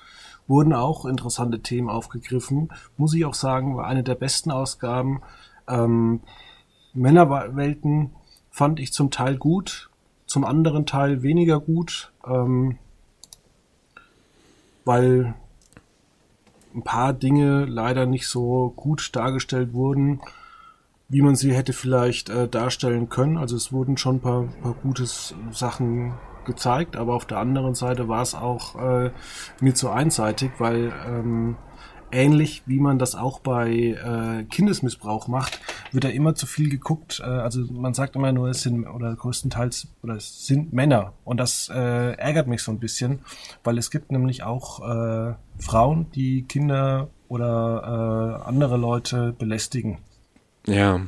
wurden 0.46 0.74
auch 0.74 1.06
interessante 1.06 1.60
Themen 1.60 1.88
aufgegriffen. 1.88 2.68
Muss 2.98 3.14
ich 3.14 3.24
auch 3.24 3.34
sagen, 3.34 3.76
war 3.76 3.86
eine 3.86 4.02
der 4.02 4.16
besten 4.16 4.50
Ausgaben. 4.50 5.22
Ähm, 5.66 6.20
Männerwelten 6.92 8.10
fand 8.50 8.80
ich 8.80 8.92
zum 8.92 9.10
Teil 9.10 9.38
gut, 9.38 9.90
zum 10.34 10.44
anderen 10.44 10.84
Teil 10.84 11.22
weniger 11.22 11.60
gut, 11.60 12.10
ähm, 12.26 12.76
weil 14.84 15.34
ein 16.74 16.82
paar 16.82 17.12
Dinge 17.12 17.66
leider 17.66 18.04
nicht 18.04 18.26
so 18.26 18.72
gut 18.74 19.14
dargestellt 19.14 19.74
wurden, 19.74 20.20
wie 21.08 21.22
man 21.22 21.36
sie 21.36 21.54
hätte 21.54 21.72
vielleicht 21.72 22.30
äh, 22.30 22.48
darstellen 22.48 23.08
können. 23.08 23.36
Also 23.36 23.54
es 23.54 23.72
wurden 23.72 23.96
schon 23.96 24.16
ein 24.16 24.20
paar, 24.22 24.48
paar 24.60 24.74
gute 24.82 25.06
Sachen 25.06 26.14
gezeigt, 26.44 26.96
aber 26.96 27.14
auf 27.14 27.26
der 27.26 27.38
anderen 27.38 27.76
Seite 27.76 28.08
war 28.08 28.22
es 28.22 28.34
auch 28.34 28.74
äh, 28.74 29.12
mir 29.60 29.76
zu 29.76 29.88
einseitig, 29.90 30.50
weil 30.58 30.92
ähm, 31.06 31.54
ähnlich 32.14 32.62
wie 32.66 32.78
man 32.78 32.98
das 32.98 33.14
auch 33.14 33.40
bei 33.40 33.70
äh, 33.70 34.44
Kindesmissbrauch 34.44 35.28
macht, 35.28 35.60
wird 35.92 36.04
da 36.04 36.08
immer 36.08 36.34
zu 36.34 36.46
viel 36.46 36.70
geguckt. 36.70 37.20
Äh, 37.20 37.24
also 37.28 37.60
man 37.72 37.94
sagt 37.94 38.16
immer 38.16 38.32
nur, 38.32 38.48
es 38.48 38.62
sind 38.62 38.86
oder 38.86 39.14
größtenteils 39.14 39.88
oder 40.02 40.14
es 40.14 40.46
sind 40.46 40.72
Männer 40.72 41.12
und 41.24 41.38
das 41.38 41.68
äh, 41.68 42.12
ärgert 42.12 42.46
mich 42.46 42.62
so 42.62 42.72
ein 42.72 42.78
bisschen, 42.78 43.20
weil 43.64 43.78
es 43.78 43.90
gibt 43.90 44.12
nämlich 44.12 44.42
auch 44.42 44.80
äh, 44.80 45.34
Frauen, 45.58 46.10
die 46.12 46.42
Kinder 46.42 47.08
oder 47.28 48.40
äh, 48.42 48.48
andere 48.48 48.76
Leute 48.76 49.34
belästigen. 49.36 49.98
Ja, 50.66 51.00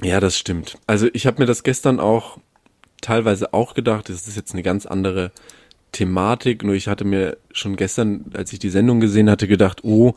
ja, 0.00 0.20
das 0.20 0.36
stimmt. 0.36 0.78
Also 0.86 1.08
ich 1.12 1.26
habe 1.26 1.40
mir 1.40 1.46
das 1.46 1.62
gestern 1.62 2.00
auch 2.00 2.38
teilweise 3.00 3.52
auch 3.52 3.74
gedacht, 3.74 4.08
das 4.08 4.26
ist 4.26 4.36
jetzt 4.36 4.52
eine 4.52 4.62
ganz 4.62 4.86
andere 4.86 5.30
Thematik, 5.94 6.64
nur 6.64 6.74
ich 6.74 6.88
hatte 6.88 7.04
mir 7.04 7.38
schon 7.52 7.76
gestern, 7.76 8.26
als 8.34 8.52
ich 8.52 8.58
die 8.58 8.68
Sendung 8.68 9.00
gesehen 9.00 9.30
hatte, 9.30 9.48
gedacht, 9.48 9.84
oh, 9.84 10.14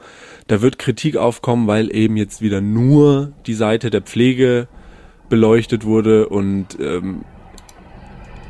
da 0.47 0.61
wird 0.61 0.79
Kritik 0.79 1.15
aufkommen, 1.15 1.67
weil 1.67 1.95
eben 1.95 2.17
jetzt 2.17 2.41
wieder 2.41 2.59
nur 2.59 3.31
die 3.45 3.53
Seite 3.53 3.89
der 3.89 4.01
Pflege 4.01 4.67
beleuchtet 5.29 5.85
wurde 5.85 6.27
und 6.29 6.77
ähm, 6.81 7.23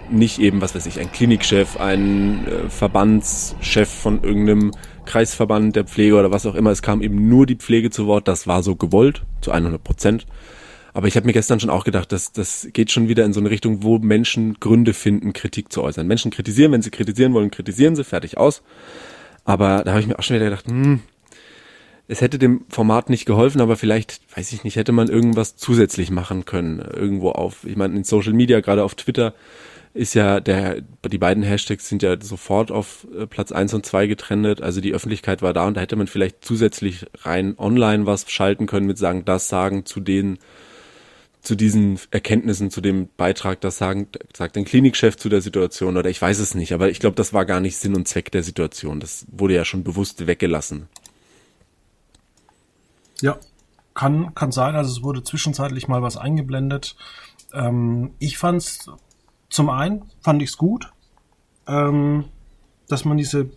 nicht 0.09 0.39
eben, 0.39 0.61
was 0.61 0.73
weiß 0.73 0.85
ich, 0.85 0.99
ein 0.99 1.11
Klinikchef, 1.11 1.77
ein 1.77 2.47
äh, 2.47 2.69
Verbandschef 2.69 3.89
von 3.89 4.23
irgendeinem 4.23 4.71
Kreisverband 5.05 5.75
der 5.75 5.83
Pflege 5.83 6.15
oder 6.15 6.31
was 6.31 6.45
auch 6.45 6.55
immer. 6.55 6.71
Es 6.71 6.81
kam 6.81 7.01
eben 7.01 7.27
nur 7.27 7.45
die 7.45 7.55
Pflege 7.55 7.89
zu 7.89 8.07
Wort. 8.07 8.27
Das 8.27 8.47
war 8.47 8.63
so 8.63 8.75
gewollt, 8.75 9.23
zu 9.41 9.51
100 9.51 9.83
Prozent. 9.83 10.25
Aber 10.97 11.07
ich 11.07 11.15
habe 11.15 11.27
mir 11.27 11.33
gestern 11.33 11.59
schon 11.59 11.69
auch 11.69 11.83
gedacht, 11.83 12.11
dass 12.11 12.31
das 12.31 12.69
geht 12.73 12.91
schon 12.91 13.07
wieder 13.07 13.23
in 13.23 13.31
so 13.31 13.39
eine 13.39 13.51
Richtung, 13.51 13.83
wo 13.83 13.99
Menschen 13.99 14.55
Gründe 14.59 14.95
finden, 14.95 15.31
Kritik 15.31 15.71
zu 15.71 15.83
äußern. 15.83 16.07
Menschen 16.07 16.31
kritisieren, 16.31 16.71
wenn 16.71 16.81
sie 16.81 16.89
kritisieren 16.89 17.35
wollen, 17.35 17.51
kritisieren 17.51 17.95
sie, 17.95 18.03
fertig 18.03 18.39
aus. 18.39 18.63
Aber 19.45 19.83
da 19.83 19.91
habe 19.91 20.01
ich 20.01 20.07
mir 20.07 20.17
auch 20.17 20.23
schon 20.23 20.37
wieder 20.37 20.45
gedacht, 20.45 20.65
hm, 20.65 21.01
es 22.07 22.21
hätte 22.21 22.39
dem 22.39 22.65
Format 22.69 23.11
nicht 23.11 23.27
geholfen, 23.27 23.61
aber 23.61 23.75
vielleicht, 23.75 24.21
weiß 24.35 24.51
ich 24.53 24.63
nicht, 24.63 24.75
hätte 24.75 24.91
man 24.91 25.07
irgendwas 25.07 25.55
zusätzlich 25.55 26.09
machen 26.09 26.45
können. 26.45 26.79
Irgendwo 26.79 27.29
auf, 27.29 27.63
ich 27.63 27.75
meine, 27.75 27.95
in 27.95 28.03
Social 28.03 28.33
Media, 28.33 28.59
gerade 28.61 28.83
auf 28.83 28.95
Twitter, 28.95 29.35
ist 29.93 30.15
ja 30.15 30.39
der, 30.39 30.81
die 31.07 31.19
beiden 31.19 31.43
Hashtags 31.43 31.87
sind 31.87 32.01
ja 32.01 32.19
sofort 32.19 32.71
auf 32.71 33.05
äh, 33.15 33.27
Platz 33.27 33.51
eins 33.51 33.75
und 33.75 33.85
zwei 33.85 34.07
getrennt. 34.07 34.63
Also 34.63 34.81
die 34.81 34.95
Öffentlichkeit 34.95 35.43
war 35.43 35.53
da 35.53 35.67
und 35.67 35.77
da 35.77 35.81
hätte 35.81 35.95
man 35.95 36.07
vielleicht 36.07 36.43
zusätzlich 36.43 37.05
rein 37.21 37.53
online 37.59 38.07
was 38.07 38.31
schalten 38.31 38.65
können 38.65 38.87
mit 38.87 38.97
sagen, 38.97 39.25
das 39.25 39.47
sagen 39.47 39.85
zu 39.85 39.99
den 39.99 40.39
zu 41.47 41.55
diesen 41.55 41.97
Erkenntnissen, 42.11 42.69
zu 42.69 42.81
dem 42.81 43.07
Beitrag, 43.15 43.61
das 43.61 43.77
sagen, 43.77 44.09
sagt 44.35 44.57
ein 44.57 44.65
Klinikchef 44.65 45.15
zu 45.15 45.29
der 45.29 45.41
Situation 45.41 45.95
oder 45.95 46.09
ich 46.09 46.21
weiß 46.21 46.39
es 46.39 46.55
nicht, 46.55 46.73
aber 46.73 46.89
ich 46.89 46.99
glaube, 46.99 47.15
das 47.15 47.31
war 47.31 47.45
gar 47.45 47.61
nicht 47.61 47.77
Sinn 47.77 47.95
und 47.95 48.05
Zweck 48.05 48.31
der 48.33 48.43
Situation. 48.43 48.99
Das 48.99 49.25
wurde 49.31 49.55
ja 49.55 49.63
schon 49.63 49.85
bewusst 49.85 50.27
weggelassen. 50.27 50.89
Ja, 53.21 53.39
kann, 53.93 54.35
kann 54.35 54.51
sein. 54.51 54.75
Also 54.75 54.91
es 54.91 55.03
wurde 55.03 55.23
zwischenzeitlich 55.23 55.87
mal 55.87 56.01
was 56.01 56.17
eingeblendet. 56.17 56.97
Ähm, 57.53 58.11
ich 58.19 58.37
fand's 58.37 58.91
zum 59.49 59.69
einen 59.69 60.03
fand 60.19 60.41
ich's 60.41 60.57
gut, 60.57 60.91
ähm, 61.65 62.25
dass 62.89 63.05
man 63.05 63.15
diese 63.15 63.51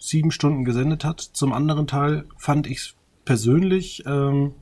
sieben 0.00 0.32
Stunden 0.32 0.64
gesendet 0.64 1.04
hat. 1.04 1.20
Zum 1.20 1.52
anderen 1.52 1.86
Teil 1.86 2.26
fand 2.36 2.66
ich's 2.66 2.96
persönlich 3.24 4.02
ähm, 4.06 4.54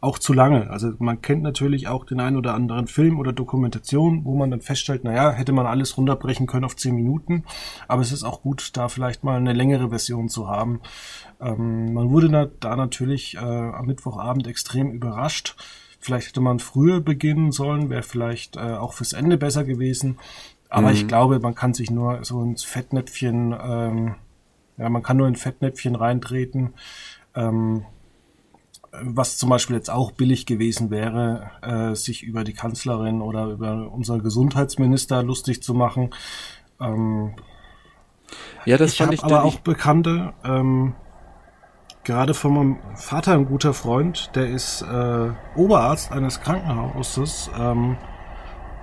auch 0.00 0.18
zu 0.18 0.32
lange. 0.32 0.70
Also 0.70 0.92
man 0.98 1.22
kennt 1.22 1.42
natürlich 1.42 1.88
auch 1.88 2.04
den 2.04 2.20
einen 2.20 2.36
oder 2.36 2.54
anderen 2.54 2.86
Film 2.86 3.18
oder 3.18 3.32
Dokumentation, 3.32 4.24
wo 4.24 4.36
man 4.36 4.50
dann 4.50 4.60
feststellt, 4.60 5.02
naja, 5.02 5.32
hätte 5.32 5.52
man 5.52 5.66
alles 5.66 5.96
runterbrechen 5.96 6.46
können 6.46 6.64
auf 6.64 6.76
zehn 6.76 6.94
Minuten. 6.94 7.44
Aber 7.88 8.02
es 8.02 8.12
ist 8.12 8.22
auch 8.22 8.42
gut, 8.42 8.76
da 8.76 8.88
vielleicht 8.88 9.24
mal 9.24 9.36
eine 9.36 9.52
längere 9.52 9.88
Version 9.88 10.28
zu 10.28 10.48
haben. 10.48 10.80
Ähm, 11.40 11.92
man 11.94 12.10
wurde 12.10 12.28
da, 12.28 12.46
da 12.60 12.76
natürlich 12.76 13.34
äh, 13.34 13.38
am 13.38 13.86
Mittwochabend 13.86 14.46
extrem 14.46 14.92
überrascht. 14.92 15.56
Vielleicht 15.98 16.28
hätte 16.28 16.40
man 16.40 16.60
früher 16.60 17.00
beginnen 17.00 17.50
sollen, 17.50 17.90
wäre 17.90 18.04
vielleicht 18.04 18.56
äh, 18.56 18.74
auch 18.74 18.92
fürs 18.92 19.14
Ende 19.14 19.36
besser 19.36 19.64
gewesen. 19.64 20.18
Aber 20.68 20.88
mhm. 20.88 20.94
ich 20.94 21.08
glaube, 21.08 21.40
man 21.40 21.56
kann 21.56 21.74
sich 21.74 21.90
nur 21.90 22.24
so 22.24 22.40
ins 22.42 22.62
Fettnäpfchen, 22.62 23.52
ähm, 23.60 24.14
ja, 24.76 24.88
man 24.88 25.02
kann 25.02 25.16
nur 25.16 25.26
in 25.26 25.34
Fettnäpfchen 25.34 25.96
reintreten. 25.96 26.74
Ähm, 27.34 27.84
was 28.92 29.36
zum 29.38 29.50
Beispiel 29.50 29.76
jetzt 29.76 29.90
auch 29.90 30.12
billig 30.12 30.46
gewesen 30.46 30.90
wäre, 30.90 31.50
äh, 31.62 31.94
sich 31.94 32.22
über 32.22 32.44
die 32.44 32.54
Kanzlerin 32.54 33.20
oder 33.20 33.46
über 33.46 33.90
unseren 33.92 34.22
Gesundheitsminister 34.22 35.22
lustig 35.22 35.62
zu 35.62 35.74
machen. 35.74 36.10
Ähm, 36.80 37.34
ja, 38.64 38.76
das 38.76 38.92
ich 38.92 38.98
fand 38.98 39.14
ich 39.14 39.24
aber 39.24 39.44
auch 39.44 39.56
Bekannte, 39.60 40.34
ähm, 40.44 40.94
gerade 42.04 42.34
von 42.34 42.54
meinem 42.54 42.78
Vater 42.94 43.34
ein 43.34 43.46
guter 43.46 43.74
Freund, 43.74 44.30
der 44.34 44.48
ist 44.48 44.82
äh, 44.82 45.30
Oberarzt 45.56 46.12
eines 46.12 46.40
Krankenhauses 46.40 47.50
ähm, 47.58 47.96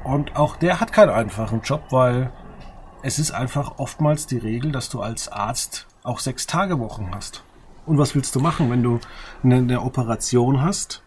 und 0.04 0.36
auch 0.36 0.56
der 0.56 0.80
hat 0.80 0.94
keinen 0.94 1.10
einfachen 1.10 1.62
Job, 1.62 1.84
weil 1.92 2.32
es 3.02 3.20
ist 3.20 3.32
einfach 3.32 3.78
oftmals 3.78 4.28
die 4.28 4.38
Regel, 4.38 4.72
dass 4.72 4.90
du 4.90 5.02
als 5.02 5.28
Arzt 5.28 5.88
auch 6.04 6.20
sechs 6.20 6.48
Tage 6.48 6.80
Wochen 6.80 7.12
hast. 7.14 7.45
Und 7.86 7.98
was 7.98 8.16
willst 8.16 8.36
du 8.36 8.40
machen, 8.40 8.70
wenn 8.72 8.84
du 8.84 9.00
eine, 9.44 9.58
eine 9.58 9.82
Operation 9.82 10.62
hast 10.62 11.04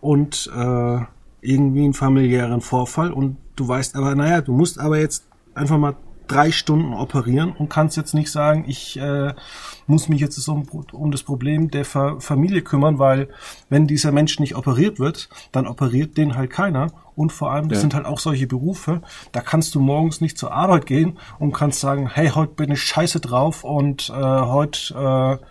und 0.00 0.50
äh, 0.54 1.00
irgendwie 1.40 1.84
einen 1.84 1.94
familiären 1.94 2.60
Vorfall 2.60 3.12
und 3.12 3.36
du 3.56 3.68
weißt 3.68 3.96
aber, 3.96 4.14
naja, 4.14 4.40
du 4.40 4.52
musst 4.52 4.78
aber 4.78 4.98
jetzt 4.98 5.26
einfach 5.54 5.78
mal 5.78 5.96
drei 6.28 6.52
Stunden 6.52 6.92
operieren 6.92 7.52
und 7.52 7.70
kannst 7.70 7.96
jetzt 7.96 8.14
nicht 8.14 8.30
sagen, 8.30 8.64
ich 8.68 8.98
äh, 8.98 9.32
muss 9.86 10.08
mich 10.08 10.20
jetzt 10.20 10.46
um, 10.48 10.68
um 10.92 11.10
das 11.10 11.22
Problem 11.22 11.70
der 11.70 11.84
Fa 11.84 12.20
Familie 12.20 12.62
kümmern, 12.62 12.98
weil 12.98 13.28
wenn 13.70 13.86
dieser 13.86 14.12
Mensch 14.12 14.38
nicht 14.38 14.54
operiert 14.54 15.00
wird, 15.00 15.28
dann 15.52 15.66
operiert 15.66 16.16
den 16.16 16.36
halt 16.36 16.50
keiner. 16.50 16.88
Und 17.16 17.32
vor 17.32 17.50
allem, 17.50 17.68
das 17.68 17.78
ja. 17.78 17.80
sind 17.80 17.94
halt 17.94 18.06
auch 18.06 18.20
solche 18.20 18.46
Berufe, 18.46 19.00
da 19.32 19.40
kannst 19.40 19.74
du 19.74 19.80
morgens 19.80 20.20
nicht 20.20 20.38
zur 20.38 20.52
Arbeit 20.52 20.86
gehen 20.86 21.18
und 21.40 21.52
kannst 21.52 21.80
sagen, 21.80 22.08
hey, 22.12 22.28
heute 22.28 22.52
bin 22.52 22.70
ich 22.70 22.82
scheiße 22.82 23.20
drauf 23.20 23.64
und 23.64 24.10
äh, 24.10 24.12
heute 24.12 25.40
äh, 25.40 25.44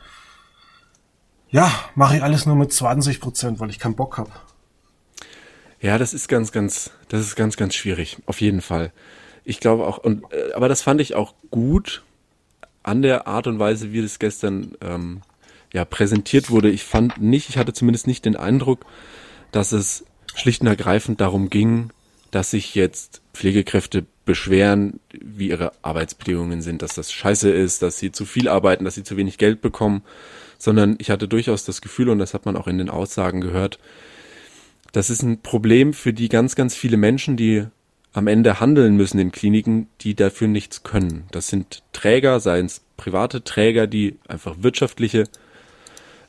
ja, 1.49 1.71
mache 1.95 2.17
ich 2.17 2.23
alles 2.23 2.45
nur 2.45 2.55
mit 2.55 2.71
20 2.73 3.19
Prozent, 3.19 3.59
weil 3.59 3.69
ich 3.69 3.79
keinen 3.79 3.95
Bock 3.95 4.17
habe. 4.17 4.31
Ja, 5.79 5.97
das 5.97 6.13
ist 6.13 6.27
ganz, 6.27 6.51
ganz, 6.51 6.91
das 7.09 7.21
ist 7.21 7.35
ganz, 7.35 7.55
ganz 7.55 7.75
schwierig. 7.75 8.17
Auf 8.25 8.41
jeden 8.41 8.61
Fall. 8.61 8.91
Ich 9.43 9.59
glaube 9.59 9.85
auch, 9.85 9.99
und, 9.99 10.23
äh, 10.33 10.53
aber 10.53 10.67
das 10.67 10.81
fand 10.81 10.99
ich 11.01 11.15
auch 11.15 11.33
gut 11.51 12.03
an 12.83 13.01
der 13.01 13.27
Art 13.27 13.47
und 13.47 13.59
Weise, 13.59 13.91
wie 13.91 14.01
das 14.01 14.19
gestern 14.19 14.75
ähm, 14.81 15.21
ja 15.73 15.85
präsentiert 15.85 16.49
wurde. 16.49 16.69
Ich 16.69 16.83
fand 16.83 17.21
nicht, 17.21 17.49
ich 17.49 17.57
hatte 17.57 17.73
zumindest 17.73 18.07
nicht 18.07 18.25
den 18.25 18.35
Eindruck, 18.35 18.85
dass 19.51 19.71
es 19.71 20.05
schlicht 20.35 20.61
und 20.61 20.67
ergreifend 20.67 21.21
darum 21.21 21.49
ging, 21.49 21.91
dass 22.31 22.51
sich 22.51 22.75
jetzt 22.75 23.21
Pflegekräfte 23.33 24.05
beschweren, 24.25 24.99
wie 25.13 25.49
ihre 25.49 25.71
Arbeitsbedingungen 25.81 26.61
sind, 26.61 26.81
dass 26.81 26.93
das 26.93 27.11
scheiße 27.11 27.49
ist, 27.49 27.81
dass 27.81 27.97
sie 27.99 28.11
zu 28.11 28.25
viel 28.25 28.49
arbeiten, 28.49 28.83
dass 28.83 28.95
sie 28.95 29.03
zu 29.03 29.15
wenig 29.15 29.37
Geld 29.37 29.61
bekommen, 29.61 30.03
sondern 30.57 30.95
ich 30.99 31.09
hatte 31.09 31.27
durchaus 31.27 31.65
das 31.65 31.81
Gefühl, 31.81 32.09
und 32.09 32.19
das 32.19 32.33
hat 32.33 32.45
man 32.45 32.55
auch 32.55 32.67
in 32.67 32.77
den 32.77 32.89
Aussagen 32.89 33.41
gehört, 33.41 33.79
das 34.91 35.09
ist 35.09 35.21
ein 35.21 35.41
Problem 35.41 35.93
für 35.93 36.13
die 36.13 36.29
ganz, 36.29 36.55
ganz 36.55 36.75
viele 36.75 36.97
Menschen, 36.97 37.37
die 37.37 37.65
am 38.13 38.27
Ende 38.27 38.59
handeln 38.59 38.95
müssen 38.95 39.19
in 39.19 39.31
Kliniken, 39.31 39.87
die 40.01 40.15
dafür 40.15 40.47
nichts 40.47 40.83
können. 40.83 41.25
Das 41.31 41.49
sind 41.49 41.83
Träger, 41.93 42.39
seien 42.39 42.65
es 42.65 42.81
private 42.95 43.43
Träger, 43.43 43.85
die 43.85 44.17
einfach 44.27 44.55
wirtschaftliche 44.59 45.25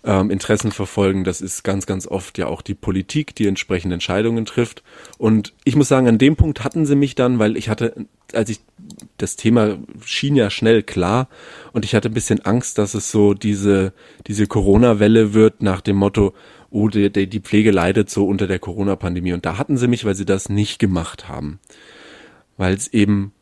ähm, 0.05 0.31
Interessen 0.31 0.73
verfolgen. 0.73 1.25
Das 1.25 1.41
ist 1.41 1.65
ganz, 1.65 1.87
ganz 1.87 2.07
oft 2.07 2.39
ja 2.39 2.47
auch 2.47 2.63
die 2.63 2.75
Politik, 2.75 3.35
die 3.35 3.47
entsprechende 3.47 3.95
Entscheidungen 3.95 4.45
trifft. 4.45 4.83
Und 5.19 5.55
ich 5.65 5.77
muss 5.77 5.89
sagen, 5.89 6.09
an 6.09 6.19
dem 6.19 6.37
Punkt 6.37 6.65
hatten 6.65 6.87
sie 6.87 6.97
mich 6.97 7.15
dann, 7.15 7.39
weil 7.39 7.57
ich 7.57 7.69
hatte, 7.69 8.07
als 8.33 8.51
ich 8.51 8.61
das 9.17 9.37
Thema 9.37 9.79
schien 10.05 10.37
ja 10.37 10.51
schnell 10.51 10.83
klar 10.83 11.29
und 11.73 11.85
ich 11.85 11.95
hatte 11.95 12.09
ein 12.09 12.15
bisschen 12.15 12.45
Angst, 12.45 12.79
dass 12.79 12.95
es 12.95 13.11
so 13.11 13.35
diese, 13.35 13.93
diese 14.27 14.47
Corona-Welle 14.47 15.35
wird 15.35 15.63
nach 15.63 15.81
dem 15.81 15.97
Motto, 15.97 16.35
oh, 16.71 16.89
die, 16.89 17.11
die 17.11 17.41
Pflege 17.41 17.71
leidet 17.71 18.11
so 18.11 18.27
unter 18.27 18.47
der 18.47 18.59
Corona-Pandemie. 18.59 19.33
Und 19.33 19.47
da 19.47 19.59
hatten 19.59 19.77
sie 19.77 19.89
mich, 19.89 20.05
weil 20.05 20.15
sie 20.15 20.27
das 20.27 20.49
nicht 20.49 20.79
gemacht 20.79 21.29
haben. 21.29 21.59
Weil 22.57 22.75
es 22.75 22.89
eben 22.89 23.33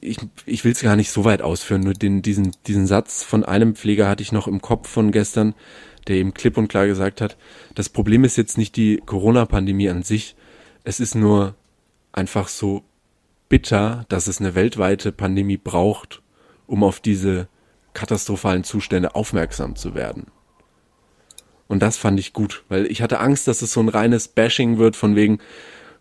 ich, 0.00 0.18
ich 0.46 0.64
will 0.64 0.72
es 0.72 0.80
gar 0.80 0.96
nicht 0.96 1.10
so 1.10 1.24
weit 1.24 1.42
ausführen, 1.42 1.82
nur 1.82 1.94
den, 1.94 2.22
diesen, 2.22 2.52
diesen 2.66 2.86
Satz 2.86 3.22
von 3.22 3.44
einem 3.44 3.74
Pfleger 3.74 4.08
hatte 4.08 4.22
ich 4.22 4.32
noch 4.32 4.48
im 4.48 4.60
Kopf 4.60 4.88
von 4.88 5.12
gestern, 5.12 5.54
der 6.06 6.16
eben 6.16 6.34
klipp 6.34 6.56
und 6.56 6.68
klar 6.68 6.86
gesagt 6.86 7.20
hat, 7.20 7.36
das 7.74 7.88
Problem 7.88 8.24
ist 8.24 8.36
jetzt 8.36 8.58
nicht 8.58 8.76
die 8.76 9.02
Corona-Pandemie 9.04 9.88
an 9.88 10.02
sich, 10.02 10.36
es 10.84 11.00
ist 11.00 11.14
nur 11.14 11.54
einfach 12.12 12.48
so 12.48 12.82
bitter, 13.48 14.04
dass 14.08 14.26
es 14.26 14.40
eine 14.40 14.54
weltweite 14.54 15.12
Pandemie 15.12 15.56
braucht, 15.56 16.22
um 16.66 16.82
auf 16.82 17.00
diese 17.00 17.48
katastrophalen 17.92 18.64
Zustände 18.64 19.14
aufmerksam 19.14 19.76
zu 19.76 19.94
werden. 19.94 20.26
Und 21.66 21.80
das 21.80 21.96
fand 21.96 22.20
ich 22.20 22.32
gut, 22.32 22.64
weil 22.68 22.86
ich 22.86 23.00
hatte 23.00 23.20
Angst, 23.20 23.48
dass 23.48 23.62
es 23.62 23.72
so 23.72 23.80
ein 23.80 23.88
reines 23.88 24.28
Bashing 24.28 24.78
wird 24.78 24.96
von 24.96 25.16
wegen 25.16 25.38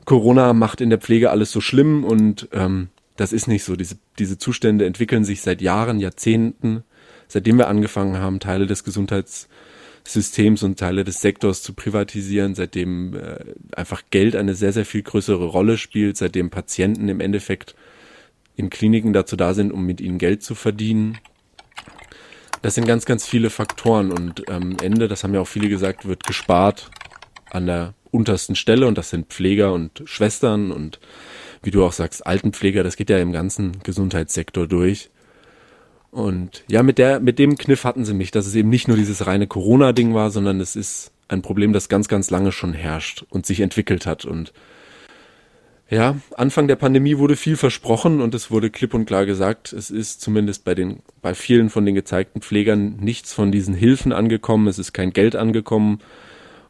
Corona 0.06 0.54
macht 0.54 0.82
in 0.82 0.90
der 0.90 1.00
Pflege 1.00 1.32
alles 1.32 1.52
so 1.52 1.62
schlimm 1.62 2.04
und 2.04 2.50
ähm, 2.52 2.90
das 3.16 3.34
ist 3.34 3.48
nicht 3.48 3.64
so. 3.64 3.76
Diese, 3.76 3.98
diese 4.20 4.38
Zustände 4.38 4.86
entwickeln 4.86 5.24
sich 5.24 5.42
seit 5.42 5.62
Jahren, 5.62 6.00
Jahrzehnten, 6.00 6.84
seitdem 7.28 7.58
wir 7.58 7.68
angefangen 7.68 8.18
haben, 8.18 8.40
Teile 8.40 8.66
des 8.66 8.84
Gesundheitssystems 8.84 10.64
und 10.64 10.80
Teile 10.80 11.04
des 11.04 11.22
Sektors 11.22 11.62
zu 11.62 11.74
privatisieren, 11.74 12.56
seitdem 12.56 13.16
äh, 13.16 13.38
einfach 13.76 14.04
Geld 14.10 14.36
eine 14.36 14.56
sehr, 14.56 14.74
sehr 14.74 14.86
viel 14.86 15.04
größere 15.04 15.46
Rolle 15.46 15.78
spielt, 15.78 16.18
seitdem 16.18 16.50
Patienten 16.50 17.10
im 17.10 17.20
Endeffekt 17.20 17.76
in 18.56 18.70
Kliniken 18.70 19.14
dazu 19.14 19.36
da 19.36 19.54
sind, 19.54 19.72
um 19.72 19.86
mit 19.86 20.02
ihnen 20.02 20.18
Geld 20.18 20.44
zu 20.44 20.56
verdienen. 20.56 21.18
Das 22.62 22.76
sind 22.76 22.88
ganz, 22.88 23.06
ganz 23.06 23.26
viele 23.26 23.50
Faktoren 23.50 24.12
und 24.12 24.50
am 24.50 24.72
ähm, 24.72 24.78
Ende, 24.82 25.08
das 25.08 25.24
haben 25.24 25.34
ja 25.34 25.42
auch 25.42 25.48
viele 25.48 25.70
gesagt, 25.70 26.06
wird 26.06 26.24
gespart 26.24 26.90
an 27.52 27.66
der 27.66 27.94
untersten 28.10 28.56
Stelle 28.56 28.88
und 28.88 28.98
das 28.98 29.10
sind 29.10 29.28
Pfleger 29.28 29.74
und 29.74 30.04
Schwestern 30.06 30.72
und 30.72 31.00
wie 31.64 31.72
du 31.72 31.84
auch 31.84 31.94
sagst, 31.94 32.26
Altenpfleger, 32.26 32.84
das 32.84 32.96
geht 32.98 33.10
ja 33.10 33.18
im 33.18 33.32
ganzen 33.32 33.80
Gesundheitssektor 33.84 34.68
durch. 34.68 35.10
Und 36.12 36.64
ja, 36.68 36.84
mit 36.84 37.00
der, 37.00 37.20
mit 37.20 37.40
dem 37.40 37.58
Kniff 37.58 37.86
hatten 37.86 38.06
sie 38.06 38.14
mich, 38.14 38.30
dass 38.30 38.46
es 38.46 38.54
eben 38.54 38.70
nicht 38.70 38.88
nur 38.88 38.98
dieses 38.98 39.26
reine 39.26 39.48
Corona-Ding 39.48 40.14
war, 40.14 40.30
sondern 40.30 40.60
es 40.60 40.76
ist 40.76 41.12
ein 41.28 41.42
Problem, 41.42 41.74
das 41.74 41.90
ganz, 41.90 42.08
ganz 42.08 42.30
lange 42.30 42.52
schon 42.52 42.74
herrscht 42.74 43.26
und 43.30 43.46
sich 43.46 43.62
entwickelt 43.62 44.06
hat. 44.06 44.24
Und 44.24 44.54
ja, 45.90 46.18
Anfang 46.38 46.68
der 46.68 46.76
Pandemie 46.76 47.18
wurde 47.18 47.36
viel 47.36 47.58
versprochen 47.58 48.22
und 48.22 48.36
es 48.36 48.52
wurde 48.52 48.70
klipp 48.70 48.94
und 48.94 49.06
klar 49.06 49.26
gesagt, 49.26 49.74
es 49.74 49.90
ist 49.90 50.22
zumindest 50.22 50.64
bei 50.66 50.76
den, 50.76 51.02
bei 51.22 51.34
vielen 51.34 51.70
von 51.70 51.86
den 51.86 51.96
gezeigten 51.96 52.42
Pflegern 52.42 52.98
nichts 53.00 53.34
von 53.34 53.52
diesen 53.52 53.74
Hilfen 53.74 54.12
angekommen, 54.12 54.68
es 54.68 54.80
ist 54.80 54.94
kein 54.94 55.14
Geld 55.14 55.36
angekommen. 55.36 56.00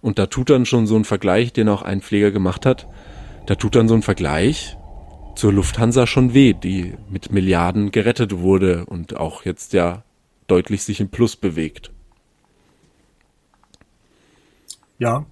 Und 0.02 0.20
da 0.20 0.26
tut 0.26 0.50
dann 0.50 0.66
schon 0.66 0.88
so 0.88 0.96
ein 0.96 1.06
Vergleich, 1.06 1.54
den 1.54 1.70
auch 1.70 1.82
ein 1.82 2.02
Pfleger 2.02 2.32
gemacht 2.32 2.66
hat, 2.66 2.88
da 3.46 3.56
tut 3.56 3.76
dann 3.76 3.88
so 3.88 3.94
ein 3.94 4.02
Vergleich, 4.02 4.78
zur 5.36 5.54
Lufthansa 5.54 6.08
schon 6.08 6.34
weh, 6.34 6.54
die 6.54 6.96
mit 7.10 7.32
Milliarden 7.32 7.92
gerettet 7.92 8.38
wurde 8.40 8.86
und 8.86 9.16
auch 9.16 9.46
jetzt 9.46 9.74
ja 9.74 10.04
deutlich 10.48 10.84
sich 10.84 11.00
im 11.00 11.10
Plus 11.10 11.36
bewegt. 11.36 11.92
Ja, 15.00 15.26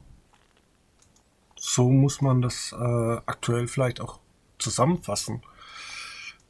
so 1.56 1.90
muss 1.90 2.22
man 2.22 2.42
das 2.42 2.74
äh, 2.78 3.18
aktuell 3.26 3.68
vielleicht 3.68 4.02
auch 4.02 4.20
zusammenfassen. 4.58 5.42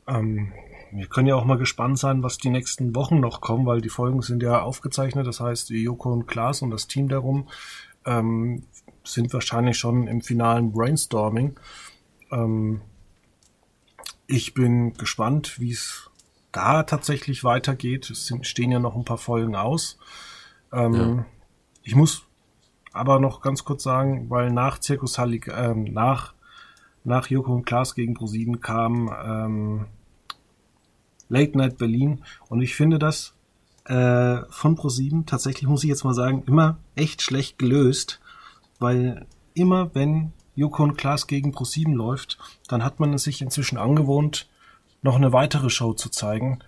Ähm, 0.07 0.53
wir 0.91 1.07
können 1.07 1.27
ja 1.27 1.35
auch 1.35 1.45
mal 1.45 1.57
gespannt 1.57 1.99
sein, 1.99 2.23
was 2.23 2.37
die 2.37 2.49
nächsten 2.49 2.95
Wochen 2.95 3.19
noch 3.19 3.41
kommen, 3.41 3.65
weil 3.65 3.81
die 3.81 3.89
Folgen 3.89 4.21
sind 4.21 4.43
ja 4.43 4.61
aufgezeichnet. 4.61 5.27
Das 5.27 5.39
heißt, 5.39 5.69
Joko 5.69 6.11
und 6.11 6.27
Klaas 6.27 6.61
und 6.61 6.71
das 6.71 6.87
Team 6.87 7.07
darum 7.07 7.47
ähm, 8.05 8.63
sind 9.03 9.33
wahrscheinlich 9.33 9.77
schon 9.77 10.07
im 10.07 10.21
finalen 10.21 10.71
Brainstorming. 10.71 11.59
Ähm, 12.31 12.81
ich 14.31 14.53
bin 14.53 14.93
gespannt, 14.93 15.59
wie 15.59 15.71
es 15.71 16.09
da 16.51 16.83
tatsächlich 16.83 17.43
weitergeht. 17.43 18.09
Es 18.09 18.27
sind, 18.27 18.47
stehen 18.47 18.71
ja 18.71 18.79
noch 18.79 18.95
ein 18.95 19.05
paar 19.05 19.17
Folgen 19.17 19.55
aus. 19.55 19.97
Ähm, 20.71 20.93
ja. 20.93 21.25
Ich 21.83 21.95
muss 21.95 22.23
aber 22.93 23.19
noch 23.19 23.41
ganz 23.41 23.63
kurz 23.63 23.83
sagen, 23.83 24.29
weil 24.29 24.51
nach 24.51 24.79
Zirkus 24.79 25.17
Hallig, 25.17 25.49
ähm, 25.53 25.85
nach, 25.85 26.33
nach 27.03 27.27
Joko 27.27 27.53
und 27.53 27.65
Klaas 27.65 27.95
gegen 27.95 28.13
ProSieben 28.13 28.61
kam 28.61 29.13
ähm, 29.23 29.85
Late 31.29 31.57
Night 31.57 31.77
Berlin 31.77 32.23
und 32.49 32.61
ich 32.61 32.75
finde 32.75 32.99
das 32.99 33.33
äh, 33.85 34.41
von 34.49 34.75
ProSieben 34.75 35.25
tatsächlich, 35.25 35.67
muss 35.67 35.83
ich 35.83 35.89
jetzt 35.89 36.03
mal 36.03 36.13
sagen, 36.13 36.43
immer 36.47 36.77
echt 36.95 37.21
schlecht 37.21 37.57
gelöst, 37.57 38.19
weil 38.79 39.25
immer 39.53 39.93
wenn 39.95 40.33
Joko 40.61 40.83
und 40.83 40.95
Klaas 40.95 41.25
gegen 41.25 41.51
Pro7 41.55 41.95
läuft, 41.95 42.37
dann 42.67 42.83
hat 42.83 42.99
man 42.99 43.13
es 43.13 43.23
sich 43.23 43.41
inzwischen 43.41 43.77
angewohnt, 43.77 44.47
noch 45.01 45.15
eine 45.15 45.33
weitere 45.33 45.71
Show 45.71 45.93
zu 45.93 46.09
zeigen. 46.09 46.59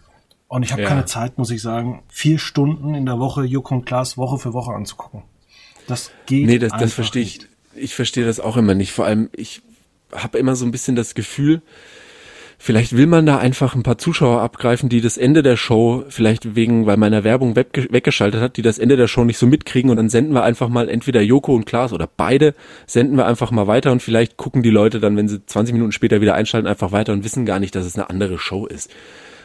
Und 0.47 0.63
ich 0.63 0.71
habe 0.71 0.81
ja. 0.81 0.89
keine 0.89 1.05
Zeit, 1.05 1.37
muss 1.37 1.51
ich 1.51 1.61
sagen, 1.61 2.01
vier 2.07 2.39
Stunden 2.39 2.95
in 2.95 3.05
der 3.05 3.19
Woche 3.19 3.43
Joko 3.43 3.75
und 3.75 3.85
Klaas 3.85 4.17
Woche 4.17 4.39
für 4.39 4.53
Woche 4.53 4.73
anzugucken. 4.73 5.21
Das 5.87 6.11
geht 6.25 6.47
Nee, 6.47 6.57
das, 6.57 6.71
das 6.71 6.93
verstehe 6.93 7.21
ich. 7.21 7.47
Ich 7.75 7.93
verstehe 7.93 8.25
das 8.25 8.39
auch 8.39 8.57
immer 8.57 8.73
nicht. 8.73 8.91
Vor 8.91 9.05
allem, 9.05 9.29
ich 9.31 9.61
habe 10.11 10.37
immer 10.39 10.55
so 10.55 10.65
ein 10.65 10.71
bisschen 10.71 10.95
das 10.95 11.13
Gefühl, 11.13 11.61
Vielleicht 12.65 12.95
will 12.95 13.07
man 13.07 13.25
da 13.25 13.39
einfach 13.39 13.75
ein 13.75 13.83
paar 13.83 13.97
Zuschauer 13.97 14.39
abgreifen, 14.39 14.87
die 14.87 15.01
das 15.01 15.17
Ende 15.17 15.43
der 15.43 15.57
Show 15.57 16.05
vielleicht 16.07 16.55
wegen, 16.55 16.85
weil 16.85 16.95
meiner 16.95 17.25
Werbung 17.25 17.57
weggeschaltet 17.57 18.39
hat, 18.39 18.55
die 18.55 18.61
das 18.61 18.79
Ende 18.79 18.95
der 18.95 19.09
Show 19.09 19.25
nicht 19.25 19.37
so 19.37 19.47
mitkriegen 19.47 19.91
und 19.91 19.97
dann 19.97 20.07
senden 20.07 20.33
wir 20.33 20.43
einfach 20.43 20.69
mal 20.69 20.87
entweder 20.87 21.21
Joko 21.21 21.53
und 21.53 21.65
Klaas 21.65 21.91
oder 21.91 22.07
beide 22.07 22.53
senden 22.87 23.17
wir 23.17 23.25
einfach 23.25 23.51
mal 23.51 23.67
weiter 23.67 23.91
und 23.91 24.01
vielleicht 24.01 24.37
gucken 24.37 24.63
die 24.63 24.69
Leute 24.69 25.01
dann, 25.01 25.17
wenn 25.17 25.27
sie 25.27 25.45
20 25.45 25.73
Minuten 25.73 25.91
später 25.91 26.21
wieder 26.21 26.35
einschalten, 26.35 26.69
einfach 26.69 26.93
weiter 26.93 27.11
und 27.11 27.25
wissen 27.25 27.45
gar 27.45 27.59
nicht, 27.59 27.75
dass 27.75 27.85
es 27.85 27.95
eine 27.97 28.09
andere 28.09 28.39
Show 28.39 28.65
ist. 28.65 28.89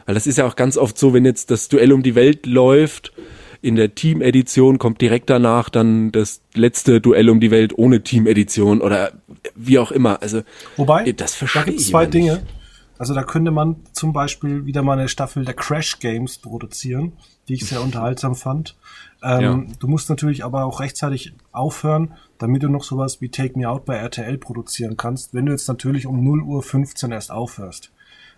Weil 0.07 0.15
das 0.15 0.29
ist 0.29 0.39
ja 0.39 0.47
auch 0.47 0.55
ganz 0.55 0.77
oft 0.77 0.97
so, 0.97 1.13
wenn 1.13 1.25
jetzt 1.25 1.51
das 1.51 1.69
Duell 1.69 1.93
um 1.93 2.05
die 2.05 2.15
Welt 2.15 2.47
läuft, 2.47 3.13
in 3.61 3.75
der 3.75 3.97
Team-Edition 3.97 4.79
kommt 4.79 5.01
direkt 5.01 5.29
danach 5.29 5.71
dann 5.71 6.13
das 6.13 6.41
letzte 6.55 7.01
Duell 7.01 7.31
um 7.31 7.41
die 7.41 7.51
Welt 7.51 7.77
ohne 7.77 8.01
Team-Edition 8.05 8.81
oder 8.81 9.11
wie 9.57 9.81
auch 9.81 9.91
immer. 9.91 10.23
Also, 10.23 10.43
Wobei, 10.77 11.11
das 11.11 11.35
verstehe 11.35 11.63
da 11.65 11.71
gibt 11.73 11.81
zwei 11.81 12.07
Dinge. 12.07 12.35
Nicht. 12.35 12.58
Also 12.99 13.15
da 13.15 13.23
könnte 13.23 13.53
man 13.53 13.77
zum 13.93 14.13
Beispiel 14.13 14.67
wieder 14.67 14.83
mal 14.83 14.99
eine 14.99 15.09
Staffel 15.09 15.45
der 15.45 15.55
Crash 15.55 16.01
Games 16.01 16.39
produzieren, 16.39 17.13
die 17.47 17.55
ich 17.55 17.67
sehr 17.67 17.81
unterhaltsam 17.81 18.35
fand. 18.35 18.77
Ähm, 19.23 19.41
ja. 19.41 19.75
Du 19.79 19.87
musst 19.87 20.11
natürlich 20.11 20.45
aber 20.45 20.65
auch 20.65 20.81
rechtzeitig 20.81 21.33
aufhören, 21.53 22.15
damit 22.39 22.63
du 22.63 22.69
noch 22.69 22.83
sowas 22.83 23.21
wie 23.21 23.31
Take 23.31 23.59
Me 23.59 23.69
Out 23.69 23.85
bei 23.85 23.97
RTL 23.97 24.37
produzieren 24.39 24.97
kannst. 24.97 25.33
Wenn 25.33 25.47
du 25.47 25.53
jetzt 25.53 25.69
natürlich 25.69 26.07
um 26.07 26.23
0 26.23 26.43
Uhr 26.43 26.63
15 26.63 27.13
erst 27.13 27.31
aufhörst, 27.31 27.93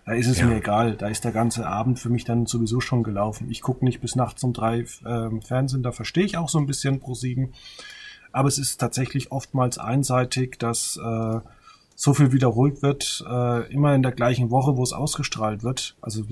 da 0.05 0.13
ist 0.13 0.27
es 0.27 0.39
ja. 0.39 0.47
mir 0.47 0.57
egal. 0.57 0.95
Da 0.95 1.07
ist 1.07 1.23
der 1.23 1.31
ganze 1.31 1.67
Abend 1.67 1.99
für 1.99 2.09
mich 2.09 2.23
dann 2.23 2.45
sowieso 2.45 2.81
schon 2.81 3.03
gelaufen. 3.03 3.49
Ich 3.49 3.61
gucke 3.61 3.85
nicht 3.85 4.01
bis 4.01 4.15
nachts 4.15 4.43
um 4.43 4.53
drei 4.53 4.85
ähm, 5.05 5.41
Fernsehen, 5.41 5.83
da 5.83 5.91
verstehe 5.91 6.25
ich 6.25 6.37
auch 6.37 6.49
so 6.49 6.59
ein 6.59 6.67
bisschen 6.67 6.99
pro 6.99 7.13
sieben. 7.13 7.53
Aber 8.31 8.47
es 8.47 8.57
ist 8.57 8.79
tatsächlich 8.79 9.31
oftmals 9.31 9.77
einseitig, 9.77 10.57
dass 10.57 10.97
äh, 10.97 11.39
so 12.01 12.15
viel 12.15 12.31
wiederholt 12.31 12.81
wird, 12.81 13.23
äh, 13.29 13.71
immer 13.71 13.93
in 13.93 14.01
der 14.01 14.11
gleichen 14.11 14.49
Woche, 14.49 14.75
wo 14.75 14.81
es 14.81 14.91
ausgestrahlt 14.91 15.61
wird. 15.61 15.95
Also 16.01 16.23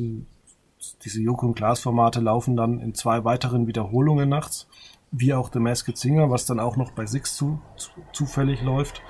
diese 1.03 1.21
Joko 1.21 1.45
und 1.45 1.55
Glas 1.55 1.81
Formate 1.81 2.21
laufen 2.21 2.57
dann 2.57 2.79
in 2.79 2.95
zwei 2.95 3.23
weiteren 3.23 3.67
Wiederholungen 3.67 4.27
nachts, 4.27 4.67
wie 5.11 5.31
auch 5.35 5.51
The 5.53 5.59
Masked 5.59 5.95
Singer, 5.95 6.31
was 6.31 6.47
dann 6.47 6.59
auch 6.59 6.75
noch 6.75 6.89
bei 6.93 7.05
Six 7.05 7.35
zu, 7.35 7.61
zu, 7.75 7.91
zufällig 8.13 8.63
läuft. 8.63 9.03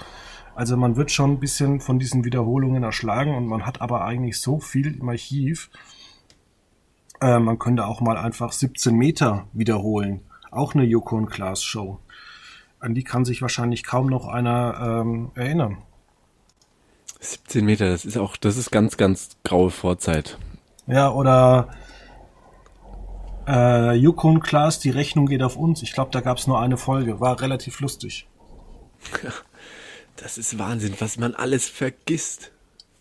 Also 0.53 0.75
man 0.75 0.97
wird 0.97 1.11
schon 1.11 1.31
ein 1.31 1.39
bisschen 1.39 1.79
von 1.79 1.97
diesen 1.97 2.25
Wiederholungen 2.25 2.83
erschlagen 2.83 3.37
und 3.37 3.47
man 3.47 3.65
hat 3.65 3.79
aber 3.79 4.03
eigentlich 4.03 4.41
so 4.41 4.59
viel 4.59 4.99
im 4.99 5.07
Archiv. 5.07 5.69
Äh, 7.21 7.39
man 7.39 7.57
könnte 7.57 7.85
auch 7.85 8.01
mal 8.01 8.17
einfach 8.17 8.51
17 8.51 8.93
Meter 8.93 9.47
wiederholen. 9.53 10.23
Auch 10.51 10.75
eine 10.75 10.83
Joko 10.83 11.15
und 11.15 11.27
Klaas 11.27 11.63
Show. 11.63 11.99
an 12.81 12.95
die 12.95 13.05
kann 13.05 13.23
sich 13.23 13.41
wahrscheinlich 13.41 13.85
kaum 13.85 14.07
noch 14.07 14.27
einer 14.27 15.01
ähm, 15.05 15.31
erinnern. 15.35 15.83
17 17.19 17.65
Meter, 17.65 17.89
das 17.89 18.05
ist 18.05 18.17
auch, 18.17 18.37
das 18.37 18.57
ist 18.57 18.71
ganz, 18.71 18.97
ganz 18.97 19.31
graue 19.43 19.71
Vorzeit. 19.71 20.37
Ja, 20.87 21.11
oder 21.11 21.69
äh, 23.47 23.93
Yukon 23.93 24.41
Class, 24.41 24.79
die 24.79 24.89
Rechnung 24.89 25.25
geht 25.25 25.43
auf 25.43 25.55
uns. 25.55 25.81
Ich 25.81 25.93
glaube, 25.93 26.11
da 26.11 26.21
gab 26.21 26.37
es 26.37 26.47
nur 26.47 26.59
eine 26.59 26.77
Folge. 26.77 27.19
War 27.19 27.41
relativ 27.41 27.79
lustig. 27.79 28.27
Das 30.15 30.37
ist 30.37 30.59
Wahnsinn, 30.59 30.95
was 30.99 31.17
man 31.17 31.33
alles 31.33 31.69
vergisst. 31.69 32.51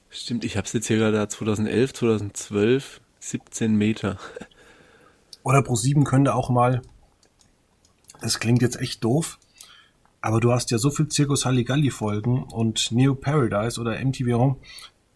Stimmt, 0.09 0.45
ich 0.45 0.57
habe 0.57 0.67
es 0.67 0.73
jetzt 0.73 0.87
hier 0.87 0.99
gerade 0.99 1.27
2011, 1.27 1.93
2012, 1.93 3.01
17 3.19 3.75
Meter. 3.75 4.19
Oder 5.43 5.59
Pro7 5.59 6.05
könnte 6.05 6.35
auch 6.35 6.49
mal, 6.49 6.81
das 8.21 8.39
klingt 8.39 8.63
jetzt 8.63 8.81
echt 8.81 9.03
doof, 9.03 9.39
aber 10.21 10.41
du 10.41 10.53
hast 10.53 10.71
ja 10.71 10.79
so 10.79 10.91
viel 10.91 11.09
Zirkus 11.09 11.45
Halligalli 11.45 11.91
Folgen 11.91 12.45
und 12.45 12.93
Neo 12.93 13.15
Paradise 13.15 13.81
oder 13.81 13.99
MTV 14.05 14.39
Home, 14.39 14.57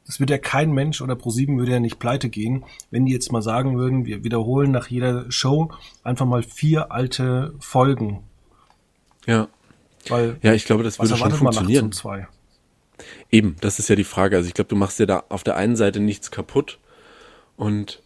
das 0.06 0.20
wird 0.20 0.30
ja 0.30 0.38
kein 0.38 0.72
Mensch 0.72 1.00
oder 1.00 1.14
Pro7 1.14 1.58
würde 1.58 1.72
ja 1.72 1.80
nicht 1.80 1.98
pleite 1.98 2.28
gehen, 2.28 2.64
wenn 2.90 3.06
die 3.06 3.12
jetzt 3.12 3.32
mal 3.32 3.42
sagen 3.42 3.78
würden, 3.78 4.04
wir 4.04 4.24
wiederholen 4.24 4.70
nach 4.70 4.88
jeder 4.88 5.30
Show 5.30 5.70
einfach 6.02 6.26
mal 6.26 6.42
vier 6.42 6.90
alte 6.92 7.54
Folgen. 7.60 8.24
Ja. 9.26 9.48
Weil, 10.08 10.38
ja, 10.42 10.52
ich 10.52 10.64
glaube, 10.64 10.82
das 10.82 10.98
würde 10.98 11.16
schon 11.16 11.30
funktionieren. 11.30 11.86
Um 11.86 11.92
zwei? 11.92 12.26
Eben, 13.30 13.56
das 13.60 13.78
ist 13.78 13.88
ja 13.88 13.96
die 13.96 14.04
Frage. 14.04 14.36
Also 14.36 14.48
ich 14.48 14.54
glaube, 14.54 14.68
du 14.68 14.76
machst 14.76 14.98
ja 14.98 15.06
da 15.06 15.24
auf 15.28 15.44
der 15.44 15.56
einen 15.56 15.76
Seite 15.76 16.00
nichts 16.00 16.30
kaputt 16.30 16.78
und 17.56 18.02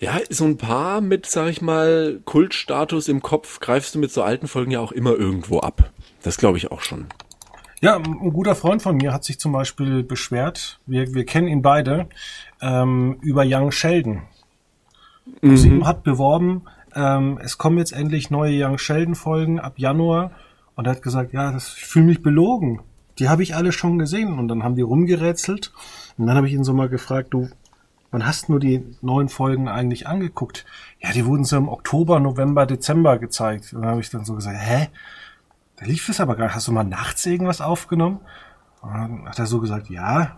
ja, 0.00 0.18
so 0.28 0.44
ein 0.44 0.56
paar 0.56 1.00
mit, 1.00 1.26
sag 1.26 1.48
ich 1.48 1.62
mal, 1.62 2.20
Kultstatus 2.24 3.08
im 3.08 3.22
Kopf 3.22 3.60
greifst 3.60 3.94
du 3.94 3.98
mit 3.98 4.10
so 4.10 4.22
alten 4.22 4.48
Folgen 4.48 4.72
ja 4.72 4.80
auch 4.80 4.92
immer 4.92 5.12
irgendwo 5.12 5.60
ab. 5.60 5.92
Das 6.24 6.38
glaube 6.38 6.58
ich 6.58 6.72
auch 6.72 6.80
schon. 6.80 7.06
Ja, 7.80 7.96
ein 7.96 8.32
guter 8.32 8.54
Freund 8.54 8.80
von 8.80 8.96
mir 8.96 9.12
hat 9.12 9.24
sich 9.24 9.38
zum 9.38 9.52
Beispiel 9.52 10.02
beschwert, 10.02 10.80
wir, 10.86 11.12
wir 11.14 11.26
kennen 11.26 11.48
ihn 11.48 11.60
beide, 11.60 12.08
ähm, 12.62 13.18
über 13.20 13.44
Young 13.46 13.70
Sheldon. 13.72 14.22
Mhm. 15.42 15.56
Sie 15.56 15.84
hat 15.84 16.02
beworben, 16.02 16.62
ähm, 16.94 17.38
es 17.42 17.58
kommen 17.58 17.76
jetzt 17.76 17.92
endlich 17.92 18.30
neue 18.30 18.64
Young 18.64 18.78
Sheldon 18.78 19.14
Folgen 19.14 19.60
ab 19.60 19.74
Januar 19.78 20.30
und 20.76 20.86
er 20.86 20.92
hat 20.92 21.02
gesagt, 21.02 21.34
ja, 21.34 21.52
das, 21.52 21.76
ich 21.76 21.84
fühle 21.84 22.06
mich 22.06 22.22
belogen. 22.22 22.80
Die 23.18 23.28
habe 23.28 23.42
ich 23.42 23.54
alle 23.54 23.70
schon 23.70 23.98
gesehen 23.98 24.38
und 24.38 24.48
dann 24.48 24.64
haben 24.64 24.76
wir 24.76 24.86
rumgerätselt 24.86 25.72
und 26.16 26.26
dann 26.26 26.36
habe 26.36 26.48
ich 26.48 26.54
ihn 26.54 26.64
so 26.64 26.72
mal 26.72 26.88
gefragt, 26.88 27.34
du, 27.34 27.50
wann 28.10 28.24
hast 28.24 28.48
nur 28.48 28.60
die 28.60 28.82
neuen 29.02 29.28
Folgen 29.28 29.68
eigentlich 29.68 30.06
angeguckt? 30.06 30.64
Ja, 31.00 31.12
die 31.12 31.26
wurden 31.26 31.44
so 31.44 31.56
im 31.56 31.68
Oktober, 31.68 32.18
November, 32.18 32.64
Dezember 32.64 33.18
gezeigt. 33.18 33.72
Und 33.72 33.82
dann 33.82 33.90
habe 33.90 34.00
ich 34.00 34.08
dann 34.08 34.24
so 34.24 34.34
gesagt, 34.34 34.56
hä? 34.58 34.88
Da 35.76 35.86
lief 35.86 36.08
es 36.08 36.20
aber 36.20 36.36
gar 36.36 36.46
nicht. 36.46 36.54
Hast 36.54 36.68
du 36.68 36.72
mal 36.72 36.84
nachts 36.84 37.26
irgendwas 37.26 37.60
aufgenommen? 37.60 38.20
Und 38.80 38.94
dann 38.94 39.28
hat 39.28 39.38
er 39.38 39.46
so 39.46 39.60
gesagt, 39.60 39.88
ja, 39.88 40.36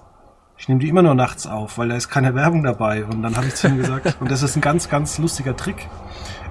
ich 0.58 0.68
nehme 0.68 0.80
die 0.80 0.88
immer 0.88 1.02
nur 1.02 1.14
nachts 1.14 1.46
auf, 1.46 1.78
weil 1.78 1.88
da 1.88 1.96
ist 1.96 2.08
keine 2.08 2.34
Werbung 2.34 2.62
dabei. 2.62 3.04
Und 3.04 3.22
dann 3.22 3.36
habe 3.36 3.46
ich 3.46 3.54
zu 3.54 3.68
ihm 3.68 3.76
gesagt, 3.76 4.16
und 4.20 4.30
das 4.30 4.42
ist 4.42 4.56
ein 4.56 4.62
ganz, 4.62 4.88
ganz 4.88 5.18
lustiger 5.18 5.56
Trick. 5.56 5.88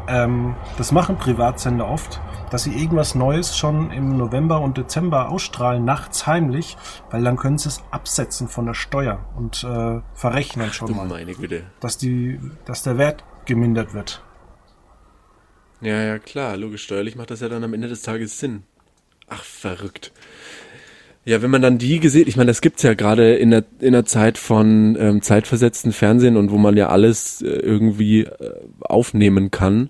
Ähm, 0.07 0.55
das 0.77 0.91
machen 0.91 1.17
Privatsender 1.17 1.87
oft, 1.87 2.21
dass 2.51 2.63
sie 2.63 2.73
irgendwas 2.73 3.15
Neues 3.15 3.57
schon 3.57 3.89
im 3.89 4.17
November 4.17 4.61
und 4.61 4.77
Dezember 4.77 5.29
ausstrahlen, 5.29 5.83
nachts 5.83 6.27
heimlich, 6.27 6.77
weil 7.09 7.23
dann 7.23 7.37
können 7.37 7.57
sie 7.57 7.69
es 7.69 7.83
absetzen 7.89 8.47
von 8.47 8.67
der 8.67 8.75
Steuer 8.75 9.25
und 9.35 9.63
äh, 9.63 10.01
verrechnen 10.13 10.71
schon 10.71 10.95
mal. 10.95 11.07
Meine 11.07 11.33
Güte. 11.33 11.63
Dass, 11.79 11.97
die, 11.97 12.39
dass 12.65 12.83
der 12.83 12.99
Wert 12.99 13.23
gemindert 13.45 13.93
wird. 13.95 14.21
Ja, 15.81 16.01
ja, 16.01 16.19
klar, 16.19 16.55
logisch, 16.55 16.83
steuerlich 16.83 17.15
macht 17.15 17.31
das 17.31 17.41
ja 17.41 17.49
dann 17.49 17.63
am 17.63 17.73
Ende 17.73 17.87
des 17.87 18.01
Tages 18.03 18.39
Sinn. 18.39 18.63
Ach, 19.27 19.43
verrückt. 19.43 20.11
Ja, 21.25 21.41
wenn 21.41 21.49
man 21.49 21.63
dann 21.63 21.79
die 21.79 21.99
gesehen, 21.99 22.27
ich 22.27 22.37
meine, 22.37 22.51
das 22.51 22.61
gibt's 22.61 22.83
ja 22.83 22.93
gerade 22.93 23.35
in 23.35 23.49
der 23.49 23.65
in 23.79 23.93
der 23.93 24.05
Zeit 24.05 24.37
von 24.37 24.95
ähm, 24.99 25.21
zeitversetzten 25.23 25.91
Fernsehen 25.91 26.37
und 26.37 26.51
wo 26.51 26.57
man 26.57 26.77
ja 26.77 26.89
alles 26.89 27.41
äh, 27.41 27.47
irgendwie 27.47 28.25
äh, 28.25 28.51
aufnehmen 28.81 29.49
kann, 29.49 29.89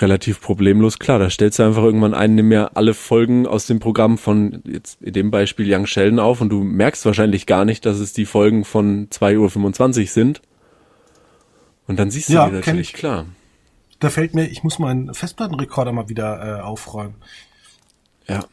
relativ 0.00 0.42
problemlos. 0.42 0.98
Klar, 0.98 1.18
da 1.18 1.30
stellst 1.30 1.58
du 1.58 1.62
einfach 1.62 1.82
irgendwann 1.82 2.12
ein, 2.12 2.34
nimm 2.34 2.48
mir 2.48 2.76
alle 2.76 2.92
Folgen 2.92 3.46
aus 3.46 3.66
dem 3.66 3.80
Programm 3.80 4.18
von 4.18 4.62
jetzt 4.66 5.00
in 5.00 5.14
dem 5.14 5.30
Beispiel 5.30 5.72
Young 5.72 5.86
Sheldon 5.86 6.18
auf 6.18 6.42
und 6.42 6.50
du 6.50 6.62
merkst 6.62 7.06
wahrscheinlich 7.06 7.46
gar 7.46 7.64
nicht, 7.64 7.86
dass 7.86 7.98
es 7.98 8.12
die 8.12 8.26
Folgen 8.26 8.66
von 8.66 9.08
2.25 9.08 10.00
Uhr 10.00 10.06
sind. 10.08 10.42
Und 11.86 11.98
dann 11.98 12.10
siehst 12.10 12.28
du 12.28 12.34
ja, 12.34 12.48
die 12.48 12.56
natürlich, 12.56 12.92
klar. 12.92 13.26
Da 13.98 14.10
fällt 14.10 14.34
mir, 14.34 14.46
ich 14.46 14.62
muss 14.62 14.78
meinen 14.78 15.14
Festplattenrekorder 15.14 15.92
mal 15.92 16.10
wieder 16.10 16.58
äh, 16.58 16.60
aufräumen. 16.60 17.14
Ja. 18.28 18.44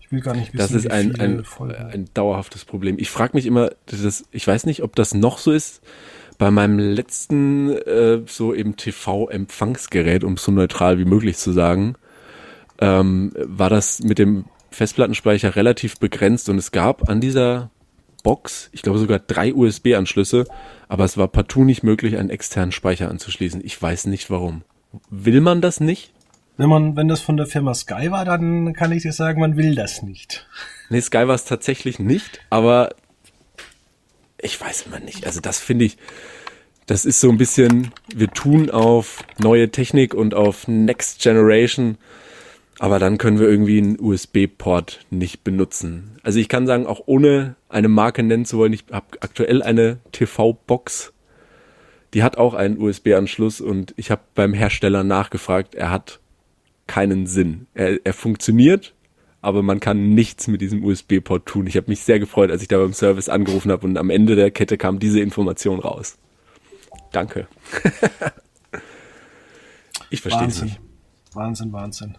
Ich 0.00 0.10
will 0.10 0.20
gar 0.20 0.34
nicht 0.34 0.52
wissen, 0.52 0.58
das 0.58 0.72
ist 0.72 0.90
ein, 0.90 1.20
ein, 1.20 1.44
ein 1.92 2.08
dauerhaftes 2.14 2.64
Problem. 2.64 2.96
Ich 2.98 3.10
frage 3.10 3.32
mich 3.34 3.46
immer, 3.46 3.70
das, 3.86 4.24
ich 4.32 4.46
weiß 4.46 4.66
nicht, 4.66 4.82
ob 4.82 4.96
das 4.96 5.14
noch 5.14 5.38
so 5.38 5.52
ist. 5.52 5.82
Bei 6.36 6.50
meinem 6.50 6.78
letzten 6.78 7.70
äh, 7.70 8.22
so 8.26 8.54
eben 8.54 8.76
TV-Empfangsgerät, 8.76 10.24
um 10.24 10.32
es 10.32 10.42
so 10.42 10.50
neutral 10.50 10.98
wie 10.98 11.04
möglich 11.04 11.36
zu 11.36 11.52
sagen, 11.52 11.94
ähm, 12.80 13.32
war 13.36 13.70
das 13.70 14.00
mit 14.00 14.18
dem 14.18 14.46
Festplattenspeicher 14.70 15.54
relativ 15.54 15.98
begrenzt 15.98 16.48
und 16.48 16.58
es 16.58 16.72
gab 16.72 17.08
an 17.08 17.20
dieser 17.20 17.70
Box, 18.22 18.68
ich 18.72 18.82
glaube 18.82 18.98
sogar 18.98 19.18
drei 19.18 19.54
USB-Anschlüsse, 19.54 20.46
aber 20.88 21.04
es 21.04 21.16
war 21.16 21.28
partout 21.28 21.64
nicht 21.64 21.82
möglich, 21.82 22.16
einen 22.16 22.30
externen 22.30 22.72
Speicher 22.72 23.08
anzuschließen. 23.08 23.60
Ich 23.64 23.80
weiß 23.80 24.06
nicht 24.06 24.30
warum. 24.30 24.62
Will 25.08 25.40
man 25.40 25.60
das 25.60 25.80
nicht? 25.80 26.12
Wenn 26.60 26.68
man, 26.68 26.94
wenn 26.94 27.08
das 27.08 27.22
von 27.22 27.38
der 27.38 27.46
Firma 27.46 27.72
Sky 27.72 28.10
war, 28.10 28.26
dann 28.26 28.74
kann 28.74 28.92
ich 28.92 29.00
dir 29.00 29.14
sagen, 29.14 29.40
man 29.40 29.56
will 29.56 29.74
das 29.74 30.02
nicht. 30.02 30.46
Nee, 30.90 31.00
Sky 31.00 31.26
war 31.26 31.34
es 31.34 31.46
tatsächlich 31.46 31.98
nicht, 31.98 32.42
aber 32.50 32.90
ich 34.36 34.60
weiß 34.60 34.82
immer 34.82 35.00
nicht. 35.00 35.24
Also 35.24 35.40
das 35.40 35.58
finde 35.58 35.86
ich, 35.86 35.96
das 36.84 37.06
ist 37.06 37.18
so 37.18 37.30
ein 37.30 37.38
bisschen, 37.38 37.92
wir 38.14 38.28
tun 38.28 38.68
auf 38.68 39.24
neue 39.38 39.70
Technik 39.70 40.12
und 40.12 40.34
auf 40.34 40.68
Next 40.68 41.22
Generation, 41.22 41.96
aber 42.78 42.98
dann 42.98 43.16
können 43.16 43.38
wir 43.38 43.48
irgendwie 43.48 43.78
einen 43.78 43.98
USB-Port 43.98 45.06
nicht 45.08 45.42
benutzen. 45.42 46.18
Also 46.22 46.40
ich 46.40 46.50
kann 46.50 46.66
sagen, 46.66 46.86
auch 46.86 47.00
ohne 47.06 47.56
eine 47.70 47.88
Marke 47.88 48.22
nennen 48.22 48.44
zu 48.44 48.58
wollen, 48.58 48.74
ich 48.74 48.84
habe 48.92 49.06
aktuell 49.20 49.62
eine 49.62 49.96
TV-Box, 50.12 51.14
die 52.12 52.22
hat 52.22 52.36
auch 52.36 52.52
einen 52.52 52.78
USB-Anschluss 52.78 53.62
und 53.62 53.94
ich 53.96 54.10
habe 54.10 54.20
beim 54.34 54.52
Hersteller 54.52 55.04
nachgefragt, 55.04 55.74
er 55.74 55.90
hat 55.90 56.20
keinen 56.90 57.28
Sinn. 57.28 57.68
Er, 57.72 58.04
er 58.04 58.12
funktioniert, 58.12 58.96
aber 59.42 59.62
man 59.62 59.78
kann 59.78 60.12
nichts 60.12 60.48
mit 60.48 60.60
diesem 60.60 60.84
USB-Port 60.84 61.46
tun. 61.46 61.68
Ich 61.68 61.76
habe 61.76 61.88
mich 61.88 62.02
sehr 62.02 62.18
gefreut, 62.18 62.50
als 62.50 62.62
ich 62.62 62.68
da 62.68 62.78
beim 62.78 62.94
Service 62.94 63.28
angerufen 63.28 63.70
habe 63.70 63.86
und 63.86 63.96
am 63.96 64.10
Ende 64.10 64.34
der 64.34 64.50
Kette 64.50 64.76
kam 64.76 64.98
diese 64.98 65.20
Information 65.20 65.78
raus. 65.78 66.18
Danke. 67.12 67.46
ich 70.10 70.20
verstehe 70.20 70.48
es 70.48 70.62
nicht. 70.62 70.80
Wahnsinn, 71.32 71.72
Wahnsinn. 71.72 72.18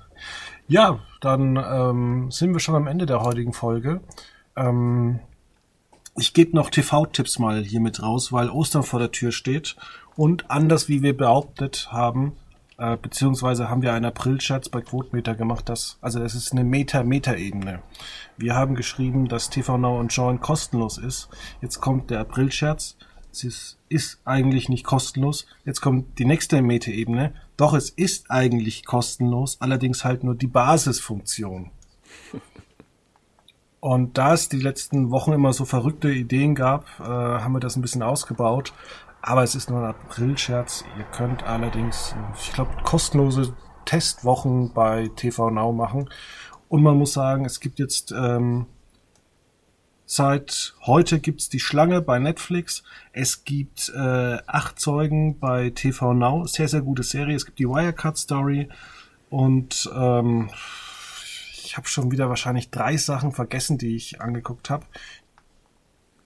Ja, 0.70 1.00
dann 1.20 1.58
ähm, 1.58 2.32
sind 2.32 2.54
wir 2.54 2.62
schon 2.62 2.76
am 2.76 2.88
Ende 2.88 3.06
der 3.06 3.24
heutigen 3.24 3.52
Folge. 3.52 4.00
Ähm, 4.56 5.20
ich 6.16 6.34
gebe 6.34 6.56
noch 6.56 6.70
TV-Tipps 6.70 7.40
mal 7.40 7.62
hier 7.62 7.82
mit 7.82 8.02
raus, 8.02 8.32
weil 8.32 8.50
Ostern 8.50 8.84
vor 8.84 9.02
der 9.02 9.12
Tür 9.12 9.34
steht. 9.34 9.76
Und 10.16 10.50
anders 10.50 10.88
wie 10.88 11.02
wir 11.02 11.18
behauptet 11.18 11.90
haben, 11.92 12.38
äh, 12.82 12.98
beziehungsweise 12.98 13.70
haben 13.70 13.84
wir 13.84 13.94
einen 13.94 14.06
April-Scherz 14.06 14.70
bei 14.70 14.82
Quotemeter 14.82 15.36
gemacht, 15.36 15.70
dass, 15.70 16.00
also 16.02 16.24
es 16.24 16.34
ist 16.34 16.52
eine 16.52 16.64
Meta-Meta-Ebene. 16.64 17.84
Wir 18.38 18.56
haben 18.56 18.74
geschrieben, 18.74 19.28
dass 19.28 19.52
TV 19.52 19.78
Now 19.78 20.00
und 20.00 20.12
Join 20.12 20.40
kostenlos 20.40 20.98
ist. 20.98 21.30
Jetzt 21.62 21.80
kommt 21.80 22.10
der 22.10 22.22
April-Scherz. 22.22 22.98
Es 23.32 23.44
ist, 23.44 23.78
ist 23.88 24.20
eigentlich 24.26 24.68
nicht 24.68 24.84
kostenlos. 24.84 25.46
Jetzt 25.64 25.82
kommt 25.82 26.18
die 26.18 26.26
nächste 26.26 26.64
Meta-Ebene. 26.64 27.36
Doch 27.56 27.76
es 27.76 27.92
ist 27.92 28.32
eigentlich 28.32 28.84
kostenlos, 28.84 29.62
allerdings 29.62 30.04
halt 30.04 30.24
nur 30.24 30.34
die 30.34 30.48
Basisfunktion. 30.48 31.70
Und 33.80 34.18
da 34.18 34.34
es 34.34 34.50
die 34.50 34.60
letzten 34.60 35.12
Wochen 35.12 35.34
immer 35.34 35.54
so 35.54 35.66
verrückte 35.66 36.12
Ideen 36.12 36.56
gab, 36.56 36.86
äh, 37.00 37.04
haben 37.04 37.54
wir 37.54 37.60
das 37.60 37.76
ein 37.76 37.82
bisschen 37.84 38.04
ausgebaut. 38.04 38.74
Aber 39.22 39.44
es 39.44 39.56
ist 39.56 39.70
nur 39.70 39.80
ein 39.80 39.90
April-Scherz. 39.90 40.84
Ihr 40.98 41.04
könnt 41.06 41.44
allerdings, 41.44 42.16
ich 42.40 42.54
glaube, 42.54 42.72
kostenlose 42.84 43.54
Testwochen 43.86 44.74
bei 44.74 45.10
TV 45.16 45.50
Now 45.50 45.72
machen. 45.72 46.10
Und 46.70 46.82
man 46.84 46.98
muss 46.98 47.14
sagen, 47.14 47.46
es 47.46 47.60
gibt 47.60 47.80
jetzt 47.80 48.12
ähm, 48.12 48.66
seit 50.06 50.74
heute 50.86 51.20
gibt's 51.20 51.50
die 51.50 51.60
Schlange 51.60 52.02
bei 52.02 52.20
Netflix. 52.20 52.84
Es 53.14 53.44
gibt 53.44 53.90
äh, 53.96 54.38
acht 54.48 54.80
Zeugen 54.80 55.40
bei 55.40 55.70
TV 55.70 56.14
Now. 56.14 56.46
Sehr, 56.48 56.68
sehr 56.68 56.82
gute 56.82 57.04
Serie. 57.04 57.36
Es 57.36 57.46
gibt 57.46 57.60
die 57.60 57.68
Wirecut 57.68 58.18
Story. 58.18 58.70
Und 59.30 59.90
ähm, 59.96 60.50
ich 61.64 61.78
habe 61.78 61.88
schon 61.88 62.12
wieder 62.12 62.28
wahrscheinlich 62.28 62.72
drei 62.72 62.98
Sachen 62.98 63.32
vergessen, 63.32 63.78
die 63.78 63.96
ich 63.96 64.20
angeguckt 64.20 64.70
habe. 64.70 64.86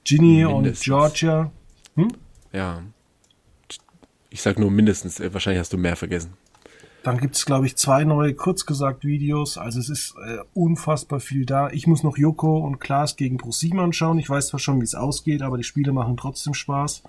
Ginny 0.04 0.46
Mindestens. 0.46 0.80
und 0.80 0.84
Georgia. 0.84 1.52
Hm? 1.96 2.12
Ja. 2.56 2.82
Ich 4.30 4.42
sag 4.42 4.58
nur 4.58 4.72
mindestens, 4.72 5.20
äh, 5.20 5.34
wahrscheinlich 5.34 5.60
hast 5.60 5.74
du 5.74 5.78
mehr 5.78 5.96
vergessen. 5.96 6.34
Dann 7.04 7.20
gibt's 7.20 7.46
glaube 7.46 7.68
ich, 7.68 7.76
zwei 7.76 8.04
neue 8.04 8.34
kurzgesagt 8.34 9.04
Videos. 9.04 9.58
Also 9.58 9.80
es 9.80 9.90
ist 9.90 10.16
äh, 10.26 10.40
unfassbar 10.54 11.20
viel 11.20 11.46
da. 11.46 11.70
Ich 11.70 11.86
muss 11.86 12.02
noch 12.02 12.18
Joko 12.18 12.58
und 12.58 12.80
Klaas 12.80 13.16
gegen 13.16 13.38
ProSieben 13.38 13.80
anschauen. 13.80 14.18
Ich 14.18 14.30
weiß 14.30 14.48
zwar 14.48 14.60
schon, 14.60 14.80
wie 14.80 14.86
es 14.86 14.96
ausgeht, 14.96 15.42
aber 15.42 15.58
die 15.58 15.64
Spiele 15.64 15.92
machen 15.92 16.18
trotzdem 16.18 16.54
Spaß. 16.54 17.04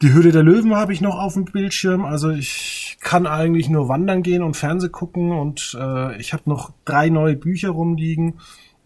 Die 0.00 0.12
Höhle 0.12 0.32
der 0.32 0.42
Löwen 0.42 0.74
habe 0.74 0.92
ich 0.92 1.00
noch 1.00 1.18
auf 1.18 1.34
dem 1.34 1.44
Bildschirm. 1.44 2.04
Also 2.04 2.30
ich 2.30 2.96
kann 3.00 3.26
eigentlich 3.26 3.68
nur 3.68 3.88
wandern 3.88 4.22
gehen 4.22 4.42
und 4.42 4.56
Fernseh 4.56 4.88
gucken 4.88 5.32
und 5.32 5.76
äh, 5.78 6.18
ich 6.20 6.32
habe 6.32 6.44
noch 6.46 6.72
drei 6.84 7.08
neue 7.08 7.36
Bücher 7.36 7.70
rumliegen. 7.70 8.40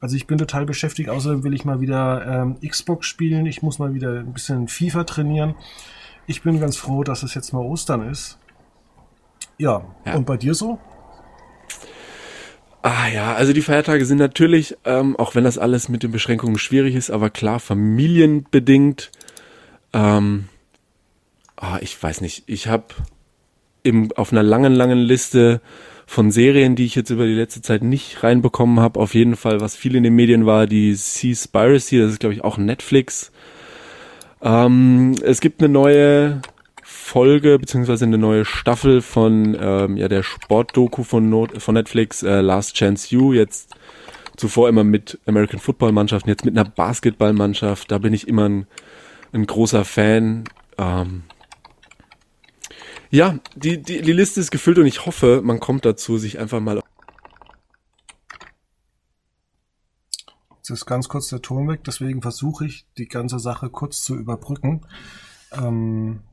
Also 0.07 0.15
ich 0.15 0.29
bin 0.29 0.39
total 0.39 0.67
beschäftigt. 0.67 1.09
Außerdem 1.09 1.43
will 1.43 1.53
ich 1.53 1.65
mal 1.65 1.81
wieder 1.81 2.25
ähm, 2.25 2.61
Xbox 2.61 3.09
spielen. 3.09 3.45
Ich 3.45 3.61
muss 3.61 3.81
mal 3.81 3.93
wieder 3.93 4.21
ein 4.21 4.33
bisschen 4.33 4.69
FIFA 4.69 5.03
trainieren. 5.03 5.57
Ich 6.29 6.43
bin 6.43 6.61
ganz 6.61 6.77
froh, 6.77 7.03
dass 7.03 7.25
es 7.25 7.35
jetzt 7.35 7.53
mal 7.53 7.59
Ostern 7.59 8.09
ist. 8.09 8.39
Ja, 9.59 9.85
ja. 10.05 10.15
und 10.15 10.25
bei 10.25 10.37
dir 10.37 10.55
so? 10.55 10.79
Ah 12.83 13.09
ja, 13.13 13.35
also 13.35 13.53
die 13.53 13.63
Feiertage 13.63 14.07
sind 14.07 14.19
natürlich, 14.19 14.77
ähm, 14.85 15.17
auch 15.17 15.35
wenn 15.35 15.43
das 15.43 15.59
alles 15.59 15.89
mit 15.89 16.05
den 16.05 16.13
Beschränkungen 16.13 16.57
schwierig 16.57 16.95
ist, 16.95 17.11
aber 17.11 17.29
klar 17.29 17.59
familienbedingt. 17.59 19.11
Ähm, 19.93 20.45
ah, 21.57 21.79
ich 21.81 22.01
weiß 22.01 22.21
nicht, 22.21 22.45
ich 22.47 22.69
habe 22.69 22.95
auf 24.15 24.31
einer 24.31 24.45
langen, 24.45 24.73
langen 24.73 24.99
Liste 24.99 25.61
von 26.07 26.31
Serien, 26.31 26.77
die 26.77 26.85
ich 26.85 26.95
jetzt 26.95 27.11
über 27.11 27.27
die 27.27 27.35
letzte 27.35 27.63
Zeit 27.63 27.83
nicht 27.83 28.23
reinbekommen 28.23 28.81
habe, 28.81 29.01
auf 29.01 29.15
jeden 29.15 29.37
Fall, 29.37 29.61
was 29.61 29.77
viel 29.77 29.97
in 29.97 30.05
den 30.05 30.15
Medien 30.15 30.47
war, 30.47 30.67
die 30.67 30.95
Seaspiracy, 30.95 31.99
das 31.99 32.13
ist 32.13 32.21
glaube 32.21 32.35
ich 32.35 32.45
auch 32.45 32.59
Netflix. 32.59 33.33
Ähm, 34.41 35.17
es 35.23 35.41
gibt 35.41 35.61
eine 35.61 35.69
neue 35.69 36.41
Folge 36.83 37.59
beziehungsweise 37.59 38.05
eine 38.05 38.19
neue 38.19 38.45
Staffel 38.45 39.03
von 39.03 39.57
ähm, 39.61 39.97
ja 39.97 40.09
der 40.09 40.23
Sportdoku 40.23 41.03
von, 41.03 41.29
Not 41.29 41.61
von 41.61 41.75
Netflix 41.75 42.23
äh, 42.23 42.41
Last 42.41 42.77
Chance 42.77 43.09
You. 43.15 43.33
Jetzt 43.33 43.75
zuvor 44.37 44.69
immer 44.69 44.85
mit 44.85 45.19
American 45.27 45.59
Football 45.59 45.93
Mannschaften 45.93 46.29
jetzt 46.29 46.45
mit 46.45 46.57
einer 46.57 46.69
Basketballmannschaft. 46.69 47.91
Da 47.91 47.99
bin 47.99 48.13
ich 48.13 48.29
immer 48.29 48.49
ein, 48.49 48.67
ein 49.33 49.47
großer 49.47 49.85
Fan. 49.85 50.45
Ähm, 50.79 51.23
ja 53.11 53.39
die, 53.55 53.81
die 53.81 54.03
die 54.03 54.13
Liste 54.13 54.41
ist 54.41 54.51
gefüllt 54.51 54.79
und 54.79 54.87
ich 54.87 55.07
hoffe 55.07 55.41
man 55.43 55.61
kommt 55.61 55.85
dazu 55.85 56.19
sich 56.19 56.39
einfach 56.39 56.61
mal 56.61 56.81
Jetzt 60.69 60.81
ist 60.81 60.87
ganz 60.87 61.09
kurz 61.09 61.29
der 61.29 61.43
Ton 61.43 61.69
weg, 61.69 61.85
deswegen 61.85 62.23
versuche 62.23 62.67
ich, 62.67 62.89
die 62.99 63.07
ganze 63.07 63.39
Sache 63.39 63.71
kurz 63.71 64.03
zu 64.03 64.17
überbrücken. 64.17 64.85
Ähm, 65.53 66.25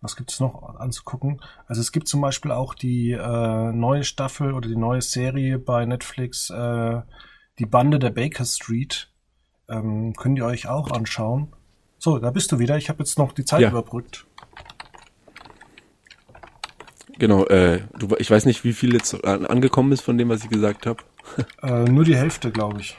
was 0.00 0.14
gibt's 0.14 0.38
noch 0.38 0.76
anzugucken? 0.76 1.40
Also 1.66 1.80
es 1.80 1.90
gibt 1.90 2.06
zum 2.06 2.20
Beispiel 2.20 2.52
auch 2.52 2.74
die 2.74 3.10
äh, 3.10 3.72
neue 3.72 4.04
Staffel 4.04 4.54
oder 4.54 4.68
die 4.68 4.76
neue 4.76 5.02
Serie 5.02 5.58
bei 5.58 5.86
Netflix, 5.86 6.50
äh, 6.50 7.02
die 7.58 7.66
Bande 7.66 7.98
der 7.98 8.10
Baker 8.10 8.44
Street. 8.44 9.12
Ähm, 9.68 10.14
könnt 10.16 10.38
ihr 10.38 10.46
euch 10.46 10.68
auch 10.68 10.92
anschauen. 10.92 11.54
So, 11.98 12.18
da 12.18 12.30
bist 12.30 12.52
du 12.52 12.60
wieder. 12.60 12.76
Ich 12.76 12.88
habe 12.88 13.00
jetzt 13.00 13.18
noch 13.18 13.32
die 13.32 13.44
Zeit 13.44 13.60
ja. 13.60 13.70
überbrückt. 13.70 14.26
Genau, 17.20 17.44
äh, 17.44 17.80
du, 17.98 18.08
ich 18.18 18.30
weiß 18.30 18.46
nicht, 18.46 18.64
wie 18.64 18.72
viel 18.72 18.94
jetzt 18.94 19.24
angekommen 19.24 19.92
ist 19.92 20.00
von 20.00 20.16
dem, 20.16 20.30
was 20.30 20.42
ich 20.42 20.48
gesagt 20.48 20.86
habe. 20.86 21.02
äh, 21.62 21.84
nur 21.84 22.02
die 22.02 22.16
Hälfte, 22.16 22.50
glaube 22.50 22.80
ich. 22.80 22.96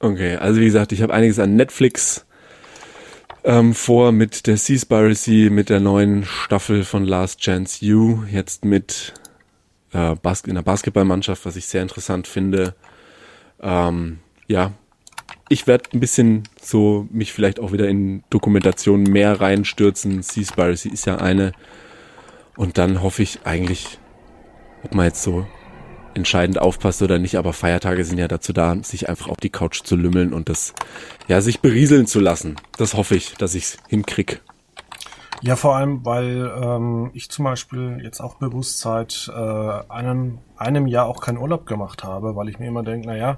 Okay, 0.00 0.34
also 0.34 0.60
wie 0.60 0.64
gesagt, 0.64 0.90
ich 0.90 1.00
habe 1.00 1.14
einiges 1.14 1.38
an 1.38 1.54
Netflix 1.54 2.26
ähm, 3.44 3.72
vor 3.72 4.10
mit 4.10 4.48
der 4.48 4.56
Seaspiracy, 4.56 5.48
mit 5.48 5.68
der 5.68 5.78
neuen 5.78 6.24
Staffel 6.24 6.82
von 6.82 7.04
Last 7.04 7.38
Chance 7.38 7.84
You, 7.84 8.24
jetzt 8.28 8.64
mit 8.64 9.14
äh, 9.92 10.16
Bas 10.16 10.40
in 10.40 10.56
der 10.56 10.62
Basketballmannschaft, 10.62 11.46
was 11.46 11.54
ich 11.54 11.66
sehr 11.66 11.82
interessant 11.82 12.26
finde. 12.26 12.74
Ähm, 13.62 14.18
ja, 14.48 14.72
ich 15.48 15.68
werde 15.68 15.90
ein 15.92 16.00
bisschen 16.00 16.48
so 16.60 17.06
mich 17.12 17.32
vielleicht 17.32 17.60
auch 17.60 17.70
wieder 17.70 17.88
in 17.88 18.24
Dokumentationen 18.28 19.04
mehr 19.04 19.40
reinstürzen. 19.40 20.24
Seaspiracy 20.24 20.88
ist 20.88 21.04
ja 21.06 21.18
eine. 21.18 21.52
Und 22.60 22.76
dann 22.76 23.00
hoffe 23.00 23.22
ich 23.22 23.46
eigentlich, 23.46 23.98
ob 24.82 24.94
man 24.94 25.06
jetzt 25.06 25.22
so 25.22 25.46
entscheidend 26.12 26.60
aufpasst 26.60 27.00
oder 27.00 27.18
nicht, 27.18 27.38
aber 27.38 27.54
Feiertage 27.54 28.04
sind 28.04 28.18
ja 28.18 28.28
dazu 28.28 28.52
da, 28.52 28.76
sich 28.82 29.08
einfach 29.08 29.28
auf 29.28 29.38
die 29.38 29.48
Couch 29.48 29.82
zu 29.82 29.96
lümmeln 29.96 30.34
und 30.34 30.50
das, 30.50 30.74
ja, 31.26 31.40
sich 31.40 31.60
berieseln 31.62 32.06
zu 32.06 32.20
lassen. 32.20 32.56
Das 32.76 32.92
hoffe 32.92 33.16
ich, 33.16 33.32
dass 33.36 33.54
ich 33.54 33.62
es 33.62 33.78
hinkrieg. 33.88 34.42
Ja, 35.40 35.56
vor 35.56 35.74
allem, 35.74 36.04
weil 36.04 36.52
ähm, 36.62 37.10
ich 37.14 37.30
zum 37.30 37.46
Beispiel 37.46 37.98
jetzt 38.02 38.20
auch 38.20 38.34
bewusst 38.34 38.80
seit 38.80 39.32
äh, 39.34 39.40
einem, 39.88 40.36
einem 40.58 40.86
Jahr 40.86 41.06
auch 41.06 41.22
keinen 41.22 41.38
Urlaub 41.38 41.64
gemacht 41.64 42.04
habe, 42.04 42.36
weil 42.36 42.50
ich 42.50 42.58
mir 42.58 42.68
immer 42.68 42.82
denke, 42.82 43.08
naja, 43.08 43.36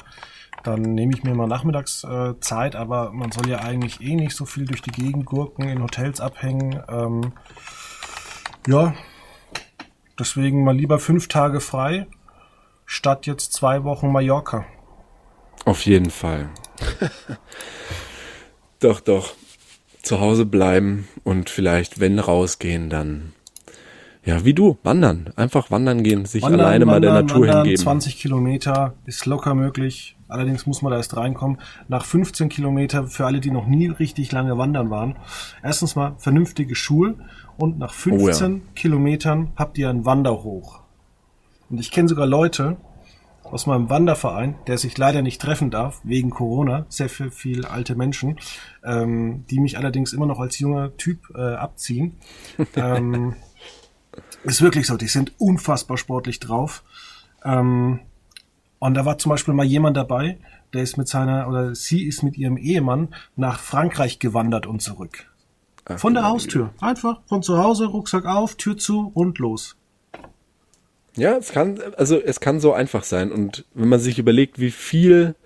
dann 0.64 0.82
nehme 0.82 1.14
ich 1.14 1.22
mir 1.22 1.34
mal 1.36 1.46
nachmittags 1.46 2.02
äh, 2.02 2.34
Zeit, 2.40 2.74
aber 2.74 3.12
man 3.12 3.30
soll 3.30 3.48
ja 3.48 3.60
eigentlich 3.60 4.00
eh 4.00 4.16
nicht 4.16 4.34
so 4.34 4.46
viel 4.46 4.64
durch 4.64 4.82
die 4.82 4.90
Gegend 4.90 5.26
gurken, 5.26 5.68
in 5.68 5.80
Hotels 5.80 6.20
abhängen. 6.20 6.82
Ähm, 6.88 7.32
ja, 8.66 8.94
deswegen 10.18 10.64
mal 10.64 10.76
lieber 10.76 10.98
fünf 10.98 11.28
Tage 11.28 11.60
frei 11.60 12.06
statt 12.86 13.26
jetzt 13.26 13.52
zwei 13.52 13.84
Wochen 13.84 14.12
Mallorca. 14.12 14.66
Auf 15.64 15.86
jeden 15.86 16.10
Fall. 16.10 16.50
doch, 18.80 19.00
doch. 19.00 19.34
Zu 20.02 20.20
Hause 20.20 20.46
bleiben 20.46 21.08
und 21.22 21.48
vielleicht, 21.48 22.00
wenn 22.00 22.18
rausgehen, 22.18 22.90
dann 22.90 23.32
ja, 24.24 24.44
wie 24.44 24.54
du, 24.54 24.78
wandern. 24.84 25.32
Einfach 25.34 25.70
wandern 25.70 26.02
gehen, 26.02 26.26
sich 26.26 26.42
wandern, 26.42 26.60
alleine 26.60 26.86
wandern, 26.86 26.88
mal 26.88 27.00
der 27.00 27.22
Natur 27.22 27.40
wandern, 27.46 27.64
hingeben. 27.64 27.82
20 27.82 28.18
Kilometer 28.18 28.94
ist 29.04 29.26
locker 29.26 29.54
möglich. 29.54 30.16
Allerdings 30.32 30.66
muss 30.66 30.82
man 30.82 30.90
da 30.90 30.98
erst 30.98 31.16
reinkommen. 31.16 31.58
Nach 31.88 32.04
15 32.04 32.48
Kilometer, 32.48 33.06
für 33.06 33.26
alle, 33.26 33.40
die 33.40 33.50
noch 33.50 33.66
nie 33.66 33.88
richtig 33.88 34.32
lange 34.32 34.58
wandern 34.58 34.90
waren, 34.90 35.16
erstens 35.62 35.94
mal 35.94 36.14
vernünftige 36.18 36.74
Schuhe 36.74 37.14
und 37.56 37.78
nach 37.78 37.92
15 37.92 38.52
oh 38.52 38.56
ja. 38.56 38.62
Kilometern 38.74 39.52
habt 39.56 39.78
ihr 39.78 39.88
einen 39.90 40.04
Wanderhoch. 40.04 40.80
Und 41.70 41.80
ich 41.80 41.90
kenne 41.90 42.08
sogar 42.08 42.26
Leute 42.26 42.76
aus 43.44 43.66
meinem 43.66 43.90
Wanderverein, 43.90 44.54
der 44.66 44.78
sich 44.78 44.96
leider 44.96 45.20
nicht 45.20 45.40
treffen 45.40 45.70
darf, 45.70 46.00
wegen 46.04 46.30
Corona, 46.30 46.86
sehr 46.88 47.08
viel, 47.08 47.30
viel 47.30 47.66
alte 47.66 47.94
Menschen, 47.94 48.38
ähm, 48.82 49.44
die 49.50 49.60
mich 49.60 49.76
allerdings 49.76 50.12
immer 50.12 50.26
noch 50.26 50.40
als 50.40 50.58
junger 50.58 50.96
Typ 50.96 51.30
äh, 51.34 51.54
abziehen. 51.54 52.16
ähm, 52.76 53.34
ist 54.44 54.62
wirklich 54.62 54.86
so, 54.86 54.96
die 54.96 55.06
sind 55.06 55.32
unfassbar 55.38 55.98
sportlich 55.98 56.40
drauf. 56.40 56.82
Ähm, 57.44 58.00
und 58.82 58.94
da 58.94 59.04
war 59.04 59.16
zum 59.16 59.30
Beispiel 59.30 59.54
mal 59.54 59.64
jemand 59.64 59.96
dabei, 59.96 60.38
der 60.72 60.82
ist 60.82 60.96
mit 60.96 61.06
seiner, 61.06 61.46
oder 61.46 61.72
sie 61.72 62.04
ist 62.04 62.24
mit 62.24 62.36
ihrem 62.36 62.56
Ehemann 62.56 63.14
nach 63.36 63.60
Frankreich 63.60 64.18
gewandert 64.18 64.66
und 64.66 64.82
zurück. 64.82 65.30
Von 65.98 66.14
der 66.14 66.24
Haustür. 66.24 66.74
Einfach 66.80 67.20
von 67.26 67.44
zu 67.44 67.58
Hause, 67.58 67.86
Rucksack 67.86 68.26
auf, 68.26 68.56
Tür 68.56 68.76
zu 68.76 69.12
und 69.14 69.38
los. 69.38 69.76
Ja, 71.16 71.36
es 71.36 71.52
kann, 71.52 71.78
also 71.96 72.20
es 72.20 72.40
kann 72.40 72.58
so 72.58 72.72
einfach 72.72 73.04
sein. 73.04 73.30
Und 73.30 73.66
wenn 73.72 73.88
man 73.88 74.00
sich 74.00 74.18
überlegt, 74.18 74.58
wie 74.58 74.72
viel 74.72 75.36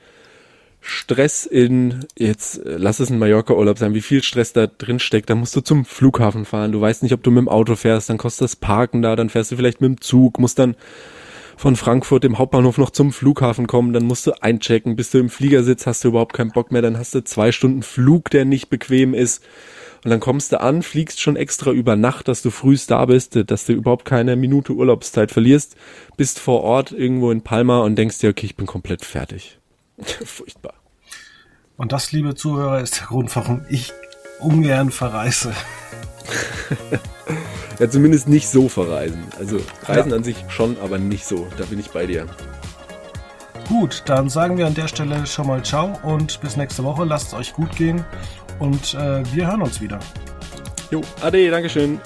Stress 0.80 1.44
in, 1.44 2.06
jetzt 2.16 2.62
lass 2.64 3.00
es 3.00 3.10
ein 3.10 3.18
Mallorca-Urlaub 3.18 3.76
sein, 3.76 3.92
wie 3.92 4.00
viel 4.00 4.22
Stress 4.22 4.54
da 4.54 4.66
drin 4.66 4.98
steckt, 4.98 5.28
dann 5.28 5.40
musst 5.40 5.54
du 5.54 5.60
zum 5.60 5.84
Flughafen 5.84 6.46
fahren. 6.46 6.72
Du 6.72 6.80
weißt 6.80 7.02
nicht, 7.02 7.12
ob 7.12 7.22
du 7.22 7.30
mit 7.30 7.42
dem 7.42 7.50
Auto 7.50 7.76
fährst, 7.76 8.08
dann 8.08 8.16
kostet 8.16 8.44
das 8.44 8.56
Parken 8.56 9.02
da, 9.02 9.14
dann 9.14 9.28
fährst 9.28 9.52
du 9.52 9.56
vielleicht 9.56 9.82
mit 9.82 9.88
dem 9.90 10.00
Zug, 10.00 10.38
musst 10.38 10.58
dann 10.58 10.74
von 11.56 11.74
Frankfurt 11.74 12.24
im 12.24 12.38
Hauptbahnhof 12.38 12.78
noch 12.78 12.90
zum 12.90 13.12
Flughafen 13.12 13.66
kommen, 13.66 13.92
dann 13.92 14.04
musst 14.04 14.26
du 14.26 14.32
einchecken, 14.42 14.94
bis 14.94 15.10
du 15.10 15.18
im 15.18 15.30
Flieger 15.30 15.62
sitzt, 15.62 15.86
hast 15.86 16.04
du 16.04 16.08
überhaupt 16.08 16.34
keinen 16.34 16.52
Bock 16.52 16.70
mehr, 16.70 16.82
dann 16.82 16.98
hast 16.98 17.14
du 17.14 17.24
zwei 17.24 17.50
Stunden 17.50 17.82
Flug, 17.82 18.30
der 18.30 18.44
nicht 18.44 18.68
bequem 18.68 19.14
ist. 19.14 19.42
Und 20.04 20.10
dann 20.10 20.20
kommst 20.20 20.52
du 20.52 20.60
an, 20.60 20.82
fliegst 20.82 21.20
schon 21.20 21.34
extra 21.34 21.72
über 21.72 21.96
Nacht, 21.96 22.28
dass 22.28 22.42
du 22.42 22.50
frühst 22.50 22.90
da 22.90 23.06
bist, 23.06 23.36
dass 23.50 23.64
du 23.64 23.72
überhaupt 23.72 24.04
keine 24.04 24.36
Minute 24.36 24.72
Urlaubszeit 24.72 25.32
verlierst, 25.32 25.76
bist 26.16 26.38
vor 26.38 26.62
Ort 26.62 26.92
irgendwo 26.92 27.30
in 27.30 27.42
Palma 27.42 27.80
und 27.80 27.96
denkst 27.96 28.18
dir, 28.18 28.30
okay, 28.30 28.46
ich 28.46 28.56
bin 28.56 28.66
komplett 28.66 29.04
fertig. 29.04 29.58
Furchtbar. 30.24 30.74
Und 31.76 31.92
das, 31.92 32.12
liebe 32.12 32.34
Zuhörer, 32.34 32.80
ist 32.80 33.00
der 33.00 33.06
Grund, 33.06 33.34
warum 33.34 33.62
ich 33.68 33.92
ungern 34.40 34.90
verreise. 34.90 35.52
ja, 37.78 37.90
zumindest 37.90 38.28
nicht 38.28 38.48
so 38.48 38.68
verreisen. 38.68 39.24
Also 39.38 39.60
reisen 39.84 40.10
ja. 40.10 40.16
an 40.16 40.24
sich 40.24 40.44
schon, 40.48 40.76
aber 40.80 40.98
nicht 40.98 41.26
so. 41.26 41.46
Da 41.58 41.64
bin 41.64 41.78
ich 41.78 41.90
bei 41.90 42.06
dir. 42.06 42.26
Gut, 43.68 44.02
dann 44.06 44.28
sagen 44.28 44.56
wir 44.56 44.66
an 44.66 44.74
der 44.74 44.86
Stelle 44.86 45.26
schon 45.26 45.48
mal 45.48 45.62
Ciao 45.64 45.98
und 46.02 46.40
bis 46.40 46.56
nächste 46.56 46.84
Woche. 46.84 47.04
Lasst 47.04 47.28
es 47.28 47.34
euch 47.34 47.52
gut 47.52 47.74
gehen 47.76 48.04
und 48.58 48.94
äh, 48.94 49.22
wir 49.34 49.46
hören 49.48 49.62
uns 49.62 49.80
wieder. 49.80 49.98
Jo, 50.90 51.00
Ade, 51.20 51.50
Dankeschön. 51.50 52.00